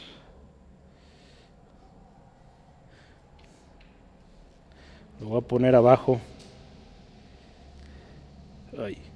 Lo 5.20 5.30
voy 5.30 5.40
a 5.40 5.42
poner 5.42 5.76
abajo. 5.76 6.22
Ay. 8.78 9.11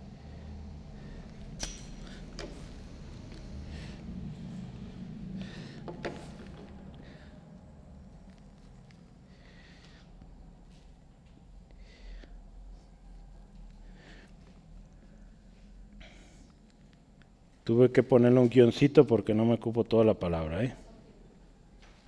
Tuve 17.65 17.91
que 17.91 18.03
ponerle 18.03 18.39
un 18.39 18.47
guioncito 18.47 19.07
porque 19.07 19.33
no 19.33 19.43
me 19.43 19.55
ocupo 19.55 19.83
toda 19.83 20.05
la 20.05 20.13
palabra. 20.13 20.63
¿eh? 20.63 20.75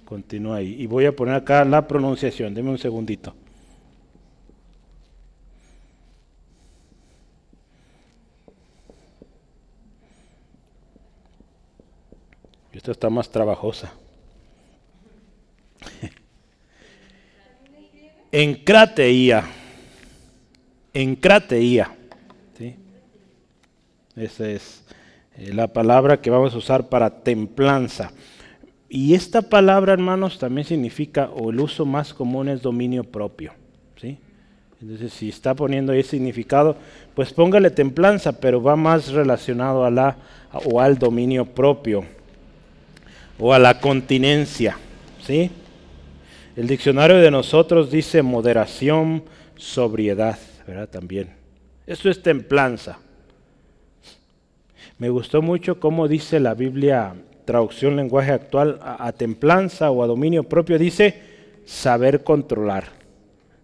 Continúa 0.06 0.58
ahí. 0.58 0.76
Y 0.80 0.86
voy 0.86 1.06
a 1.06 1.16
poner 1.16 1.34
acá 1.34 1.66
la 1.66 1.88
pronunciación. 1.88 2.54
Deme 2.54 2.70
un 2.70 2.78
segundito. 2.78 3.34
Esta 12.72 12.92
está 12.92 13.10
más 13.10 13.28
trabajosa. 13.28 13.92
Encrateía. 18.32 19.44
Encrateía. 20.94 21.98
¿sí? 22.56 22.76
Esa 24.16 24.50
es 24.52 24.87
la 25.38 25.68
palabra 25.68 26.22
que 26.22 26.30
vamos 26.30 26.54
a 26.54 26.58
usar 26.58 26.90
para 26.90 27.22
templanza. 27.22 28.12
Y 28.90 29.14
esta 29.14 29.42
palabra, 29.42 29.94
hermanos, 29.94 30.40
también 30.40 30.66
significa, 30.66 31.30
o 31.36 31.52
el 31.52 31.60
uso 31.60 31.86
más 31.86 32.14
común 32.14 32.50
es 32.50 32.62
dominio 32.62 33.04
propio. 33.04 33.54
¿sí? 34.00 34.18
Entonces, 34.82 35.14
si 35.14 35.30
está 35.30 35.54
poniendo 35.54 35.94
ese 35.94 36.12
significado, 36.12 36.78
pues 37.14 37.34
póngale 37.34 37.70
templanza, 37.70 38.40
pero 38.40 38.62
va 38.62 38.76
más 38.76 39.10
relacionado 39.10 39.84
a 39.84 39.92
la 39.92 40.18
o 40.66 40.80
al 40.80 40.98
dominio 40.98 41.46
propio 41.46 42.06
o 43.38 43.54
a 43.54 43.60
la 43.60 43.80
continencia. 43.80 44.78
¿sí? 45.22 45.52
El 46.56 46.68
diccionario 46.68 47.18
de 47.18 47.30
nosotros 47.30 47.92
dice 47.92 48.22
moderación, 48.22 49.24
sobriedad, 49.58 50.40
¿verdad? 50.66 50.90
También. 50.90 51.30
Eso 51.86 52.10
es 52.10 52.22
templanza. 52.22 53.00
Me 54.98 55.10
gustó 55.10 55.42
mucho 55.42 55.80
cómo 55.80 56.08
dice 56.08 56.40
la 56.40 56.54
Biblia, 56.54 57.16
traducción 57.46 57.96
lenguaje 57.96 58.32
actual, 58.32 58.80
a, 58.82 59.12
templanza 59.14 59.92
o 59.92 60.04
a 60.04 60.08
dominio 60.08 60.44
propio, 60.44 60.78
dice 60.78 61.16
saber 61.66 62.24
controlar, 62.24 62.86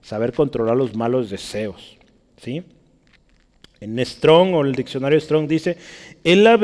saber 0.02 0.34
controlar 0.34 0.78
los 0.78 0.96
malos 0.96 1.30
deseos. 1.30 1.98
¿sí? 2.38 2.64
En 3.82 4.04
Strong 4.06 4.54
o 4.54 4.62
el 4.62 4.74
diccionario 4.74 5.20
Strong 5.20 5.48
dice, 5.48 5.78
es 6.24 6.38
la, 6.38 6.60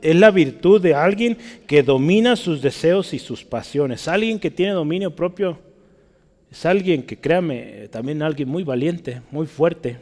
es 0.00 0.16
la 0.16 0.30
virtud 0.30 0.80
de 0.80 0.94
alguien 0.94 1.36
que 1.66 1.82
domina 1.82 2.36
sus 2.36 2.62
deseos 2.62 3.12
y 3.14 3.18
sus 3.18 3.44
pasiones. 3.44 4.06
Alguien 4.06 4.38
que 4.38 4.50
tiene 4.50 4.72
dominio 4.72 5.16
propio 5.16 5.58
es 6.50 6.66
alguien 6.66 7.02
que, 7.02 7.16
créame, 7.16 7.88
también 7.90 8.22
alguien 8.22 8.48
muy 8.48 8.62
valiente, 8.62 9.22
muy 9.30 9.46
fuerte, 9.46 9.96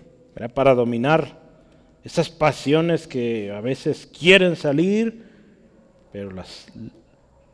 para 0.53 0.75
dominar 0.75 1.40
esas 2.05 2.31
pasiones 2.31 3.07
que 3.07 3.53
a 3.53 3.61
veces 3.61 4.07
quieren 4.07 4.57
salir, 4.57 5.25
pero 6.13 6.31
las, 6.31 6.67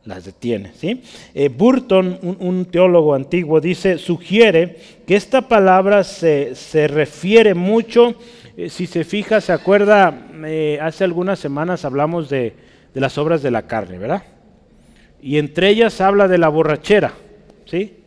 las 0.05 0.25
detiene. 0.25 0.71
¿sí? 0.73 1.01
Eh, 1.33 1.49
Burton, 1.49 2.17
un, 2.39 2.65
teólogo 2.65 3.13
antiguo, 3.13 3.59
dice, 3.59 3.97
sugiere 3.97 4.77
que 5.05 5.15
esta 5.15 5.47
palabra 5.47 6.03
se, 6.03 6.53
refiere 6.87 7.53
mucho, 7.53 8.15
eh, 8.55 8.69
si 8.69 8.87
se 8.87 9.03
fija, 9.03 9.41
se 9.41 9.51
acuerda, 9.51 10.27
eh, 10.45 10.79
hace 10.81 11.03
algunas 11.03 11.39
semanas 11.39 11.85
hablamos 11.85 12.29
de, 12.29 12.53
de, 12.93 13.01
las 13.01 13.17
obras 13.17 13.43
de 13.43 13.51
la 13.51 13.67
carne, 13.67 13.97
¿verdad? 13.97 14.23
Y 15.21 15.37
entre 15.37 15.69
ellas 15.69 15.99
habla 15.99 16.27
de 16.27 16.37
la 16.37 16.47
borrachera, 16.47 17.13
¿sí? 17.65 17.97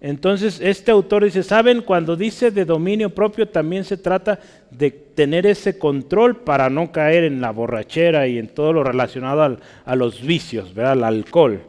Entonces, 0.00 0.60
este 0.60 0.90
autor 0.90 1.24
dice, 1.24 1.42
¿saben? 1.42 1.80
Cuando 1.80 2.16
dice 2.16 2.50
de 2.50 2.64
dominio 2.64 3.10
propio 3.10 3.48
también 3.48 3.84
se 3.84 3.96
trata 3.96 4.38
de 4.70 4.90
tener 4.90 5.46
ese 5.46 5.78
control 5.78 6.36
para 6.36 6.68
no 6.68 6.92
caer 6.92 7.24
en 7.24 7.40
la 7.40 7.50
borrachera 7.50 8.28
y 8.28 8.38
en 8.38 8.48
todo 8.48 8.72
lo 8.72 8.84
relacionado 8.84 9.58
a 9.84 9.96
los 9.96 10.20
vicios, 10.20 10.74
¿verdad? 10.74 10.92
Al 10.92 11.04
alcohol, 11.04 11.62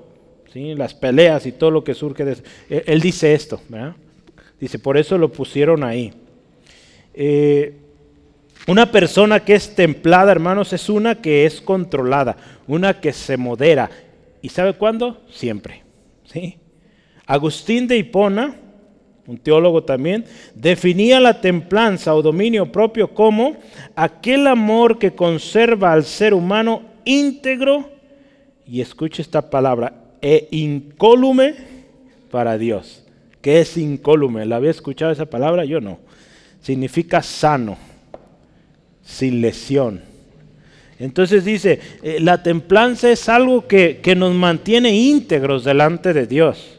¿sí? 0.52 0.76
las 0.76 0.94
peleas 0.94 1.46
y 1.46 1.54
todo 1.54 1.72
lo 1.72 1.84
que 1.84 1.94
surge 1.94 2.26
de 2.26 2.34
eso. 2.34 2.44
Él, 2.70 3.00
dice 3.00 3.34
esto, 3.34 3.62
¿verdad? 3.70 3.96
Dice, 4.60 4.78
por 4.78 4.98
eso 4.98 5.18
lo 5.18 5.32
pusieron 5.32 5.84
ahí. 5.84 6.14
Eh, 7.14 7.74
una 8.68 8.92
persona 8.92 9.40
que 9.40 9.56
es 9.56 9.74
templada, 9.74 10.32
hermanos, 10.32 10.74
es 10.74 10.90
una 10.90 11.22
que 11.22 11.46
es 11.46 11.62
controlada, 11.62 12.36
una 12.68 13.00
que 13.00 13.14
se 13.14 13.38
modera. 13.38 13.90
¿Y 14.42 14.50
sabe 14.50 14.74
cuándo? 14.74 15.22
Siempre. 15.30 15.84
¿sí? 16.26 16.58
Agustín 17.28 17.88
de 17.88 17.98
Hipona, 17.98 18.56
un 19.28 19.38
teólogo 19.38 19.84
también, 19.84 20.24
definía 20.56 21.20
la 21.20 21.42
templanza 21.42 22.16
o 22.16 22.22
dominio 22.22 22.72
propio 22.72 23.14
como 23.14 23.58
aquel 23.96 24.48
amor 24.48 24.98
que 24.98 25.12
conserva 25.12 25.92
al 25.92 26.06
ser 26.06 26.34
humano 26.34 26.84
íntegro, 27.04 27.90
y 28.66 28.80
escuche 28.80 29.22
esta 29.22 29.50
palabra, 29.50 29.94
e 30.22 30.48
incólume 30.52 31.56
para 32.32 32.58
Dios. 32.58 33.04
¿Qué 33.42 33.60
es 33.60 33.78
incólume? 33.78 34.46
¿La 34.46 34.56
había 34.56 34.72
escuchado 34.72 35.12
esa 35.12 35.26
palabra? 35.26 35.66
Yo 35.66 35.80
no. 35.80 36.00
Significa 36.62 37.22
sano, 37.22 37.78
sin 39.04 39.42
lesión. 39.42 40.02
Entonces 41.00 41.46
dice, 41.46 41.80
eh, 42.02 42.20
la 42.20 42.42
templanza 42.42 43.10
es 43.10 43.30
algo 43.30 43.68
que, 43.68 44.00
que 44.02 44.16
nos 44.16 44.34
mantiene 44.34 44.96
íntegros 44.96 45.64
delante 45.64 46.14
de 46.14 46.26
Dios. 46.26 46.77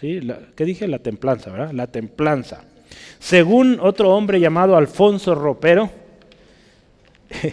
¿Sí? 0.00 0.20
¿Qué 0.54 0.64
dije? 0.64 0.88
La 0.88 0.98
templanza, 0.98 1.50
¿verdad? 1.50 1.72
La 1.72 1.86
templanza. 1.86 2.64
Según 3.18 3.78
otro 3.80 4.10
hombre 4.14 4.40
llamado 4.40 4.76
Alfonso 4.76 5.34
Ropero, 5.34 5.90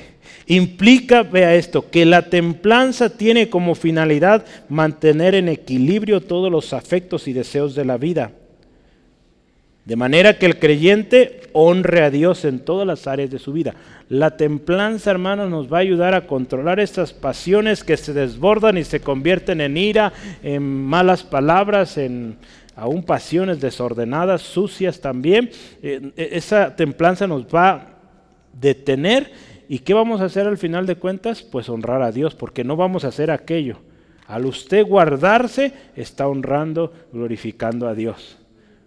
implica, 0.48 1.24
vea 1.24 1.56
esto, 1.56 1.90
que 1.90 2.06
la 2.06 2.30
templanza 2.30 3.10
tiene 3.18 3.50
como 3.50 3.76
finalidad 3.76 4.46
mantener 4.70 5.36
en 5.36 5.50
equilibrio 5.50 6.22
todos 6.22 6.52
los 6.52 6.74
afectos 6.74 7.28
y 7.28 7.34
deseos 7.34 7.76
de 7.76 7.86
la 7.86 7.98
vida. 7.98 8.32
De 9.86 9.96
manera 9.96 10.40
que 10.40 10.48
el 10.48 10.58
creyente 10.58 11.42
honre 11.54 12.02
a 12.02 12.10
Dios 12.10 12.44
en 12.44 12.60
todas 12.60 12.88
las 12.88 13.06
áreas 13.06 13.30
de 13.30 13.38
su 13.38 13.54
vida. 13.54 13.76
La 14.10 14.36
templanza, 14.36 15.12
hermanos, 15.12 15.50
nos 15.50 15.72
va 15.72 15.78
a 15.78 15.82
ayudar 15.82 16.16
a 16.16 16.26
controlar 16.26 16.80
estas 16.80 17.14
pasiones 17.14 17.84
que 17.84 17.96
se 17.96 18.12
desbordan 18.12 18.80
y 18.80 18.84
se 18.84 19.00
convierten 19.00 19.62
en 19.62 19.78
ira, 19.78 20.12
en 20.42 20.64
malas 20.64 21.24
palabras, 21.24 21.98
en 21.98 22.38
aún 22.76 23.04
pasiones 23.04 23.62
desordenadas, 23.62 24.42
sucias 24.42 25.02
también. 25.02 25.52
Eh, 25.84 26.12
esa 26.16 26.76
templanza 26.76 27.28
nos 27.28 27.46
va 27.46 27.70
a 27.70 27.88
detener. 28.54 29.32
¿Y 29.68 29.80
qué 29.80 29.94
vamos 29.94 30.20
a 30.20 30.26
hacer 30.26 30.48
al 30.48 30.58
final 30.58 30.88
de 30.88 30.96
cuentas? 30.96 31.44
Pues 31.44 31.70
honrar 31.70 32.02
a 32.02 32.12
Dios, 32.12 32.34
porque 32.36 32.64
no 32.64 32.76
vamos 32.76 33.06
a 33.06 33.10
hacer 33.10 33.30
aquello. 33.30 33.78
Al 34.28 34.46
usted 34.46 34.86
guardarse, 34.86 35.74
está 35.96 36.28
honrando, 36.28 36.92
glorificando 37.14 37.88
a 37.88 37.94
Dios. 37.94 38.40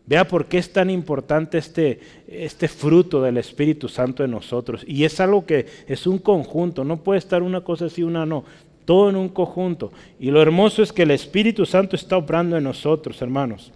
Vea 0.08 0.26
por 0.26 0.46
qué 0.46 0.56
es 0.56 0.72
tan 0.72 0.88
importante 0.88 1.58
este, 1.58 2.00
este 2.26 2.66
fruto 2.66 3.20
del 3.20 3.36
Espíritu 3.36 3.90
Santo 3.90 4.24
en 4.24 4.30
nosotros. 4.30 4.82
Y 4.86 5.04
es 5.04 5.20
algo 5.20 5.44
que 5.44 5.66
es 5.86 6.06
un 6.06 6.16
conjunto, 6.16 6.82
no 6.82 6.96
puede 7.04 7.18
estar 7.18 7.42
una 7.42 7.60
cosa 7.60 7.84
así, 7.84 8.02
una 8.02 8.24
no, 8.24 8.42
todo 8.86 9.10
en 9.10 9.16
un 9.16 9.28
conjunto. 9.28 9.92
Y 10.18 10.30
lo 10.30 10.40
hermoso 10.40 10.82
es 10.82 10.94
que 10.94 11.02
el 11.02 11.10
Espíritu 11.10 11.66
Santo 11.66 11.94
está 11.94 12.16
obrando 12.16 12.56
en 12.56 12.64
nosotros, 12.64 13.20
hermanos. 13.20 13.70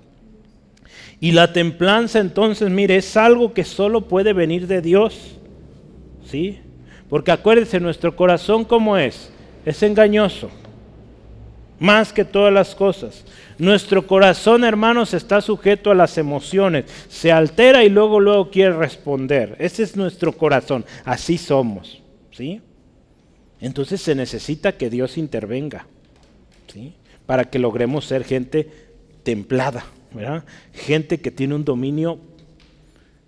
Y 1.20 1.32
la 1.32 1.52
templanza 1.52 2.18
entonces, 2.18 2.70
mire, 2.70 2.96
es 2.96 3.14
algo 3.18 3.52
que 3.52 3.64
solo 3.64 4.08
puede 4.08 4.32
venir 4.32 4.66
de 4.66 4.80
Dios. 4.80 5.36
¿Sí? 6.24 6.60
Porque 7.10 7.30
acuérdense, 7.30 7.78
nuestro 7.78 8.16
corazón 8.16 8.64
cómo 8.64 8.96
es? 8.96 9.30
Es 9.66 9.82
engañoso. 9.82 10.48
Más 11.82 12.12
que 12.12 12.24
todas 12.24 12.52
las 12.52 12.74
cosas. 12.74 13.24
Nuestro 13.58 14.06
corazón, 14.06 14.64
hermanos, 14.64 15.14
está 15.14 15.40
sujeto 15.40 15.90
a 15.90 15.94
las 15.94 16.16
emociones. 16.16 16.84
Se 17.08 17.32
altera 17.32 17.84
y 17.84 17.88
luego, 17.88 18.20
luego 18.20 18.50
quiere 18.50 18.72
responder. 18.72 19.56
Ese 19.58 19.82
es 19.82 19.96
nuestro 19.96 20.32
corazón. 20.32 20.84
Así 21.04 21.36
somos. 21.36 22.00
¿Sí? 22.30 22.60
Entonces 23.60 24.00
se 24.00 24.14
necesita 24.14 24.72
que 24.72 24.88
Dios 24.88 25.18
intervenga. 25.18 25.86
¿sí? 26.72 26.94
para 27.26 27.44
que 27.44 27.58
logremos 27.58 28.04
ser 28.04 28.24
gente 28.24 28.68
templada, 29.22 29.86
¿verdad? 30.12 30.44
gente 30.72 31.20
que 31.20 31.30
tiene 31.30 31.54
un 31.54 31.64
dominio 31.64 32.18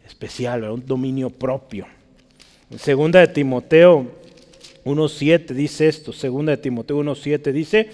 especial, 0.06 0.64
un 0.64 0.84
dominio 0.84 1.30
propio. 1.30 1.86
Segunda 2.76 3.20
de 3.20 3.28
Timoteo 3.28 4.10
1.7 4.84 5.46
dice 5.54 5.88
esto, 5.88 6.12
segunda 6.12 6.52
de 6.52 6.58
Timoteo 6.58 6.98
1.7 6.98 7.52
dice, 7.52 7.90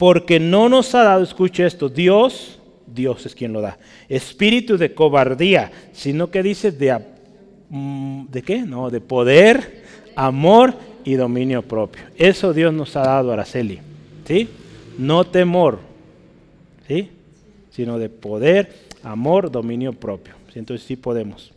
porque 0.00 0.40
no 0.40 0.70
nos 0.70 0.94
ha 0.94 1.02
dado, 1.02 1.22
escuche 1.22 1.66
esto, 1.66 1.90
Dios, 1.90 2.58
Dios 2.86 3.26
es 3.26 3.34
quien 3.34 3.52
lo 3.52 3.60
da, 3.60 3.76
espíritu 4.08 4.78
de 4.78 4.94
cobardía, 4.94 5.70
sino 5.92 6.30
que 6.30 6.42
dice 6.42 6.72
de, 6.72 6.98
mm, 7.68 8.24
¿de 8.30 8.40
qué? 8.40 8.62
No, 8.62 8.88
de 8.88 9.02
poder, 9.02 9.84
amor 10.16 10.72
y 11.04 11.16
dominio 11.16 11.60
propio. 11.60 12.00
Eso 12.16 12.54
Dios 12.54 12.72
nos 12.72 12.96
ha 12.96 13.02
dado, 13.02 13.30
Araceli, 13.30 13.80
¿sí? 14.26 14.48
No 14.96 15.24
temor, 15.24 15.80
¿sí? 16.88 17.10
Sino 17.70 17.98
de 17.98 18.08
poder, 18.08 18.72
amor, 19.02 19.50
dominio 19.50 19.92
propio. 19.92 20.32
Entonces 20.54 20.86
sí 20.86 20.96
podemos. 20.96 21.52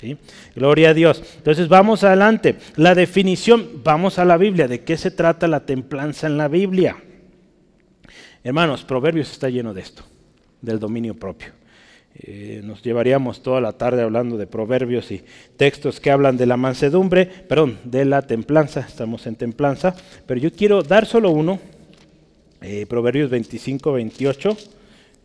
¿sí? 0.00 0.16
Gloria 0.54 0.90
a 0.90 0.94
Dios. 0.94 1.20
Entonces 1.38 1.66
vamos 1.66 2.04
adelante. 2.04 2.58
La 2.76 2.94
definición, 2.94 3.82
vamos 3.82 4.20
a 4.20 4.24
la 4.24 4.36
Biblia. 4.36 4.68
¿De 4.68 4.82
qué 4.82 4.96
se 4.96 5.10
trata 5.10 5.48
la 5.48 5.66
templanza 5.66 6.28
en 6.28 6.36
la 6.36 6.46
Biblia? 6.46 6.96
Hermanos, 8.48 8.82
Proverbios 8.82 9.30
está 9.30 9.50
lleno 9.50 9.74
de 9.74 9.82
esto, 9.82 10.04
del 10.62 10.78
dominio 10.78 11.12
propio. 11.12 11.48
Eh, 12.14 12.62
nos 12.64 12.82
llevaríamos 12.82 13.42
toda 13.42 13.60
la 13.60 13.74
tarde 13.74 14.00
hablando 14.00 14.38
de 14.38 14.46
proverbios 14.46 15.10
y 15.10 15.22
textos 15.58 16.00
que 16.00 16.10
hablan 16.10 16.38
de 16.38 16.46
la 16.46 16.56
mansedumbre, 16.56 17.26
perdón, 17.26 17.78
de 17.84 18.06
la 18.06 18.22
templanza, 18.22 18.80
estamos 18.80 19.26
en 19.26 19.36
templanza, 19.36 19.94
pero 20.24 20.40
yo 20.40 20.50
quiero 20.50 20.82
dar 20.82 21.04
solo 21.04 21.28
uno, 21.30 21.60
eh, 22.62 22.86
Proverbios 22.88 23.28
25, 23.28 23.92
28, 23.92 24.56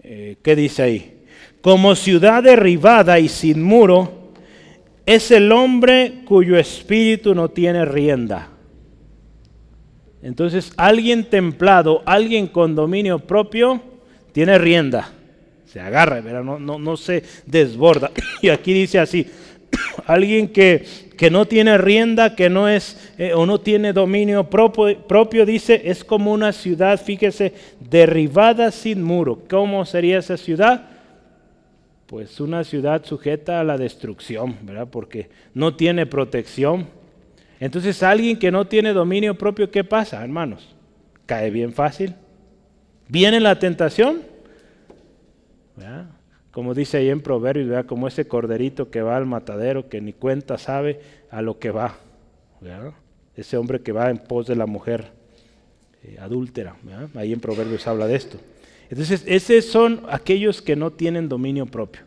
eh, 0.04 0.36
¿qué 0.44 0.58
dice 0.58 0.84
ahí? 0.84 1.24
Como 1.62 1.96
ciudad 1.96 2.44
derribada 2.44 3.20
y 3.20 3.30
sin 3.30 3.64
muro, 3.64 4.34
es 5.06 5.32
el 5.32 5.50
hombre 5.54 6.24
cuyo 6.26 6.58
espíritu 6.58 7.34
no 7.34 7.48
tiene 7.48 7.86
rienda. 7.86 8.50
Entonces, 10.24 10.74
alguien 10.78 11.26
templado, 11.26 12.02
alguien 12.06 12.48
con 12.48 12.74
dominio 12.76 13.20
propio, 13.20 13.82
tiene 14.32 14.58
rienda. 14.58 15.12
Se 15.66 15.80
agarra, 15.80 16.22
No, 16.22 16.58
no, 16.58 16.98
se 16.98 17.24
desborda. 17.46 18.12
Y 18.42 18.50
aquí 18.50 18.74
dice 18.74 19.00
así, 19.00 19.28
alguien 20.08 20.48
que, 20.48 20.86
que, 21.18 21.30
no 21.30 21.46
tiene 21.46 21.78
rienda, 21.78 22.36
que 22.36 22.50
no 22.50 22.68
es 22.68 23.14
eh, 23.18 23.34
o 23.34 23.46
no 23.46 23.60
tiene 23.60 23.94
dominio 23.94 24.50
propio, 24.50 24.98
propio, 25.08 25.46
dice, 25.46 25.82
es 25.86 26.04
como 26.04 26.32
una 26.32 26.52
ciudad, 26.54 27.00
fíjese, 27.00 27.54
derribada 27.80 28.72
sin 28.72 29.04
muro. 29.04 29.42
¿Cómo 29.50 29.86
sería 29.86 30.20
esa 30.20 30.38
ciudad? 30.38 30.90
pues 32.14 32.40
una 32.40 32.64
ciudad 32.64 33.04
sujeta 33.04 33.60
a 33.60 33.64
la 33.64 33.76
destrucción, 33.76 34.56
¿verdad? 34.62 34.88
Porque 34.88 35.30
no 35.56 35.76
tiene 35.76 36.06
protección. 36.06 36.88
Entonces 37.60 38.04
alguien 38.04 38.38
que 38.38 38.52
no 38.52 38.66
tiene 38.66 38.94
dominio 38.94 39.38
propio, 39.38 39.72
¿qué 39.72 39.84
pasa, 39.84 40.24
hermanos? 40.24 40.76
Cae 41.26 41.50
bien 41.50 41.74
fácil. 41.74 42.16
Viene 43.08 43.40
la 43.40 43.60
tentación. 43.60 44.22
Como 46.52 46.74
dice 46.74 46.98
ahí 46.98 47.10
en 47.10 47.22
Proverbios. 47.22 47.86
Como 47.86 48.08
ese 48.08 48.28
corderito 48.28 48.92
que 48.92 49.02
va 49.02 49.18
al 49.18 49.26
matadero, 49.26 49.90
que 49.90 50.02
ni 50.02 50.14
cuenta 50.14 50.58
sabe 50.58 51.00
a 51.30 51.42
lo 51.42 51.60
que 51.60 51.72
va. 51.72 51.96
Ese 53.36 53.58
hombre 53.58 53.82
que 53.82 53.92
va 53.92 54.10
en 54.10 54.18
pos 54.18 54.48
de 54.48 54.56
la 54.56 54.66
mujer 54.66 55.12
eh, 56.04 56.18
adúltera. 56.20 56.76
Ahí 57.16 57.34
en 57.34 57.40
Proverbios 57.40 57.88
habla 57.88 58.08
de 58.08 58.16
esto. 58.16 58.38
Entonces, 58.90 59.24
esos 59.26 59.66
son 59.66 60.04
aquellos 60.10 60.62
que 60.62 60.76
no 60.76 60.92
tienen 60.92 61.28
dominio 61.30 61.66
propio, 61.66 62.02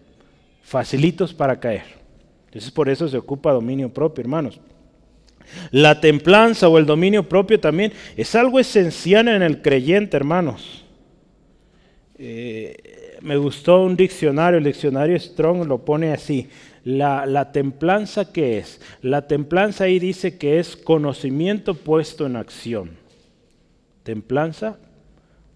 facilitos 0.63 1.35
para 1.35 1.59
caer. 1.59 1.83
Entonces, 2.47 2.71
por 2.71 2.89
eso 2.89 3.09
se 3.09 3.17
ocupa 3.17 3.53
dominio 3.53 3.93
propio, 3.93 4.23
hermanos. 4.23 4.61
La 5.71 6.01
templanza 6.01 6.69
o 6.69 6.79
el 6.79 6.87
dominio 6.87 7.29
propio 7.29 7.61
también 7.61 7.93
es 8.17 8.35
algo 8.35 8.59
esencial 8.59 9.29
en 9.29 9.43
el 9.43 9.63
creyente, 9.63 10.17
hermanos. 10.17 10.85
Eh, 12.19 13.19
me 13.21 13.37
gustó 13.37 13.83
un 13.83 13.97
diccionario, 13.97 14.59
el 14.59 14.65
diccionario 14.65 15.19
Strong 15.19 15.67
lo 15.67 15.85
pone 15.85 16.13
así. 16.13 16.49
La, 16.85 17.27
la 17.27 17.51
templanza, 17.51 18.33
¿qué 18.33 18.59
es? 18.59 18.81
La 19.03 19.27
templanza 19.27 19.85
ahí 19.85 19.99
dice 19.99 20.39
que 20.39 20.59
es 20.59 20.77
conocimiento 20.77 21.75
puesto 21.75 22.27
en 22.27 22.37
acción. 22.37 22.91
Templanza, 24.05 24.79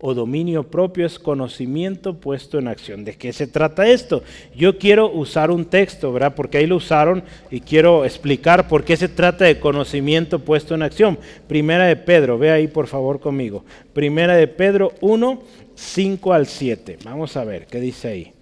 o 0.00 0.14
dominio 0.14 0.64
propio 0.64 1.04
es 1.04 1.18
conocimiento 1.18 2.14
puesto 2.14 2.58
en 2.58 2.68
acción. 2.68 3.04
¿De 3.04 3.16
qué 3.16 3.32
se 3.32 3.46
trata 3.46 3.88
esto? 3.88 4.22
Yo 4.56 4.78
quiero 4.78 5.12
usar 5.12 5.50
un 5.50 5.66
texto, 5.66 6.12
¿verdad? 6.12 6.34
Porque 6.34 6.58
ahí 6.58 6.66
lo 6.66 6.76
usaron 6.76 7.22
y 7.50 7.60
quiero 7.60 8.04
explicar 8.04 8.66
por 8.66 8.84
qué 8.84 8.96
se 8.96 9.08
trata 9.08 9.44
de 9.44 9.60
conocimiento 9.60 10.38
puesto 10.38 10.74
en 10.74 10.82
acción. 10.82 11.18
Primera 11.46 11.84
de 11.84 11.96
Pedro, 11.96 12.38
ve 12.38 12.50
ahí 12.50 12.66
por 12.66 12.86
favor 12.86 13.20
conmigo. 13.20 13.64
Primera 13.92 14.34
de 14.36 14.48
Pedro 14.48 14.92
1, 15.00 15.42
5 15.74 16.32
al 16.32 16.46
7. 16.46 16.98
Vamos 17.04 17.36
a 17.36 17.44
ver, 17.44 17.66
¿qué 17.66 17.78
dice 17.78 18.08
ahí? 18.08 18.32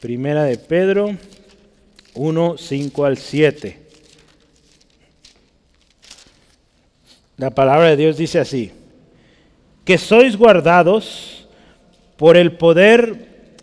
Primera 0.00 0.44
de 0.44 0.58
Pedro 0.58 1.16
1, 2.14 2.58
5 2.58 3.04
al 3.04 3.16
7. 3.16 3.78
La 7.38 7.50
palabra 7.50 7.88
de 7.88 7.96
Dios 7.96 8.16
dice 8.16 8.38
así 8.38 8.72
que 9.86 9.98
sois 9.98 10.36
guardados 10.36 11.46
por 12.16 12.36
el 12.36 12.56
poder, 12.58 13.54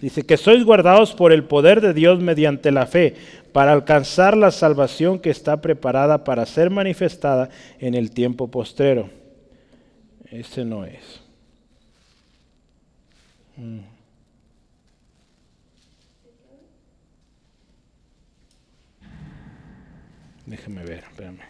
dice 0.00 0.22
que 0.22 0.36
sois 0.36 0.64
guardados 0.64 1.12
por 1.14 1.32
el 1.32 1.42
poder 1.42 1.80
de 1.80 1.92
Dios 1.92 2.20
mediante 2.20 2.70
la 2.70 2.86
fe, 2.86 3.16
para 3.52 3.72
alcanzar 3.72 4.36
la 4.36 4.52
salvación 4.52 5.18
que 5.18 5.30
está 5.30 5.60
preparada 5.60 6.22
para 6.22 6.46
ser 6.46 6.70
manifestada 6.70 7.50
en 7.80 7.94
el 7.94 8.12
tiempo 8.12 8.48
postrero. 8.48 9.10
Ese 10.30 10.64
no 10.64 10.84
es. 10.84 11.22
Mm. 13.56 13.80
Ver, 20.46 21.04
espérame. 21.10 21.47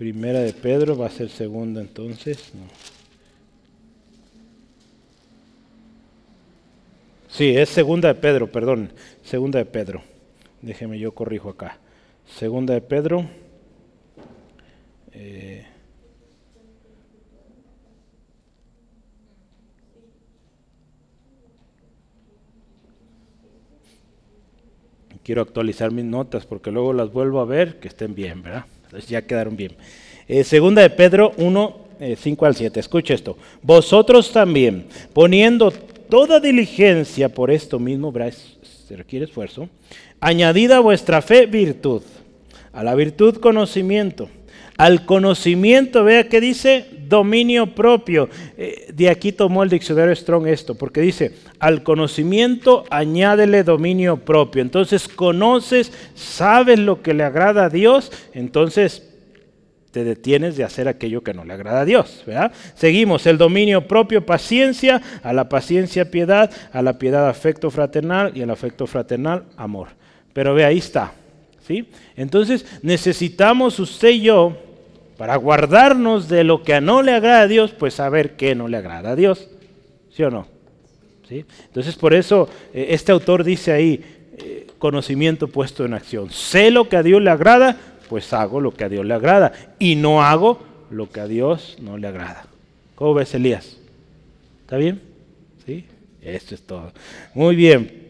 Primera 0.00 0.40
de 0.40 0.54
Pedro 0.54 0.96
va 0.96 1.08
a 1.08 1.10
ser 1.10 1.28
segunda 1.28 1.82
entonces. 1.82 2.52
Sí, 7.28 7.54
es 7.54 7.68
segunda 7.68 8.08
de 8.08 8.14
Pedro, 8.14 8.50
perdón. 8.50 8.92
Segunda 9.22 9.58
de 9.58 9.66
Pedro. 9.66 10.00
Déjeme 10.62 10.98
yo 10.98 11.12
corrijo 11.12 11.50
acá. 11.50 11.76
Segunda 12.26 12.72
de 12.72 12.80
Pedro. 12.80 13.28
Eh, 15.12 15.66
quiero 25.22 25.42
actualizar 25.42 25.90
mis 25.90 26.06
notas 26.06 26.46
porque 26.46 26.70
luego 26.70 26.94
las 26.94 27.12
vuelvo 27.12 27.40
a 27.40 27.44
ver 27.44 27.80
que 27.80 27.88
estén 27.88 28.14
bien, 28.14 28.42
¿verdad? 28.42 28.64
Ya 29.08 29.22
quedaron 29.22 29.56
bien. 29.56 29.72
Eh, 30.28 30.44
segunda 30.44 30.82
de 30.82 30.90
Pedro 30.90 31.32
1, 31.36 31.76
5 32.16 32.44
eh, 32.44 32.48
al 32.48 32.54
7. 32.54 32.80
Escucha 32.80 33.14
esto. 33.14 33.36
Vosotros 33.62 34.32
también, 34.32 34.86
poniendo 35.12 35.70
toda 35.70 36.40
diligencia 36.40 37.28
por 37.28 37.50
esto 37.50 37.78
mismo, 37.78 38.12
se 38.88 38.96
requiere 38.96 39.24
esfuerzo, 39.24 39.68
añadida 40.20 40.78
a 40.78 40.80
vuestra 40.80 41.22
fe 41.22 41.46
virtud, 41.46 42.02
a 42.72 42.82
la 42.82 42.94
virtud 42.94 43.36
conocimiento, 43.36 44.28
al 44.80 45.04
conocimiento, 45.04 46.04
vea 46.04 46.26
que 46.26 46.40
dice 46.40 46.86
dominio 47.06 47.74
propio. 47.74 48.30
Eh, 48.56 48.86
de 48.94 49.10
aquí 49.10 49.30
tomó 49.30 49.62
el 49.62 49.68
diccionario 49.68 50.16
Strong 50.16 50.46
esto, 50.46 50.74
porque 50.74 51.02
dice, 51.02 51.32
al 51.58 51.82
conocimiento 51.82 52.84
añádele 52.88 53.62
dominio 53.62 54.24
propio. 54.24 54.62
Entonces 54.62 55.06
conoces, 55.06 55.92
sabes 56.14 56.78
lo 56.78 57.02
que 57.02 57.12
le 57.12 57.24
agrada 57.24 57.66
a 57.66 57.68
Dios, 57.68 58.10
entonces 58.32 59.06
te 59.90 60.02
detienes 60.02 60.56
de 60.56 60.64
hacer 60.64 60.88
aquello 60.88 61.22
que 61.22 61.34
no 61.34 61.44
le 61.44 61.52
agrada 61.52 61.80
a 61.80 61.84
Dios. 61.84 62.24
Seguimos 62.74 63.26
el 63.26 63.36
dominio 63.36 63.86
propio, 63.86 64.24
paciencia, 64.24 65.02
a 65.22 65.34
la 65.34 65.50
paciencia 65.50 66.10
piedad, 66.10 66.50
a 66.72 66.80
la 66.80 66.98
piedad 66.98 67.28
afecto 67.28 67.70
fraternal 67.70 68.32
y 68.34 68.40
al 68.40 68.48
afecto 68.48 68.86
fraternal 68.86 69.44
amor. 69.58 69.88
Pero 70.32 70.54
ve, 70.54 70.64
ahí 70.64 70.78
está. 70.78 71.12
¿sí? 71.66 71.86
Entonces 72.16 72.64
necesitamos 72.80 73.78
usted 73.78 74.08
y 74.08 74.22
yo, 74.22 74.69
para 75.20 75.36
guardarnos 75.36 76.30
de 76.30 76.44
lo 76.44 76.62
que 76.62 76.80
no 76.80 77.02
le 77.02 77.12
agrada 77.12 77.42
a 77.42 77.46
Dios, 77.46 77.72
pues 77.72 77.92
saber 77.92 78.36
qué 78.36 78.54
no 78.54 78.68
le 78.68 78.78
agrada 78.78 79.10
a 79.10 79.16
Dios. 79.16 79.50
¿Sí 80.16 80.22
o 80.22 80.30
no? 80.30 80.46
¿Sí? 81.28 81.44
Entonces 81.66 81.94
por 81.94 82.14
eso 82.14 82.48
eh, 82.72 82.86
este 82.88 83.12
autor 83.12 83.44
dice 83.44 83.70
ahí, 83.70 84.02
eh, 84.38 84.68
conocimiento 84.78 85.46
puesto 85.48 85.84
en 85.84 85.92
acción. 85.92 86.30
Sé 86.30 86.70
lo 86.70 86.88
que 86.88 86.96
a 86.96 87.02
Dios 87.02 87.20
le 87.20 87.28
agrada, 87.28 87.76
pues 88.08 88.32
hago 88.32 88.62
lo 88.62 88.72
que 88.72 88.84
a 88.84 88.88
Dios 88.88 89.04
le 89.04 89.12
agrada 89.12 89.52
y 89.78 89.94
no 89.94 90.22
hago 90.22 90.58
lo 90.88 91.10
que 91.10 91.20
a 91.20 91.26
Dios 91.26 91.76
no 91.82 91.98
le 91.98 92.08
agrada. 92.08 92.46
¿Cómo 92.94 93.12
ves, 93.12 93.34
Elías? 93.34 93.76
¿Está 94.62 94.78
bien? 94.78 95.02
¿Sí? 95.66 95.84
Esto 96.22 96.54
es 96.54 96.62
todo. 96.62 96.94
Muy 97.34 97.56
bien. 97.56 98.08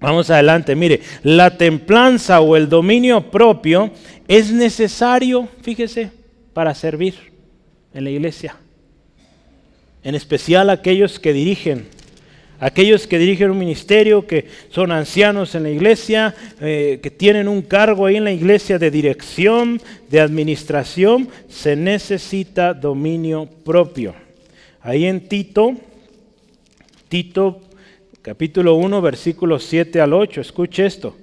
Vamos 0.00 0.28
adelante. 0.30 0.74
Mire, 0.74 1.00
la 1.22 1.56
templanza 1.56 2.40
o 2.40 2.56
el 2.56 2.68
dominio 2.68 3.30
propio 3.30 3.92
es 4.26 4.50
necesario, 4.50 5.48
fíjese, 5.62 6.18
para 6.52 6.74
servir 6.74 7.14
en 7.94 8.04
la 8.04 8.10
iglesia. 8.10 8.56
En 10.02 10.14
especial 10.14 10.70
aquellos 10.70 11.18
que 11.18 11.32
dirigen 11.32 11.88
aquellos 12.60 13.06
que 13.06 13.18
dirigen 13.18 13.50
un 13.50 13.58
ministerio, 13.58 14.26
que 14.26 14.44
son 14.68 14.92
ancianos 14.92 15.54
en 15.54 15.64
la 15.64 15.70
iglesia, 15.70 16.34
eh, 16.60 17.00
que 17.02 17.10
tienen 17.10 17.48
un 17.48 17.62
cargo 17.62 18.06
ahí 18.06 18.16
en 18.16 18.24
la 18.24 18.32
iglesia 18.32 18.78
de 18.78 18.90
dirección, 18.90 19.80
de 20.10 20.20
administración, 20.20 21.28
se 21.48 21.74
necesita 21.74 22.74
dominio 22.74 23.48
propio. 23.64 24.14
Ahí 24.82 25.06
en 25.06 25.26
Tito, 25.26 25.74
Tito 27.08 27.60
capítulo 28.22 28.74
1, 28.74 29.00
versículos 29.00 29.64
7 29.64 30.00
al 30.00 30.12
8, 30.12 30.42
escuche 30.42 30.84
esto. 30.84 31.16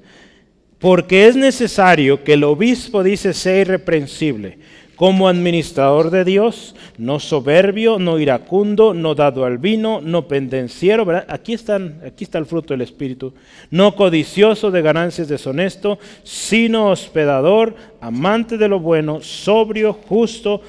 Porque 0.80 1.28
es 1.28 1.36
necesario 1.36 2.24
que 2.24 2.34
el 2.34 2.44
obispo, 2.44 3.04
dice, 3.04 3.34
sea 3.34 3.62
irreprensible 3.62 4.58
como 4.98 5.30
administrador 5.30 6.10
de 6.10 6.26
Dios, 6.26 6.76
no 6.98 7.20
soberbio, 7.20 8.00
no 8.00 8.20
iracundo, 8.20 8.96
no 8.96 9.14
dado 9.14 9.46
al 9.46 9.60
vino, 9.60 10.02
no 10.02 10.28
pendenciero, 10.28 11.06
Aquí, 11.28 11.54
aquí 11.54 12.24
está 12.24 12.38
el 12.40 12.46
fruto 12.48 12.74
del 12.74 12.82
Espíritu, 12.82 13.32
no 13.70 13.96
codicioso 13.96 14.72
de 14.72 14.82
ganancias 14.82 15.28
deshonesto, 15.28 16.00
sino 16.24 16.88
hospedador, 16.88 17.76
amante 18.02 18.58
de 18.58 18.68
lo 18.68 18.80
bueno, 18.80 19.22
sobrio, 19.22 19.94
justo, 19.94 20.62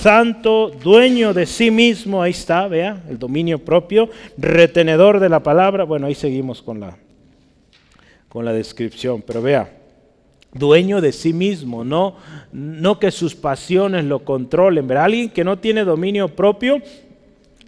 santo, 0.00 0.72
dueño 0.82 1.34
de 1.34 1.44
sí 1.44 1.70
mismo, 1.70 2.22
ahí 2.22 2.30
está, 2.30 2.66
vea, 2.68 3.02
el 3.10 3.18
dominio 3.18 3.58
propio, 3.58 4.08
retenedor 4.38 5.20
de 5.20 5.28
la 5.28 5.42
palabra, 5.42 5.84
bueno, 5.84 6.06
ahí 6.06 6.14
seguimos 6.14 6.62
con 6.62 6.80
la, 6.80 6.96
con 8.30 8.46
la 8.46 8.54
descripción, 8.54 9.20
pero 9.20 9.42
vea, 9.42 9.70
dueño 10.58 11.00
de 11.00 11.12
sí 11.12 11.32
mismo, 11.32 11.84
no, 11.84 12.16
no 12.52 12.98
que 12.98 13.10
sus 13.10 13.34
pasiones 13.34 14.04
lo 14.04 14.24
controlen. 14.24 14.86
¿verdad? 14.86 15.04
Alguien 15.04 15.30
que 15.30 15.44
no 15.44 15.58
tiene 15.58 15.84
dominio 15.84 16.28
propio, 16.28 16.80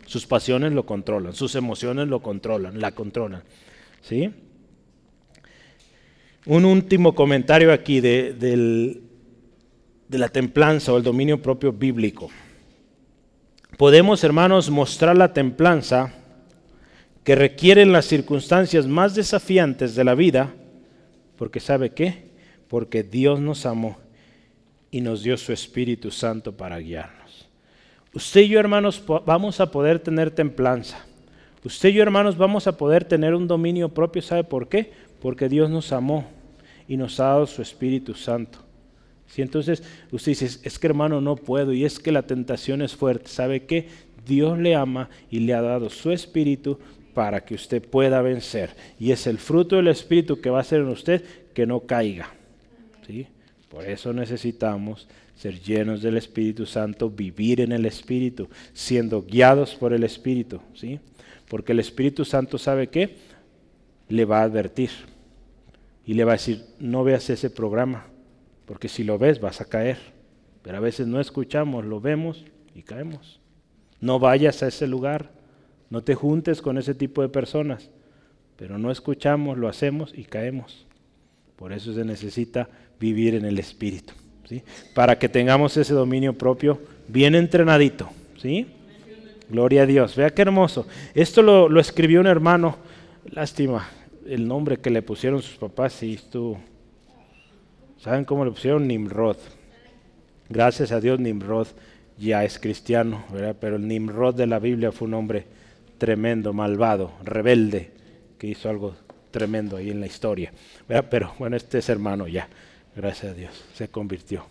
sus 0.07 0.27
pasiones 0.27 0.73
lo 0.73 0.87
controlan, 0.87 1.35
sus 1.35 1.55
emociones 1.55 2.09
lo 2.09 2.21
controlan, 2.21 2.81
la 2.81 2.93
controlan. 2.93 3.43
¿sí? 4.03 4.31
Un 6.47 6.65
último 6.65 7.15
comentario 7.15 7.73
aquí 7.73 8.01
de, 8.01 8.33
de 10.09 10.19
la 10.19 10.29
templanza 10.29 10.93
o 10.93 10.97
el 10.97 11.03
dominio 11.03 11.41
propio 11.43 11.73
bíblico. 11.73 12.31
Podemos, 13.77 14.25
hermanos, 14.25 14.71
mostrar 14.71 15.17
la 15.17 15.33
templanza 15.33 16.15
que 17.23 17.35
requieren 17.37 17.93
las 17.93 18.07
circunstancias 18.07 18.87
más 18.87 19.15
desafiantes 19.15 19.95
de 19.95 20.03
la 20.03 20.15
vida, 20.15 20.55
porque 21.37 21.61
¿sabe 21.61 21.91
qué? 21.91 22.28
Porque 22.69 23.03
Dios 23.03 23.41
nos 23.41 23.67
amó 23.67 23.99
y 24.91 25.01
nos 25.01 25.23
dio 25.23 25.37
su 25.37 25.53
Espíritu 25.53 26.11
Santo 26.11 26.57
para 26.57 26.79
guiarnos. 26.79 27.49
Usted 28.15 28.43
y 28.43 28.49
yo, 28.49 28.61
hermanos, 28.61 29.03
vamos 29.27 29.61
a 29.61 29.71
poder 29.71 29.99
tener 29.99 30.31
templanza. 30.31 31.05
Usted 31.65 31.91
y 31.91 31.95
yo, 31.95 32.03
hermanos, 32.03 32.37
vamos 32.37 32.67
a 32.67 32.77
poder 32.77 33.05
tener 33.05 33.35
un 33.35 33.47
dominio 33.47 33.89
propio. 33.91 34.23
¿Sabe 34.23 34.45
por 34.45 34.69
qué? 34.69 34.93
Porque 35.21 35.49
Dios 35.49 35.69
nos 35.69 35.93
amó 35.93 36.27
y 36.87 36.97
nos 36.97 37.21
ha 37.21 37.25
dado 37.25 37.47
su 37.47 37.61
Espíritu 37.61 38.15
Santo. 38.15 38.61
Si 39.27 39.43
entonces 39.43 39.83
usted 40.11 40.33
dice, 40.33 40.61
es 40.63 40.79
que 40.79 40.87
hermano 40.87 41.21
no 41.21 41.37
puedo 41.37 41.75
y 41.75 41.85
es 41.85 41.99
que 41.99 42.13
la 42.13 42.23
tentación 42.23 42.81
es 42.81 42.97
fuerte. 42.97 43.29
¿Sabe 43.29 43.67
qué? 43.67 43.89
Dios 44.27 44.59
le 44.59 44.75
ama 44.75 45.11
y 45.31 45.41
le 45.41 45.53
ha 45.53 45.61
dado 45.61 45.91
su 45.91 46.11
Espíritu 46.11 46.79
para 47.13 47.45
que 47.45 47.55
usted 47.55 47.87
pueda 47.87 48.23
vencer. 48.23 48.71
Y 48.99 49.11
es 49.11 49.27
el 49.27 49.39
fruto 49.39 49.77
del 49.77 49.89
Espíritu 49.89 50.41
que 50.41 50.51
va 50.51 50.59
a 50.59 50.63
hacer 50.63 50.81
en 50.81 50.89
usted 50.89 51.25
que 51.53 51.67
no 51.67 51.81
caiga. 51.81 52.38
Por 53.69 53.85
eso 53.85 54.13
necesitamos 54.13 55.09
ser 55.35 55.61
llenos 55.61 56.03
del 56.03 56.17
Espíritu 56.17 56.67
Santo, 56.67 57.11
vivir 57.11 57.61
en 57.61 57.73
el 57.73 57.85
Espíritu, 57.87 58.49
siendo 58.73 59.23
guiados 59.23 59.75
por 59.75 59.93
el 59.93 60.05
Espíritu, 60.05 60.61
¿sí? 60.75 61.01
Porque 61.49 61.73
el 61.73 61.81
Espíritu 61.81 62.25
Santo 62.25 62.59
sabe 62.59 62.89
que 62.89 63.17
le 64.09 64.25
va 64.25 64.41
a 64.41 64.45
advertir 64.45 64.91
y 66.05 66.15
le 66.15 66.25
va 66.25 66.33
a 66.33 66.37
decir, 66.37 66.65
no 66.79 67.05
veas 67.05 67.29
ese 67.29 67.51
programa, 67.51 68.07
porque 68.65 68.89
si 68.89 69.05
lo 69.05 69.19
ves 69.19 69.41
vas 69.41 69.61
a 69.61 69.67
caer. 69.67 69.99
Pero 70.63 70.79
a 70.79 70.81
veces 70.81 71.07
no 71.07 71.21
escuchamos, 71.21 71.85
lo 71.85 72.01
vemos 72.01 72.45
y 72.75 72.83
caemos. 72.83 73.41
No 74.01 74.19
vayas 74.19 74.63
a 74.63 74.69
ese 74.69 74.87
lugar, 74.87 75.31
no 75.91 76.03
te 76.03 76.15
juntes 76.15 76.63
con 76.63 76.79
ese 76.79 76.95
tipo 76.95 77.23
de 77.23 77.29
personas, 77.29 77.91
pero 78.57 78.79
no 78.79 78.91
escuchamos, 78.91 79.59
lo 79.59 79.69
hacemos 79.69 80.13
y 80.17 80.25
caemos. 80.25 80.87
Por 81.57 81.73
eso 81.73 81.93
se 81.93 82.05
necesita 82.05 82.69
vivir 83.01 83.35
en 83.35 83.45
el 83.45 83.59
Espíritu, 83.59 84.13
¿sí? 84.49 84.63
Para 84.95 85.19
que 85.19 85.29
tengamos 85.29 85.77
ese 85.77 85.95
dominio 85.95 86.33
propio 86.33 86.81
bien 87.09 87.35
entrenadito, 87.35 88.09
¿sí? 88.41 88.67
Gloria 89.49 89.83
a 89.83 89.87
Dios. 89.87 90.15
Vea 90.15 90.31
qué 90.31 90.43
hermoso. 90.43 90.87
Esto 91.15 91.43
lo, 91.43 91.81
escribió 91.81 92.21
un 92.21 92.27
hermano, 92.27 92.77
lástima, 93.31 93.89
el 94.27 94.47
nombre 94.47 94.79
que 94.79 94.91
le 94.91 95.03
pusieron 95.03 95.43
sus 95.43 95.57
papás, 95.57 96.03
y 96.03 96.15
estuvo, 96.15 96.59
¿saben 97.99 98.25
cómo 98.25 98.45
le 98.45 98.51
pusieron? 98.51 98.87
Nimrod. 98.87 99.37
Gracias 100.51 100.93
a 100.93 101.01
Dios 101.01 101.21
Nimrod 101.21 101.69
ya 102.19 102.43
es 102.43 102.59
cristiano, 102.59 103.25
¿verdad? 103.31 103.57
pero 103.61 103.77
el 103.77 103.87
Nimrod 103.87 104.35
de 104.35 104.47
la 104.47 104.59
Biblia 104.59 104.93
fue 104.93 105.09
un 105.09 105.15
hombre 105.15 105.45
tremendo, 105.99 106.53
malvado, 106.53 107.13
rebelde, 107.23 107.91
que 108.39 108.49
hizo 108.49 108.69
algo 108.69 108.97
tremendo 109.31 109.77
ahí 109.77 109.91
en 109.91 110.01
la 110.01 110.07
historia. 110.07 110.53
Pero 111.11 111.35
bueno, 111.39 111.57
este 111.57 111.79
es 111.79 111.89
hermano 111.89 112.27
ya. 112.27 112.49
Gracias 112.99 113.31
a 113.31 113.35
Dios, 113.35 113.53
se 113.75 113.87
convirtió. 113.87 114.45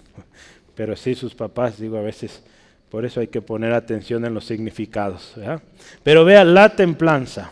Pero 0.74 0.96
sí, 0.96 1.16
sus 1.16 1.36
papás, 1.36 1.78
digo, 1.82 1.98
a 1.98 2.02
veces, 2.02 2.42
por 2.90 3.04
eso 3.04 3.20
hay 3.20 3.28
que 3.28 3.42
poner 3.42 3.74
atención 3.74 4.24
en 4.24 4.34
los 4.34 4.46
significados. 4.46 5.36
Pero 6.02 6.24
vea, 6.24 6.46
la 6.46 6.74
templanza. 6.74 7.52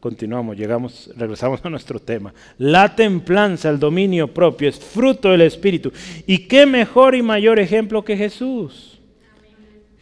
Continuamos, 0.00 0.56
llegamos, 0.56 1.08
regresamos 1.16 1.64
a 1.64 1.70
nuestro 1.70 2.00
tema. 2.00 2.34
La 2.58 2.96
templanza, 2.96 3.70
el 3.70 3.78
dominio 3.78 4.26
propio, 4.26 4.68
es 4.68 4.80
fruto 4.80 5.30
del 5.30 5.42
Espíritu. 5.42 5.92
¿Y 6.26 6.48
qué 6.48 6.66
mejor 6.66 7.14
y 7.14 7.22
mayor 7.22 7.60
ejemplo 7.60 8.04
que 8.04 8.16
Jesús? 8.16 8.98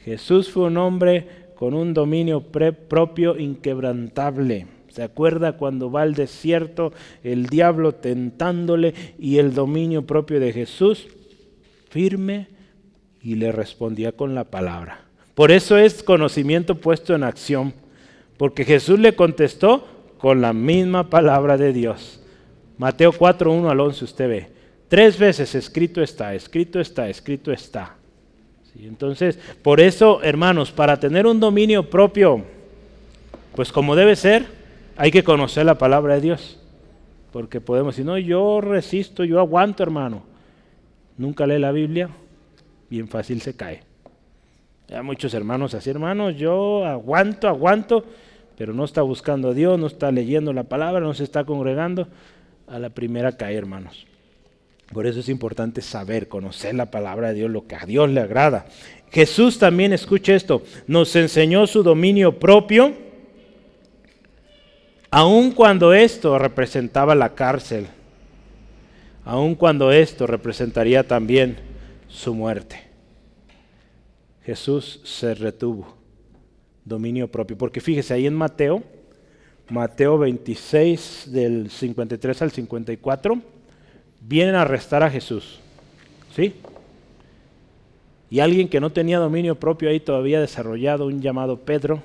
Jesús 0.03 0.49
fue 0.51 0.65
un 0.65 0.79
hombre 0.79 1.51
con 1.57 1.75
un 1.75 1.93
dominio 1.93 2.41
propio 2.41 3.39
inquebrantable. 3.39 4.67
¿Se 4.91 5.05
acuerda 5.05 5.53
cuando 5.53 5.91
va 5.91 6.03
al 6.03 6.15
desierto 6.15 6.93
el 7.23 7.47
diablo 7.47 7.93
tentándole 7.93 8.95
y 9.19 9.39
el 9.39 9.55
dominio 9.55 10.07
propio 10.07 10.41
de 10.41 10.53
Jesús? 10.53 11.07
Firme 11.89 12.49
y 13.23 13.37
le 13.37 13.53
respondía 13.53 14.13
con 14.13 14.35
la 14.35 14.45
palabra. 14.45 15.03
Por 15.35 15.53
eso 15.53 15.79
es 15.79 16.03
conocimiento 16.03 16.75
puesto 16.75 17.15
en 17.15 17.23
acción, 17.23 17.73
porque 18.37 18.65
Jesús 18.65 18.99
le 18.99 19.15
contestó 19.15 19.87
con 20.19 20.41
la 20.41 20.53
misma 20.53 21.09
palabra 21.09 21.57
de 21.57 21.73
Dios. 21.73 22.21
Mateo 22.77 23.13
4, 23.13 23.53
1 23.53 23.71
al 23.71 23.81
11 23.81 24.05
usted 24.05 24.29
ve. 24.29 24.49
Tres 24.89 25.19
veces 25.19 25.55
escrito 25.55 26.03
está, 26.03 26.35
escrito 26.35 26.81
está, 26.81 27.09
escrito 27.09 27.53
está. 27.53 27.97
entonces, 28.75 29.39
por 29.63 29.81
eso, 29.81 30.21
hermanos, 30.23 30.73
para 30.73 30.99
tener 30.99 31.27
un 31.27 31.39
dominio 31.39 31.89
propio, 31.89 32.45
pues 33.55 33.71
como 33.71 33.95
debe 33.95 34.17
ser, 34.17 34.60
hay 35.01 35.11
que 35.11 35.25
conocer 35.25 35.65
la 35.65 35.79
palabra 35.79 36.17
de 36.17 36.21
Dios. 36.21 36.59
Porque 37.33 37.59
podemos 37.59 37.95
decir, 37.95 38.05
no, 38.05 38.19
yo 38.19 38.61
resisto, 38.61 39.25
yo 39.25 39.41
aguanto, 39.41 39.83
hermano. 39.83 40.25
Nunca 41.17 41.47
lee 41.47 41.59
la 41.59 41.73
Biblia, 41.73 42.11
bien 42.91 43.09
fácil 43.09 43.41
se 43.41 43.57
cae. 43.57 43.81
Hay 44.93 45.03
muchos 45.03 45.33
hermanos 45.33 45.73
así, 45.73 45.89
hermanos, 45.89 46.37
yo 46.37 46.85
aguanto, 46.85 47.49
aguanto, 47.49 48.05
pero 48.59 48.75
no 48.75 48.85
está 48.85 49.01
buscando 49.01 49.49
a 49.49 49.55
Dios, 49.55 49.79
no 49.79 49.87
está 49.87 50.13
leyendo 50.13 50.53
la 50.53 50.65
palabra, 50.65 51.01
no 51.01 51.15
se 51.15 51.25
está 51.25 51.45
congregando. 51.45 52.07
A 52.67 52.79
la 52.79 52.91
primera 52.91 53.33
cae, 53.33 53.57
hermanos. 53.57 54.07
Por 54.93 55.07
eso 55.07 55.21
es 55.21 55.31
importante 55.31 55.81
saber, 55.81 56.29
conocer 56.29 56.75
la 56.75 56.91
palabra 56.91 57.29
de 57.29 57.35
Dios, 57.35 57.51
lo 57.51 57.67
que 57.67 57.75
a 57.75 57.87
Dios 57.87 58.11
le 58.11 58.21
agrada. 58.21 58.67
Jesús 59.11 59.59
también, 59.59 59.95
escuche 59.95 60.35
esto, 60.35 60.63
nos 60.87 61.17
enseñó 61.17 61.67
su 61.67 61.83
dominio 61.83 62.39
propio 62.39 63.09
Aun 65.11 65.51
cuando 65.51 65.93
esto 65.93 66.39
representaba 66.39 67.17
la 67.17 67.35
cárcel, 67.35 67.89
aun 69.25 69.57
cuando 69.57 69.91
esto 69.91 70.27
representaría 70.27 71.07
también 71.07 71.57
su 72.07 72.33
muerte, 72.33 72.81
Jesús 74.45 75.01
se 75.03 75.35
retuvo, 75.35 75.97
dominio 76.85 77.29
propio. 77.29 77.59
Porque 77.59 77.81
fíjese 77.81 78.15
ahí 78.15 78.27
en 78.27 78.35
Mateo, 78.35 78.85
Mateo 79.69 80.17
26 80.17 81.33
del 81.33 81.71
53 81.71 82.43
al 82.43 82.53
54, 82.53 83.41
vienen 84.21 84.55
a 84.55 84.63
arrestar 84.63 85.03
a 85.03 85.11
Jesús. 85.11 85.59
¿Sí? 86.35 86.55
Y 88.31 88.39
alguien 88.39 88.69
que 88.69 88.81
no 88.81 88.91
tenía 88.91 89.19
dominio 89.19 89.57
propio 89.57 89.91
ahí 89.91 89.99
todavía 89.99 90.41
desarrollado, 90.41 91.07
un 91.07 91.21
llamado 91.21 91.59
Pedro, 91.59 92.05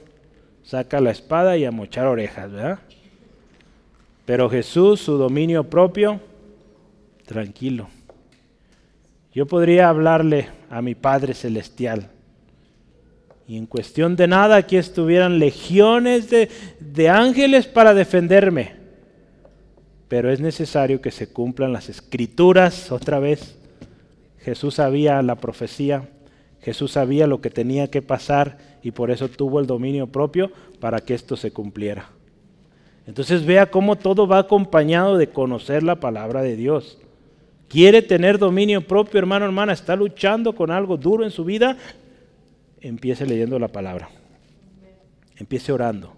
saca 0.65 0.99
la 0.99 1.11
espada 1.11 1.57
y 1.57 1.65
a 1.65 1.71
mochar 1.71 2.07
orejas, 2.07 2.51
¿verdad? 2.51 2.79
Pero 4.25 4.49
Jesús, 4.49 4.99
su 4.99 5.17
dominio 5.17 5.65
propio, 5.69 6.19
tranquilo. 7.25 7.87
Yo 9.33 9.45
podría 9.45 9.89
hablarle 9.89 10.49
a 10.69 10.81
mi 10.81 10.95
Padre 10.95 11.33
Celestial. 11.33 12.09
Y 13.47 13.57
en 13.57 13.67
cuestión 13.67 14.15
de 14.15 14.27
nada 14.27 14.55
aquí 14.55 14.77
estuvieran 14.77 15.37
legiones 15.37 16.31
de, 16.31 16.49
de 16.79 17.09
ángeles 17.09 17.67
para 17.67 17.93
defenderme. 17.93 18.73
Pero 20.07 20.31
es 20.31 20.39
necesario 20.39 20.99
que 20.99 21.11
se 21.11 21.27
cumplan 21.31 21.73
las 21.73 21.89
escrituras 21.89 22.91
otra 22.91 23.19
vez. 23.19 23.55
Jesús 24.39 24.75
sabía 24.75 25.21
la 25.21 25.35
profecía, 25.35 26.09
Jesús 26.65 26.93
sabía 26.93 27.27
lo 27.27 27.41
que 27.41 27.51
tenía 27.51 27.91
que 27.91 28.01
pasar 28.01 28.57
y 28.81 28.89
por 28.89 29.11
eso 29.11 29.29
tuvo 29.29 29.59
el 29.59 29.67
dominio 29.67 30.07
propio 30.07 30.51
para 30.79 30.99
que 30.99 31.13
esto 31.13 31.37
se 31.37 31.51
cumpliera. 31.51 32.09
Entonces 33.05 33.45
vea 33.45 33.69
cómo 33.69 33.97
todo 33.97 34.25
va 34.25 34.39
acompañado 34.39 35.15
de 35.17 35.29
conocer 35.29 35.83
la 35.83 35.99
palabra 35.99 36.41
de 36.41 36.55
Dios. 36.55 36.97
Quiere 37.67 38.01
tener 38.01 38.39
dominio 38.39 38.81
propio, 38.81 39.19
hermano, 39.19 39.45
hermana, 39.45 39.73
está 39.73 39.95
luchando 39.95 40.55
con 40.55 40.71
algo 40.71 40.97
duro 40.97 41.23
en 41.23 41.29
su 41.29 41.45
vida, 41.45 41.77
empiece 42.81 43.27
leyendo 43.27 43.59
la 43.59 43.67
palabra. 43.67 44.09
Empiece 45.37 45.71
orando. 45.71 46.15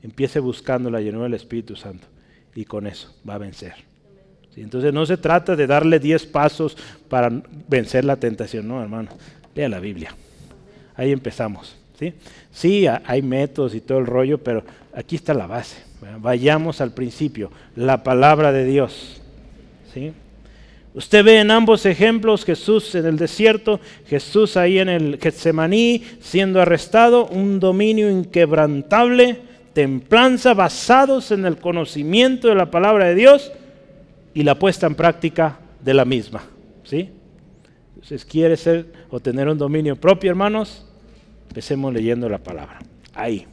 Empiece 0.00 0.38
buscando 0.38 0.90
la 0.90 1.00
llenura 1.00 1.24
del 1.24 1.34
Espíritu 1.34 1.74
Santo. 1.74 2.06
Y 2.54 2.66
con 2.66 2.86
eso 2.86 3.12
va 3.28 3.34
a 3.34 3.38
vencer. 3.38 3.74
Entonces 4.54 4.92
no 4.92 5.06
se 5.06 5.16
trata 5.16 5.56
de 5.56 5.66
darle 5.66 5.98
10 5.98 6.26
pasos 6.26 6.76
para 7.08 7.30
vencer 7.68 8.04
la 8.04 8.16
tentación, 8.16 8.68
no, 8.68 8.80
hermano. 8.80 9.10
Lea 9.58 9.68
la 9.68 9.80
Biblia. 9.80 10.14
Ahí 10.94 11.10
empezamos. 11.10 11.76
¿sí? 11.98 12.14
sí, 12.52 12.86
hay 12.86 13.22
métodos 13.22 13.74
y 13.74 13.80
todo 13.80 13.98
el 13.98 14.06
rollo, 14.06 14.38
pero 14.38 14.62
aquí 14.94 15.16
está 15.16 15.34
la 15.34 15.48
base. 15.48 15.82
Vayamos 16.20 16.80
al 16.80 16.92
principio, 16.92 17.50
la 17.74 18.04
palabra 18.04 18.52
de 18.52 18.64
Dios. 18.64 19.20
¿sí? 19.92 20.12
Usted 20.94 21.24
ve 21.24 21.40
en 21.40 21.50
ambos 21.50 21.86
ejemplos 21.86 22.44
Jesús 22.44 22.94
en 22.94 23.06
el 23.06 23.16
desierto, 23.16 23.80
Jesús 24.06 24.56
ahí 24.56 24.78
en 24.78 24.88
el 24.88 25.18
Getsemaní 25.20 26.04
siendo 26.20 26.62
arrestado, 26.62 27.26
un 27.26 27.58
dominio 27.58 28.08
inquebrantable, 28.08 29.40
templanza 29.72 30.54
basados 30.54 31.32
en 31.32 31.44
el 31.44 31.56
conocimiento 31.56 32.46
de 32.46 32.54
la 32.54 32.70
palabra 32.70 33.06
de 33.06 33.16
Dios 33.16 33.50
y 34.34 34.44
la 34.44 34.56
puesta 34.56 34.86
en 34.86 34.94
práctica 34.94 35.58
de 35.82 35.94
la 35.94 36.04
misma. 36.04 36.44
¿sí? 36.84 37.10
Entonces, 37.98 38.24
¿quiere 38.24 38.56
ser 38.56 38.86
o 39.10 39.18
tener 39.18 39.48
un 39.48 39.58
dominio 39.58 39.96
propio, 39.96 40.30
hermanos? 40.30 40.86
Empecemos 41.48 41.92
leyendo 41.92 42.28
la 42.28 42.38
palabra. 42.38 42.78
Ahí, 43.12 43.44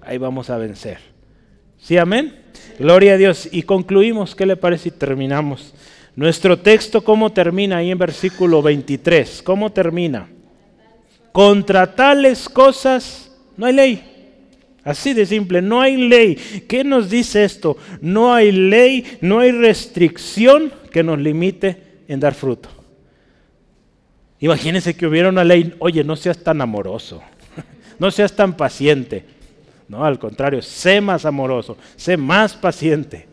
ahí 0.00 0.18
vamos 0.18 0.50
a 0.50 0.58
vencer. 0.58 0.98
¿Sí, 1.78 1.96
amén? 1.96 2.34
Gloria 2.80 3.14
a 3.14 3.16
Dios. 3.16 3.48
Y 3.52 3.62
concluimos, 3.62 4.34
¿qué 4.34 4.44
le 4.44 4.56
parece 4.56 4.90
si 4.90 4.90
terminamos? 4.90 5.72
Nuestro 6.16 6.58
texto, 6.58 7.04
¿cómo 7.04 7.30
termina 7.30 7.76
ahí 7.76 7.92
en 7.92 7.98
versículo 7.98 8.60
23? 8.60 9.40
¿Cómo 9.42 9.70
termina? 9.70 10.28
Contra 11.30 11.94
tales 11.94 12.48
cosas 12.48 13.30
no 13.56 13.66
hay 13.66 13.72
ley. 13.72 14.02
Así 14.82 15.14
de 15.14 15.26
simple, 15.26 15.62
no 15.62 15.80
hay 15.80 15.96
ley. 15.96 16.34
¿Qué 16.68 16.82
nos 16.82 17.08
dice 17.08 17.44
esto? 17.44 17.76
No 18.00 18.34
hay 18.34 18.50
ley, 18.50 19.18
no 19.20 19.38
hay 19.38 19.52
restricción 19.52 20.72
que 20.90 21.04
nos 21.04 21.20
limite 21.20 21.76
en 22.08 22.18
dar 22.18 22.34
fruto. 22.34 22.81
Imagínense 24.42 24.94
que 24.94 25.06
hubiera 25.06 25.28
una 25.28 25.44
ley, 25.44 25.72
oye, 25.78 26.02
no 26.02 26.16
seas 26.16 26.36
tan 26.36 26.60
amoroso, 26.60 27.22
no 28.00 28.10
seas 28.10 28.34
tan 28.34 28.56
paciente. 28.56 29.24
No, 29.88 30.04
al 30.04 30.18
contrario, 30.18 30.60
sé 30.62 31.00
más 31.00 31.24
amoroso, 31.24 31.76
sé 31.94 32.16
más 32.16 32.54
paciente. 32.54 33.28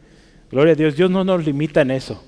Gloria 0.52 0.74
a 0.74 0.76
Dios, 0.76 0.96
Dios 0.96 1.10
no 1.10 1.24
nos 1.24 1.44
limita 1.44 1.82
en 1.82 1.90
eso. 1.90 2.24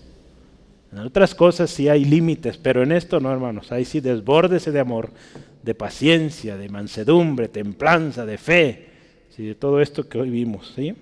En 0.92 0.98
otras 0.98 1.36
cosas 1.36 1.70
sí 1.70 1.90
hay 1.90 2.06
límites, 2.06 2.58
pero 2.58 2.82
en 2.82 2.92
esto 2.92 3.20
no, 3.20 3.32
hermanos. 3.32 3.72
Ahí 3.72 3.86
sí 3.86 4.00
desbórdese 4.00 4.72
de 4.72 4.80
amor, 4.80 5.12
de 5.62 5.76
paciencia, 5.76 6.58
de 6.58 6.68
mansedumbre, 6.68 7.50
templanza, 7.50 8.26
de 8.26 8.40
fe, 8.40 8.90
¿sí? 9.30 9.46
de 9.46 9.56
todo 9.56 9.80
esto 9.80 10.10
que 10.10 10.20
hoy 10.20 10.32
vimos. 10.32 10.74
¿sí? 10.76 10.96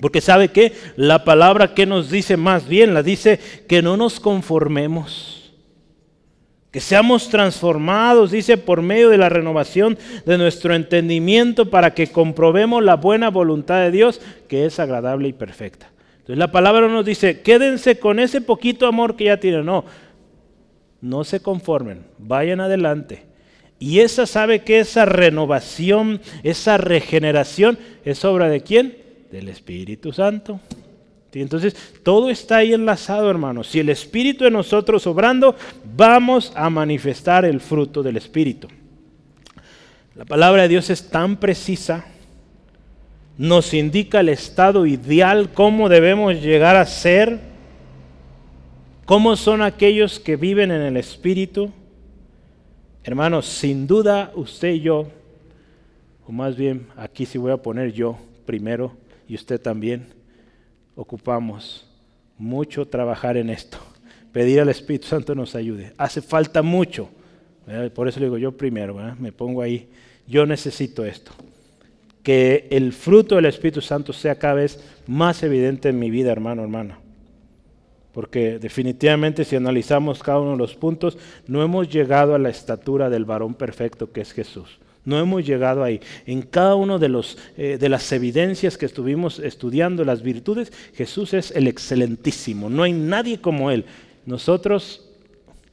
Porque 0.00 0.20
sabe 0.20 0.48
que 0.48 0.72
la 0.96 1.22
palabra 1.22 1.72
que 1.72 1.86
nos 1.86 2.10
dice 2.10 2.36
más 2.36 2.66
bien, 2.66 2.94
la 2.94 3.04
dice 3.04 3.38
que 3.68 3.80
no 3.80 3.96
nos 3.96 4.18
conformemos, 4.18 5.39
que 6.70 6.80
seamos 6.80 7.28
transformados, 7.28 8.30
dice, 8.30 8.56
por 8.56 8.82
medio 8.82 9.08
de 9.08 9.18
la 9.18 9.28
renovación 9.28 9.98
de 10.24 10.38
nuestro 10.38 10.74
entendimiento 10.74 11.70
para 11.70 11.94
que 11.94 12.06
comprobemos 12.06 12.82
la 12.82 12.96
buena 12.96 13.30
voluntad 13.30 13.80
de 13.80 13.90
Dios, 13.90 14.20
que 14.48 14.66
es 14.66 14.78
agradable 14.78 15.28
y 15.28 15.32
perfecta 15.32 15.90
la 16.36 16.52
palabra 16.52 16.88
nos 16.88 17.04
dice, 17.04 17.40
quédense 17.40 17.98
con 17.98 18.18
ese 18.18 18.40
poquito 18.40 18.86
amor 18.86 19.16
que 19.16 19.24
ya 19.24 19.38
tienen. 19.38 19.66
No, 19.66 19.84
no 21.00 21.24
se 21.24 21.40
conformen, 21.40 22.04
vayan 22.18 22.60
adelante. 22.60 23.24
Y 23.78 24.00
esa 24.00 24.26
sabe 24.26 24.62
que 24.62 24.78
esa 24.78 25.06
renovación, 25.06 26.20
esa 26.42 26.76
regeneración 26.76 27.78
es 28.04 28.24
obra 28.24 28.48
de 28.48 28.60
quién? 28.60 28.98
Del 29.32 29.48
Espíritu 29.48 30.12
Santo. 30.12 30.60
Entonces, 31.32 31.76
todo 32.02 32.30
está 32.30 32.56
ahí 32.58 32.72
enlazado, 32.72 33.30
hermanos. 33.30 33.68
Si 33.68 33.78
el 33.78 33.88
Espíritu 33.88 34.44
de 34.44 34.50
nosotros 34.50 35.06
obrando, 35.06 35.54
vamos 35.96 36.52
a 36.56 36.68
manifestar 36.70 37.44
el 37.44 37.60
fruto 37.60 38.02
del 38.02 38.16
Espíritu. 38.16 38.68
La 40.16 40.24
palabra 40.24 40.62
de 40.62 40.68
Dios 40.68 40.90
es 40.90 41.08
tan 41.08 41.36
precisa 41.36 42.04
nos 43.40 43.72
indica 43.72 44.20
el 44.20 44.28
estado 44.28 44.84
ideal, 44.84 45.54
cómo 45.54 45.88
debemos 45.88 46.42
llegar 46.42 46.76
a 46.76 46.84
ser, 46.84 47.40
cómo 49.06 49.34
son 49.34 49.62
aquellos 49.62 50.20
que 50.20 50.36
viven 50.36 50.70
en 50.70 50.82
el 50.82 50.98
Espíritu. 50.98 51.70
Hermanos, 53.02 53.46
sin 53.46 53.86
duda 53.86 54.30
usted 54.34 54.72
y 54.72 54.80
yo, 54.80 55.08
o 56.26 56.32
más 56.32 56.54
bien 56.54 56.88
aquí 56.98 57.24
sí 57.24 57.38
voy 57.38 57.50
a 57.50 57.56
poner 57.56 57.94
yo 57.94 58.18
primero 58.44 58.92
y 59.26 59.36
usted 59.36 59.58
también, 59.58 60.08
ocupamos 61.00 61.86
mucho 62.36 62.86
trabajar 62.86 63.38
en 63.38 63.48
esto. 63.48 63.78
Pedir 64.32 64.60
al 64.60 64.68
Espíritu 64.68 65.06
Santo 65.06 65.34
nos 65.34 65.54
ayude. 65.54 65.94
Hace 65.96 66.20
falta 66.20 66.60
mucho. 66.60 67.08
Por 67.94 68.06
eso 68.06 68.20
le 68.20 68.26
digo 68.26 68.36
yo 68.36 68.52
primero, 68.52 68.94
me 69.18 69.32
pongo 69.32 69.62
ahí. 69.62 69.88
Yo 70.26 70.44
necesito 70.44 71.04
esto 71.04 71.32
que 72.22 72.68
el 72.70 72.92
fruto 72.92 73.36
del 73.36 73.46
Espíritu 73.46 73.80
Santo 73.80 74.12
sea 74.12 74.38
cada 74.38 74.54
vez 74.54 74.84
más 75.06 75.42
evidente 75.42 75.88
en 75.88 75.98
mi 75.98 76.10
vida, 76.10 76.32
hermano, 76.32 76.62
hermana. 76.62 76.98
Porque 78.12 78.58
definitivamente 78.58 79.46
si 79.46 79.56
analizamos 79.56 80.22
cada 80.22 80.40
uno 80.40 80.52
de 80.52 80.58
los 80.58 80.74
puntos, 80.74 81.16
no 81.46 81.62
hemos 81.62 81.88
llegado 81.88 82.34
a 82.34 82.38
la 82.38 82.50
estatura 82.50 83.08
del 83.08 83.24
varón 83.24 83.54
perfecto 83.54 84.12
que 84.12 84.20
es 84.20 84.32
Jesús. 84.32 84.78
No 85.04 85.18
hemos 85.18 85.46
llegado 85.46 85.82
ahí. 85.82 86.00
En 86.26 86.42
cada 86.42 86.74
una 86.74 86.98
de, 86.98 87.22
eh, 87.56 87.78
de 87.78 87.88
las 87.88 88.10
evidencias 88.12 88.76
que 88.76 88.86
estuvimos 88.86 89.38
estudiando, 89.38 90.04
las 90.04 90.22
virtudes, 90.22 90.72
Jesús 90.94 91.34
es 91.34 91.50
el 91.52 91.66
excelentísimo. 91.66 92.68
No 92.68 92.82
hay 92.82 92.92
nadie 92.92 93.40
como 93.40 93.70
Él. 93.70 93.84
Nosotros 94.26 95.08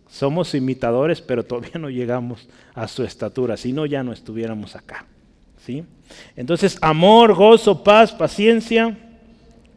somos 0.10 0.54
imitadores, 0.56 1.22
pero 1.22 1.44
todavía 1.44 1.80
no 1.80 1.90
llegamos 1.90 2.48
a 2.74 2.88
su 2.88 3.04
estatura. 3.04 3.58
Si 3.58 3.74
no, 3.74 3.86
ya 3.86 4.04
no 4.04 4.14
estuviéramos 4.14 4.76
acá. 4.76 5.06
¿sí? 5.66 5.84
Entonces, 6.36 6.78
amor, 6.82 7.34
gozo, 7.34 7.84
paz, 7.84 8.14
paciencia, 8.14 8.98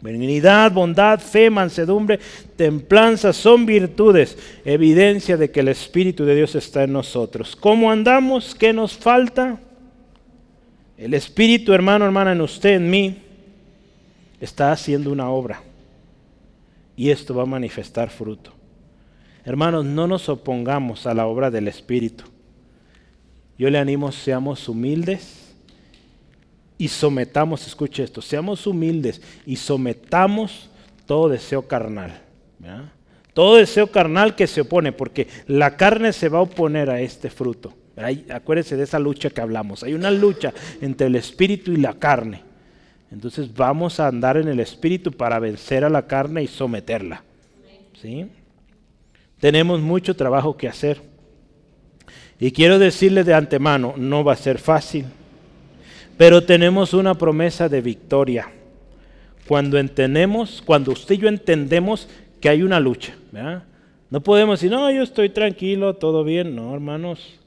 benignidad, 0.00 0.72
bondad, 0.72 1.20
fe, 1.20 1.50
mansedumbre, 1.50 2.18
templanza 2.56 3.32
son 3.32 3.66
virtudes, 3.66 4.38
evidencia 4.64 5.36
de 5.36 5.50
que 5.50 5.60
el 5.60 5.68
Espíritu 5.68 6.24
de 6.24 6.34
Dios 6.34 6.54
está 6.54 6.84
en 6.84 6.92
nosotros. 6.92 7.56
¿Cómo 7.56 7.90
andamos? 7.90 8.54
¿Qué 8.54 8.72
nos 8.72 8.96
falta? 8.96 9.58
El 10.96 11.14
Espíritu, 11.14 11.72
hermano, 11.72 12.04
hermana, 12.04 12.32
en 12.32 12.40
usted, 12.40 12.76
en 12.76 12.90
mí, 12.90 13.18
está 14.40 14.72
haciendo 14.72 15.10
una 15.10 15.30
obra. 15.30 15.62
Y 16.96 17.10
esto 17.10 17.34
va 17.34 17.44
a 17.44 17.46
manifestar 17.46 18.10
fruto. 18.10 18.52
Hermanos, 19.44 19.84
no 19.84 20.06
nos 20.06 20.28
opongamos 20.28 21.06
a 21.06 21.14
la 21.14 21.26
obra 21.26 21.50
del 21.50 21.68
Espíritu. 21.68 22.24
Yo 23.58 23.70
le 23.70 23.78
animo, 23.78 24.12
seamos 24.12 24.68
humildes 24.68 25.39
y 26.80 26.88
sometamos, 26.88 27.66
escuche 27.66 28.02
esto, 28.02 28.22
seamos 28.22 28.66
humildes 28.66 29.20
y 29.44 29.56
sometamos 29.56 30.70
todo 31.04 31.28
deseo 31.28 31.68
carnal. 31.68 32.22
Todo 33.34 33.56
deseo 33.56 33.88
carnal 33.88 34.34
que 34.34 34.46
se 34.46 34.62
opone, 34.62 34.90
porque 34.90 35.28
la 35.46 35.76
carne 35.76 36.14
se 36.14 36.30
va 36.30 36.38
a 36.38 36.42
oponer 36.42 36.88
a 36.88 37.02
este 37.02 37.28
fruto. 37.28 37.74
acuérdense 38.32 38.78
de 38.78 38.84
esa 38.84 38.98
lucha 38.98 39.28
que 39.28 39.42
hablamos. 39.42 39.82
Hay 39.82 39.92
una 39.92 40.10
lucha 40.10 40.54
entre 40.80 41.08
el 41.08 41.16
espíritu 41.16 41.70
y 41.70 41.76
la 41.76 41.92
carne. 41.92 42.44
Entonces 43.12 43.52
vamos 43.52 44.00
a 44.00 44.06
andar 44.06 44.38
en 44.38 44.48
el 44.48 44.58
espíritu 44.58 45.12
para 45.12 45.38
vencer 45.38 45.84
a 45.84 45.90
la 45.90 46.06
carne 46.06 46.42
y 46.42 46.46
someterla. 46.46 47.22
¿Sí? 48.00 48.26
Tenemos 49.38 49.82
mucho 49.82 50.16
trabajo 50.16 50.56
que 50.56 50.66
hacer. 50.66 51.02
Y 52.38 52.52
quiero 52.52 52.78
decirle 52.78 53.22
de 53.22 53.34
antemano, 53.34 53.92
no 53.98 54.24
va 54.24 54.32
a 54.32 54.36
ser 54.36 54.58
fácil, 54.58 55.04
pero 56.20 56.42
tenemos 56.42 56.92
una 56.92 57.14
promesa 57.14 57.70
de 57.70 57.80
victoria. 57.80 58.52
Cuando 59.48 59.78
entendemos, 59.78 60.60
cuando 60.60 60.92
usted 60.92 61.14
y 61.14 61.18
yo 61.18 61.28
entendemos 61.28 62.10
que 62.42 62.50
hay 62.50 62.62
una 62.62 62.78
lucha, 62.78 63.14
no 64.10 64.20
podemos 64.20 64.60
decir, 64.60 64.70
no, 64.70 64.90
yo 64.90 65.02
estoy 65.02 65.30
tranquilo, 65.30 65.94
todo 65.96 66.22
bien. 66.22 66.54
No, 66.54 66.74
hermanos, 66.74 67.40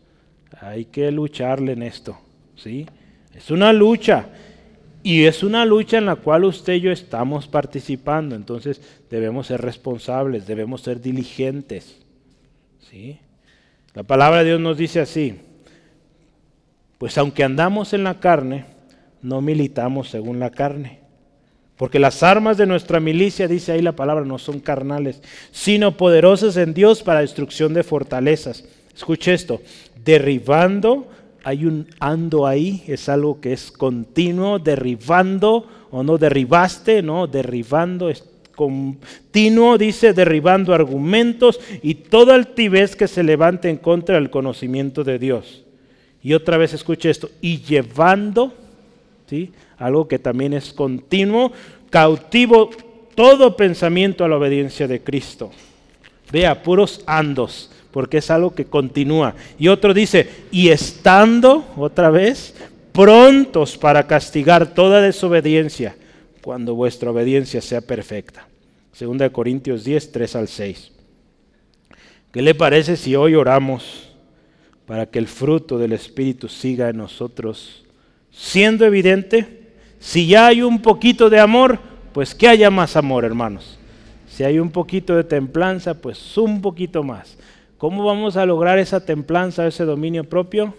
hay 0.60 0.86
que 0.86 1.12
lucharle 1.12 1.74
en 1.74 1.84
esto. 1.84 2.18
¿sí? 2.56 2.88
Es 3.36 3.52
una 3.52 3.72
lucha. 3.74 4.30
Y 5.04 5.26
es 5.26 5.44
una 5.44 5.66
lucha 5.66 6.00
en 6.00 6.08
la 6.08 6.16
cual 6.16 6.44
usted 6.44 6.74
y 6.74 6.82
yo 6.82 6.92
estamos 6.92 7.48
participando. 7.48 8.36
Entonces 8.36 8.82
debemos 9.08 9.46
ser 9.46 9.62
responsables, 9.62 10.48
debemos 10.48 10.82
ser 10.82 11.00
diligentes. 11.00 12.02
¿sí? 12.90 13.20
La 13.94 14.02
palabra 14.02 14.40
de 14.40 14.46
Dios 14.46 14.60
nos 14.60 14.80
dice 14.80 15.00
así, 15.00 15.40
pues 17.04 17.18
aunque 17.18 17.43
andamos 17.43 17.91
en 17.91 18.06
la 18.06 18.22
carne, 18.22 18.64
no 19.22 19.41
militamos 19.41 20.08
según 20.08 20.39
la 20.39 20.51
carne. 20.51 20.99
Porque 21.76 21.99
las 21.99 22.24
armas 22.24 22.56
de 22.56 22.66
nuestra 22.66 23.01
milicia, 23.01 23.49
dice 23.49 23.74
ahí 23.74 23.82
la 23.82 23.91
palabra, 23.91 24.24
no 24.24 24.38
son 24.38 24.62
carnales, 24.62 25.22
sino 25.51 25.97
poderosas 25.97 26.56
en 26.56 26.74
Dios 26.74 27.04
para 27.04 27.20
destrucción 27.20 27.74
de 27.74 27.84
fortalezas. 27.84 28.64
Escuche 28.95 29.34
esto, 29.34 29.62
derribando, 30.06 31.10
hay 31.43 31.66
un 31.66 31.89
ando 31.99 32.47
ahí, 32.47 32.86
es 32.88 33.10
algo 33.10 33.41
que 33.41 33.51
es 33.51 33.70
continuo, 33.70 34.60
derribando 34.60 35.68
o 35.91 36.04
no 36.04 36.18
derribaste, 36.18 37.01
no, 37.01 37.28
derribando, 37.28 38.14
continuo, 38.56 39.78
dice, 39.78 40.14
derribando 40.14 40.74
argumentos 40.74 41.60
y 41.82 41.95
toda 41.95 42.36
altivez 42.36 42.95
que 42.95 43.10
se 43.10 43.24
levante 43.24 43.70
en 43.70 43.76
contra 43.76 44.16
del 44.16 44.30
conocimiento 44.30 45.04
de 45.04 45.20
Dios. 45.20 45.64
Y 46.24 46.34
otra 46.34 46.58
vez 46.58 46.74
escuche 46.74 47.10
esto, 47.10 47.30
y 47.42 47.60
llevando, 47.60 48.54
¿sí? 49.30 49.52
algo 49.78 50.08
que 50.08 50.20
también 50.20 50.54
es 50.54 50.72
continuo, 50.72 51.52
cautivo 51.90 52.70
todo 53.14 53.58
pensamiento 53.58 54.24
a 54.24 54.30
la 54.30 54.38
obediencia 54.38 54.88
de 54.88 55.02
Cristo. 55.02 55.52
Vea, 56.32 56.64
puros 56.64 57.04
andos, 57.06 57.70
porque 57.92 58.18
es 58.18 58.32
algo 58.32 58.56
que 58.56 58.66
continúa. 58.66 59.36
Y 59.60 59.68
otro 59.68 59.94
dice, 59.94 60.30
y 60.52 60.70
estando, 60.70 61.66
otra 61.76 62.10
vez, 62.10 62.56
prontos 62.94 63.78
para 63.78 64.08
castigar 64.08 64.74
toda 64.74 65.02
desobediencia 65.02 65.96
cuando 66.42 66.74
vuestra 66.74 67.12
obediencia 67.12 67.62
sea 67.62 67.82
perfecta. 67.82 68.48
Segunda 68.94 69.26
de 69.26 69.32
Corintios 69.32 69.84
10, 69.84 70.12
3 70.12 70.36
al 70.36 70.48
6. 70.48 70.92
¿Qué 72.32 72.42
le 72.42 72.56
parece 72.56 72.96
si 72.96 73.16
hoy 73.16 73.36
oramos 73.36 74.12
para 74.86 75.06
que 75.06 75.20
el 75.20 75.28
fruto 75.28 75.78
del 75.78 75.94
Espíritu 75.94 76.48
siga 76.48 76.90
en 76.90 76.98
nosotros 76.98 77.84
siendo 78.32 78.86
evidente? 78.86 79.72
Si 80.00 80.28
ya 80.28 80.48
hay 80.48 80.62
un 80.62 80.82
poquito 80.82 81.30
de 81.30 81.40
amor, 81.40 81.80
pues 82.14 82.36
que 82.36 82.48
haya 82.48 82.70
más 82.70 82.96
amor, 82.96 83.26
hermanos. 83.26 83.80
Si 84.28 84.44
hay 84.44 84.60
un 84.60 84.72
poquito 84.72 85.16
de 85.16 85.24
templanza, 85.24 85.94
pues 85.96 86.38
un 86.38 86.62
poquito 86.62 87.04
más. 87.04 87.38
¿Cómo 87.78 88.04
vamos 88.06 88.38
a 88.38 88.46
lograr 88.46 88.80
esa 88.80 89.06
templanza, 89.06 89.68
ese 89.68 89.86
dominio 89.86 90.24
propio? 90.24 90.74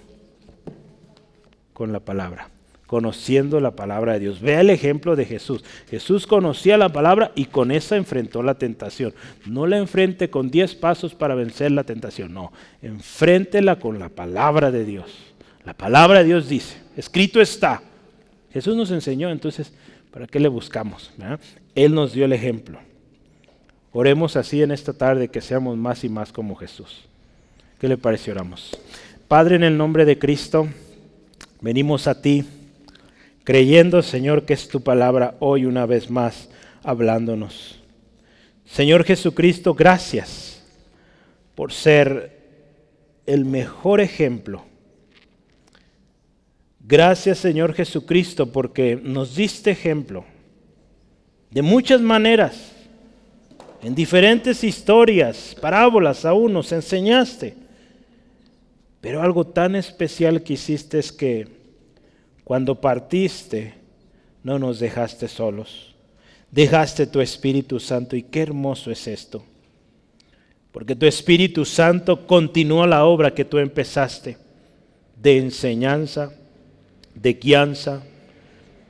Con 1.73 1.93
la 1.93 2.01
palabra 2.01 2.54
conociendo 2.95 3.59
la 3.59 3.73
palabra 3.73 4.13
de 4.13 4.21
Dios. 4.21 4.41
Vea 4.41 4.61
el 4.61 4.71
ejemplo 4.71 5.17
de 5.17 5.25
Jesús. 5.25 5.65
Jesús 5.91 6.29
conocía 6.29 6.79
la 6.79 6.91
palabra 6.91 7.33
y 7.35 7.47
con 7.47 7.73
esa 7.73 7.97
enfrentó 7.97 8.41
la 8.41 8.55
tentación. 8.55 9.13
No 9.47 9.67
la 9.67 9.79
enfrente 9.79 10.31
con 10.31 10.49
10 10.49 10.77
pasos 10.77 11.13
para 11.13 11.35
vencer 11.35 11.73
la 11.73 11.83
tentación, 11.83 12.33
no. 12.33 12.53
Enfréntela 12.83 13.81
con 13.81 13.99
la 13.99 14.11
palabra 14.11 14.71
de 14.71 14.85
Dios. 14.85 15.11
La 15.65 15.75
palabra 15.75 16.21
de 16.21 16.27
Dios 16.27 16.49
dice, 16.49 16.77
escrito 16.97 17.41
está. 17.41 17.83
Jesús 18.53 18.77
nos 18.77 18.93
enseñó, 18.93 19.29
entonces, 19.29 19.73
¿para 20.13 20.29
qué 20.29 20.39
le 20.39 20.47
buscamos? 20.47 21.11
Él 21.75 21.97
nos 21.97 22.13
dio 22.13 22.27
el 22.27 22.33
ejemplo. 22.33 22.79
Oremos 23.91 24.37
así 24.37 24.63
en 24.63 24.71
esta 24.71 24.93
tarde 24.93 25.27
que 25.27 25.41
seamos 25.41 25.77
más 25.77 26.05
y 26.05 26.09
más 26.09 26.31
como 26.31 26.55
Jesús. 26.55 27.07
¿Qué 27.81 27.89
le 27.89 27.99
parece? 27.99 28.31
Oramos. 28.31 28.79
Padre, 29.27 29.57
en 29.57 29.65
el 29.65 29.77
nombre 29.77 30.05
de 30.05 30.17
Cristo, 30.17 30.69
venimos 31.61 32.07
a 32.07 32.23
ti 32.23 32.45
creyendo, 33.45 34.03
Señor, 34.03 34.45
que 34.45 34.55
es 34.55 34.69
tu 34.69 34.83
palabra 34.83 35.37
hoy 35.39 35.67
una 35.67 35.87
vez 35.87 36.11
más 36.11 36.49
hablándonos. 36.83 37.81
Señor 38.65 39.05
Jesucristo, 39.05 39.75
gracias 39.75 40.63
por 41.55 41.73
ser 41.73 42.43
el 43.27 43.45
mejor 43.45 44.01
ejemplo. 44.01 44.65
Gracias, 46.81 47.39
Señor 47.39 47.75
Jesucristo, 47.75 48.51
porque 48.51 48.99
nos 49.01 49.37
diste 49.37 49.71
ejemplo 49.71 50.25
de 51.55 51.63
muchas 51.63 52.01
maneras, 52.01 52.73
en 53.81 53.95
diferentes 53.95 54.65
historias, 54.65 55.57
parábolas 55.61 56.25
aún 56.25 56.53
nos 56.53 56.73
enseñaste. 56.73 57.55
Pero 59.01 59.23
algo 59.23 59.47
tan 59.47 59.77
especial 59.77 60.43
que 60.43 60.55
hiciste 60.55 60.99
es 60.99 61.13
que 61.13 61.47
cuando 62.45 62.81
partiste, 62.81 63.75
no 64.43 64.59
nos 64.59 64.79
dejaste 64.79 65.29
solos. 65.29 65.95
Dejaste 66.51 67.07
tu 67.07 67.21
Espíritu 67.21 67.81
Santo 67.81 68.15
y 68.15 68.23
qué 68.23 68.43
hermoso 68.43 68.91
es 68.91 69.09
esto. 69.09 69.45
Porque 70.71 70.95
tu 70.95 71.07
Espíritu 71.07 71.65
Santo 71.65 72.27
continúa 72.27 72.87
la 72.87 73.05
obra 73.05 73.35
que 73.35 73.45
tú 73.45 73.59
empezaste 73.59 74.37
de 75.21 75.39
enseñanza, 75.39 76.33
de 77.15 77.33
guianza, 77.35 78.03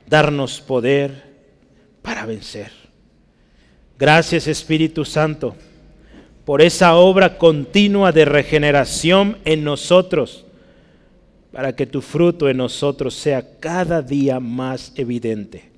darnos 0.07 0.61
poder 0.61 1.23
para 2.01 2.25
vencer. 2.25 2.71
Gracias 3.97 4.47
Espíritu 4.47 5.05
Santo 5.05 5.55
por 6.43 6.61
esa 6.61 6.95
obra 6.95 7.37
continua 7.37 8.11
de 8.11 8.25
regeneración 8.25 9.37
en 9.45 9.63
nosotros 9.63 10.45
para 11.55 11.73
que 11.73 11.85
tu 11.85 12.01
fruto 12.01 12.49
en 12.49 12.57
nosotros 12.57 13.13
sea 13.13 13.41
cada 13.61 14.01
día 14.01 14.41
más 14.41 14.91
evidente. 14.97 15.71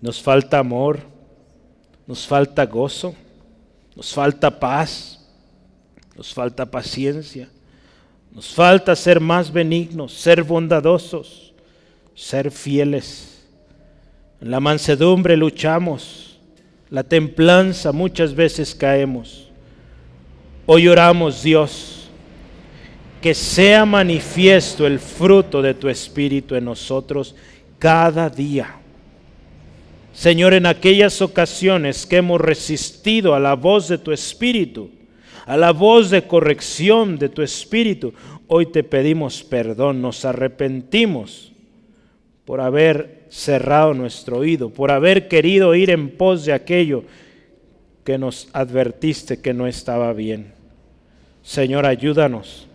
Nos 0.00 0.20
falta 0.20 0.58
amor, 0.58 0.98
nos 2.08 2.26
falta 2.26 2.66
gozo, 2.66 3.14
nos 3.94 4.12
falta 4.12 4.58
paz, 4.58 5.24
nos 6.16 6.34
falta 6.34 6.66
paciencia, 6.66 7.48
nos 8.32 8.52
falta 8.52 8.96
ser 8.96 9.20
más 9.20 9.52
benignos, 9.52 10.12
ser 10.12 10.42
bondadosos, 10.42 11.54
ser 12.16 12.50
fieles. 12.50 13.46
En 14.40 14.50
la 14.50 14.58
mansedumbre 14.58 15.36
luchamos, 15.36 16.36
la 16.90 17.04
templanza 17.04 17.92
muchas 17.92 18.34
veces 18.34 18.74
caemos. 18.74 19.52
Hoy 20.66 20.88
oramos, 20.88 21.44
Dios, 21.44 21.97
que 23.20 23.34
sea 23.34 23.84
manifiesto 23.84 24.86
el 24.86 24.98
fruto 24.98 25.60
de 25.60 25.74
tu 25.74 25.88
Espíritu 25.88 26.54
en 26.54 26.64
nosotros 26.64 27.34
cada 27.78 28.30
día. 28.30 28.76
Señor, 30.12 30.54
en 30.54 30.66
aquellas 30.66 31.20
ocasiones 31.22 32.06
que 32.06 32.16
hemos 32.16 32.40
resistido 32.40 33.34
a 33.34 33.40
la 33.40 33.54
voz 33.54 33.88
de 33.88 33.98
tu 33.98 34.12
Espíritu, 34.12 34.90
a 35.46 35.56
la 35.56 35.72
voz 35.72 36.10
de 36.10 36.22
corrección 36.22 37.18
de 37.18 37.28
tu 37.28 37.42
Espíritu, 37.42 38.12
hoy 38.46 38.66
te 38.66 38.82
pedimos 38.82 39.42
perdón, 39.42 40.02
nos 40.02 40.24
arrepentimos 40.24 41.52
por 42.44 42.60
haber 42.60 43.26
cerrado 43.28 43.94
nuestro 43.94 44.38
oído, 44.38 44.70
por 44.70 44.90
haber 44.90 45.28
querido 45.28 45.74
ir 45.74 45.90
en 45.90 46.10
pos 46.10 46.44
de 46.44 46.52
aquello 46.52 47.04
que 48.04 48.16
nos 48.16 48.48
advertiste 48.52 49.40
que 49.40 49.52
no 49.52 49.66
estaba 49.66 50.12
bien. 50.12 50.52
Señor, 51.42 51.84
ayúdanos 51.84 52.67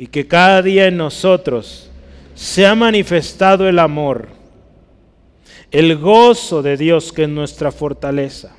y 0.00 0.06
que 0.06 0.26
cada 0.26 0.62
día 0.62 0.86
en 0.86 0.96
nosotros 0.96 1.90
se 2.34 2.66
ha 2.66 2.74
manifestado 2.74 3.68
el 3.68 3.78
amor, 3.78 4.28
el 5.70 5.98
gozo 5.98 6.62
de 6.62 6.78
Dios 6.78 7.12
que 7.12 7.24
es 7.24 7.28
nuestra 7.28 7.70
fortaleza, 7.70 8.56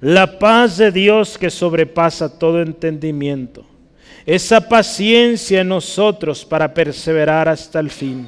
la 0.00 0.40
paz 0.40 0.78
de 0.78 0.90
Dios 0.90 1.38
que 1.38 1.48
sobrepasa 1.48 2.40
todo 2.40 2.60
entendimiento, 2.60 3.64
esa 4.26 4.68
paciencia 4.68 5.60
en 5.60 5.68
nosotros 5.68 6.44
para 6.44 6.74
perseverar 6.74 7.48
hasta 7.48 7.78
el 7.78 7.90
fin, 7.90 8.26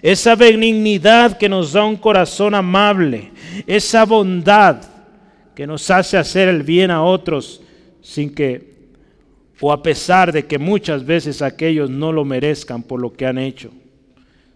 esa 0.00 0.34
benignidad 0.34 1.36
que 1.36 1.50
nos 1.50 1.74
da 1.74 1.84
un 1.84 1.98
corazón 1.98 2.54
amable, 2.54 3.30
esa 3.66 4.06
bondad 4.06 4.78
que 5.54 5.66
nos 5.66 5.90
hace 5.90 6.16
hacer 6.16 6.48
el 6.48 6.62
bien 6.62 6.90
a 6.90 7.02
otros 7.02 7.60
sin 8.00 8.34
que 8.34 8.69
o 9.60 9.72
a 9.72 9.82
pesar 9.82 10.32
de 10.32 10.46
que 10.46 10.58
muchas 10.58 11.04
veces 11.04 11.42
aquellos 11.42 11.90
no 11.90 12.12
lo 12.12 12.24
merezcan 12.24 12.82
por 12.82 13.00
lo 13.00 13.12
que 13.12 13.26
han 13.26 13.38
hecho. 13.38 13.70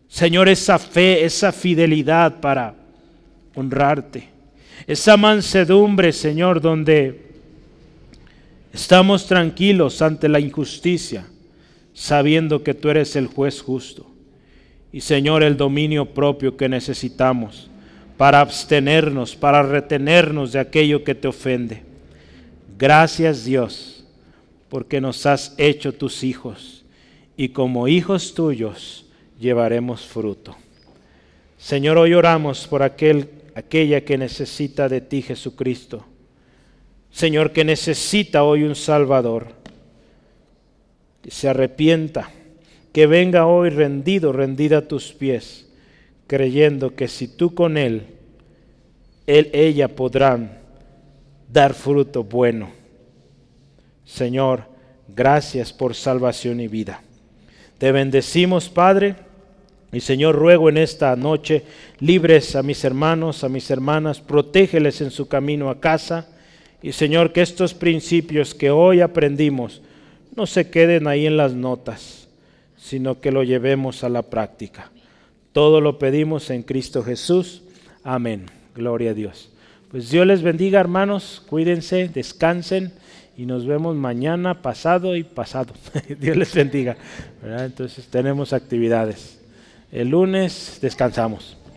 Señor, 0.08 0.48
esa 0.48 0.78
fe, 0.78 1.24
esa 1.24 1.52
fidelidad 1.52 2.40
para 2.40 2.74
honrarte, 3.54 4.28
esa 4.86 5.16
mansedumbre, 5.16 6.12
Señor, 6.12 6.60
donde 6.60 7.24
Estamos 8.74 9.28
tranquilos 9.28 10.02
ante 10.02 10.28
la 10.28 10.40
injusticia, 10.40 11.24
sabiendo 11.92 12.64
que 12.64 12.74
tú 12.74 12.90
eres 12.90 13.14
el 13.14 13.28
juez 13.28 13.62
justo. 13.62 14.10
Y 14.92 15.00
Señor, 15.00 15.44
el 15.44 15.56
dominio 15.56 16.06
propio 16.06 16.56
que 16.56 16.68
necesitamos 16.68 17.70
para 18.16 18.40
abstenernos, 18.40 19.36
para 19.36 19.62
retenernos 19.62 20.50
de 20.52 20.58
aquello 20.58 21.04
que 21.04 21.14
te 21.14 21.28
ofende. 21.28 21.82
Gracias 22.76 23.44
Dios, 23.44 23.93
porque 24.74 25.00
nos 25.00 25.24
has 25.24 25.54
hecho 25.56 25.92
tus 25.92 26.24
hijos 26.24 26.84
y 27.36 27.50
como 27.50 27.86
hijos 27.86 28.34
tuyos 28.34 29.06
llevaremos 29.38 30.04
fruto. 30.04 30.56
Señor, 31.56 31.96
hoy 31.96 32.12
oramos 32.12 32.66
por 32.66 32.82
aquel, 32.82 33.28
aquella 33.54 34.00
que 34.00 34.18
necesita 34.18 34.88
de 34.88 35.00
ti, 35.00 35.22
Jesucristo. 35.22 36.04
Señor, 37.12 37.52
que 37.52 37.64
necesita 37.64 38.42
hoy 38.42 38.64
un 38.64 38.74
Salvador. 38.74 39.46
Que 41.22 41.30
se 41.30 41.48
arrepienta, 41.48 42.32
que 42.92 43.06
venga 43.06 43.46
hoy 43.46 43.70
rendido, 43.70 44.32
rendida 44.32 44.78
a 44.78 44.88
tus 44.88 45.12
pies, 45.12 45.68
creyendo 46.26 46.96
que 46.96 47.06
si 47.06 47.28
tú 47.28 47.54
con 47.54 47.76
Él, 47.76 48.08
Él, 49.28 49.50
ella 49.52 49.86
podrán 49.94 50.58
dar 51.48 51.74
fruto 51.74 52.24
bueno. 52.24 52.83
Señor, 54.04 54.64
gracias 55.08 55.72
por 55.72 55.94
salvación 55.94 56.60
y 56.60 56.68
vida. 56.68 57.02
Te 57.78 57.92
bendecimos, 57.92 58.68
Padre. 58.68 59.16
Y 59.92 60.00
Señor, 60.00 60.34
ruego 60.34 60.68
en 60.68 60.78
esta 60.78 61.14
noche, 61.14 61.62
libres 62.00 62.56
a 62.56 62.62
mis 62.62 62.84
hermanos, 62.84 63.44
a 63.44 63.48
mis 63.48 63.70
hermanas, 63.70 64.20
protégeles 64.20 65.00
en 65.00 65.10
su 65.10 65.28
camino 65.28 65.70
a 65.70 65.80
casa. 65.80 66.28
Y 66.82 66.92
Señor, 66.92 67.32
que 67.32 67.42
estos 67.42 67.74
principios 67.74 68.54
que 68.54 68.70
hoy 68.70 69.00
aprendimos 69.00 69.82
no 70.34 70.46
se 70.46 70.68
queden 70.68 71.06
ahí 71.06 71.26
en 71.26 71.36
las 71.36 71.54
notas, 71.54 72.28
sino 72.76 73.20
que 73.20 73.30
lo 73.30 73.44
llevemos 73.44 74.02
a 74.02 74.08
la 74.08 74.22
práctica. 74.22 74.90
Todo 75.52 75.80
lo 75.80 75.98
pedimos 75.98 76.50
en 76.50 76.64
Cristo 76.64 77.04
Jesús. 77.04 77.62
Amén. 78.02 78.46
Gloria 78.74 79.12
a 79.12 79.14
Dios. 79.14 79.50
Pues 79.92 80.10
Dios 80.10 80.26
les 80.26 80.42
bendiga, 80.42 80.80
hermanos. 80.80 81.40
Cuídense, 81.46 82.08
descansen 82.08 82.92
y 83.36 83.46
nos 83.46 83.66
vemos 83.66 83.96
mañana, 83.96 84.62
pasado 84.62 85.16
y 85.16 85.24
pasado. 85.24 85.72
Dios 86.20 86.36
les 86.36 86.54
bendiga. 86.54 86.96
Entonces 87.42 88.06
tenemos 88.06 88.52
actividades. 88.52 89.40
El 89.90 90.08
lunes 90.08 90.78
descansamos. 90.80 91.56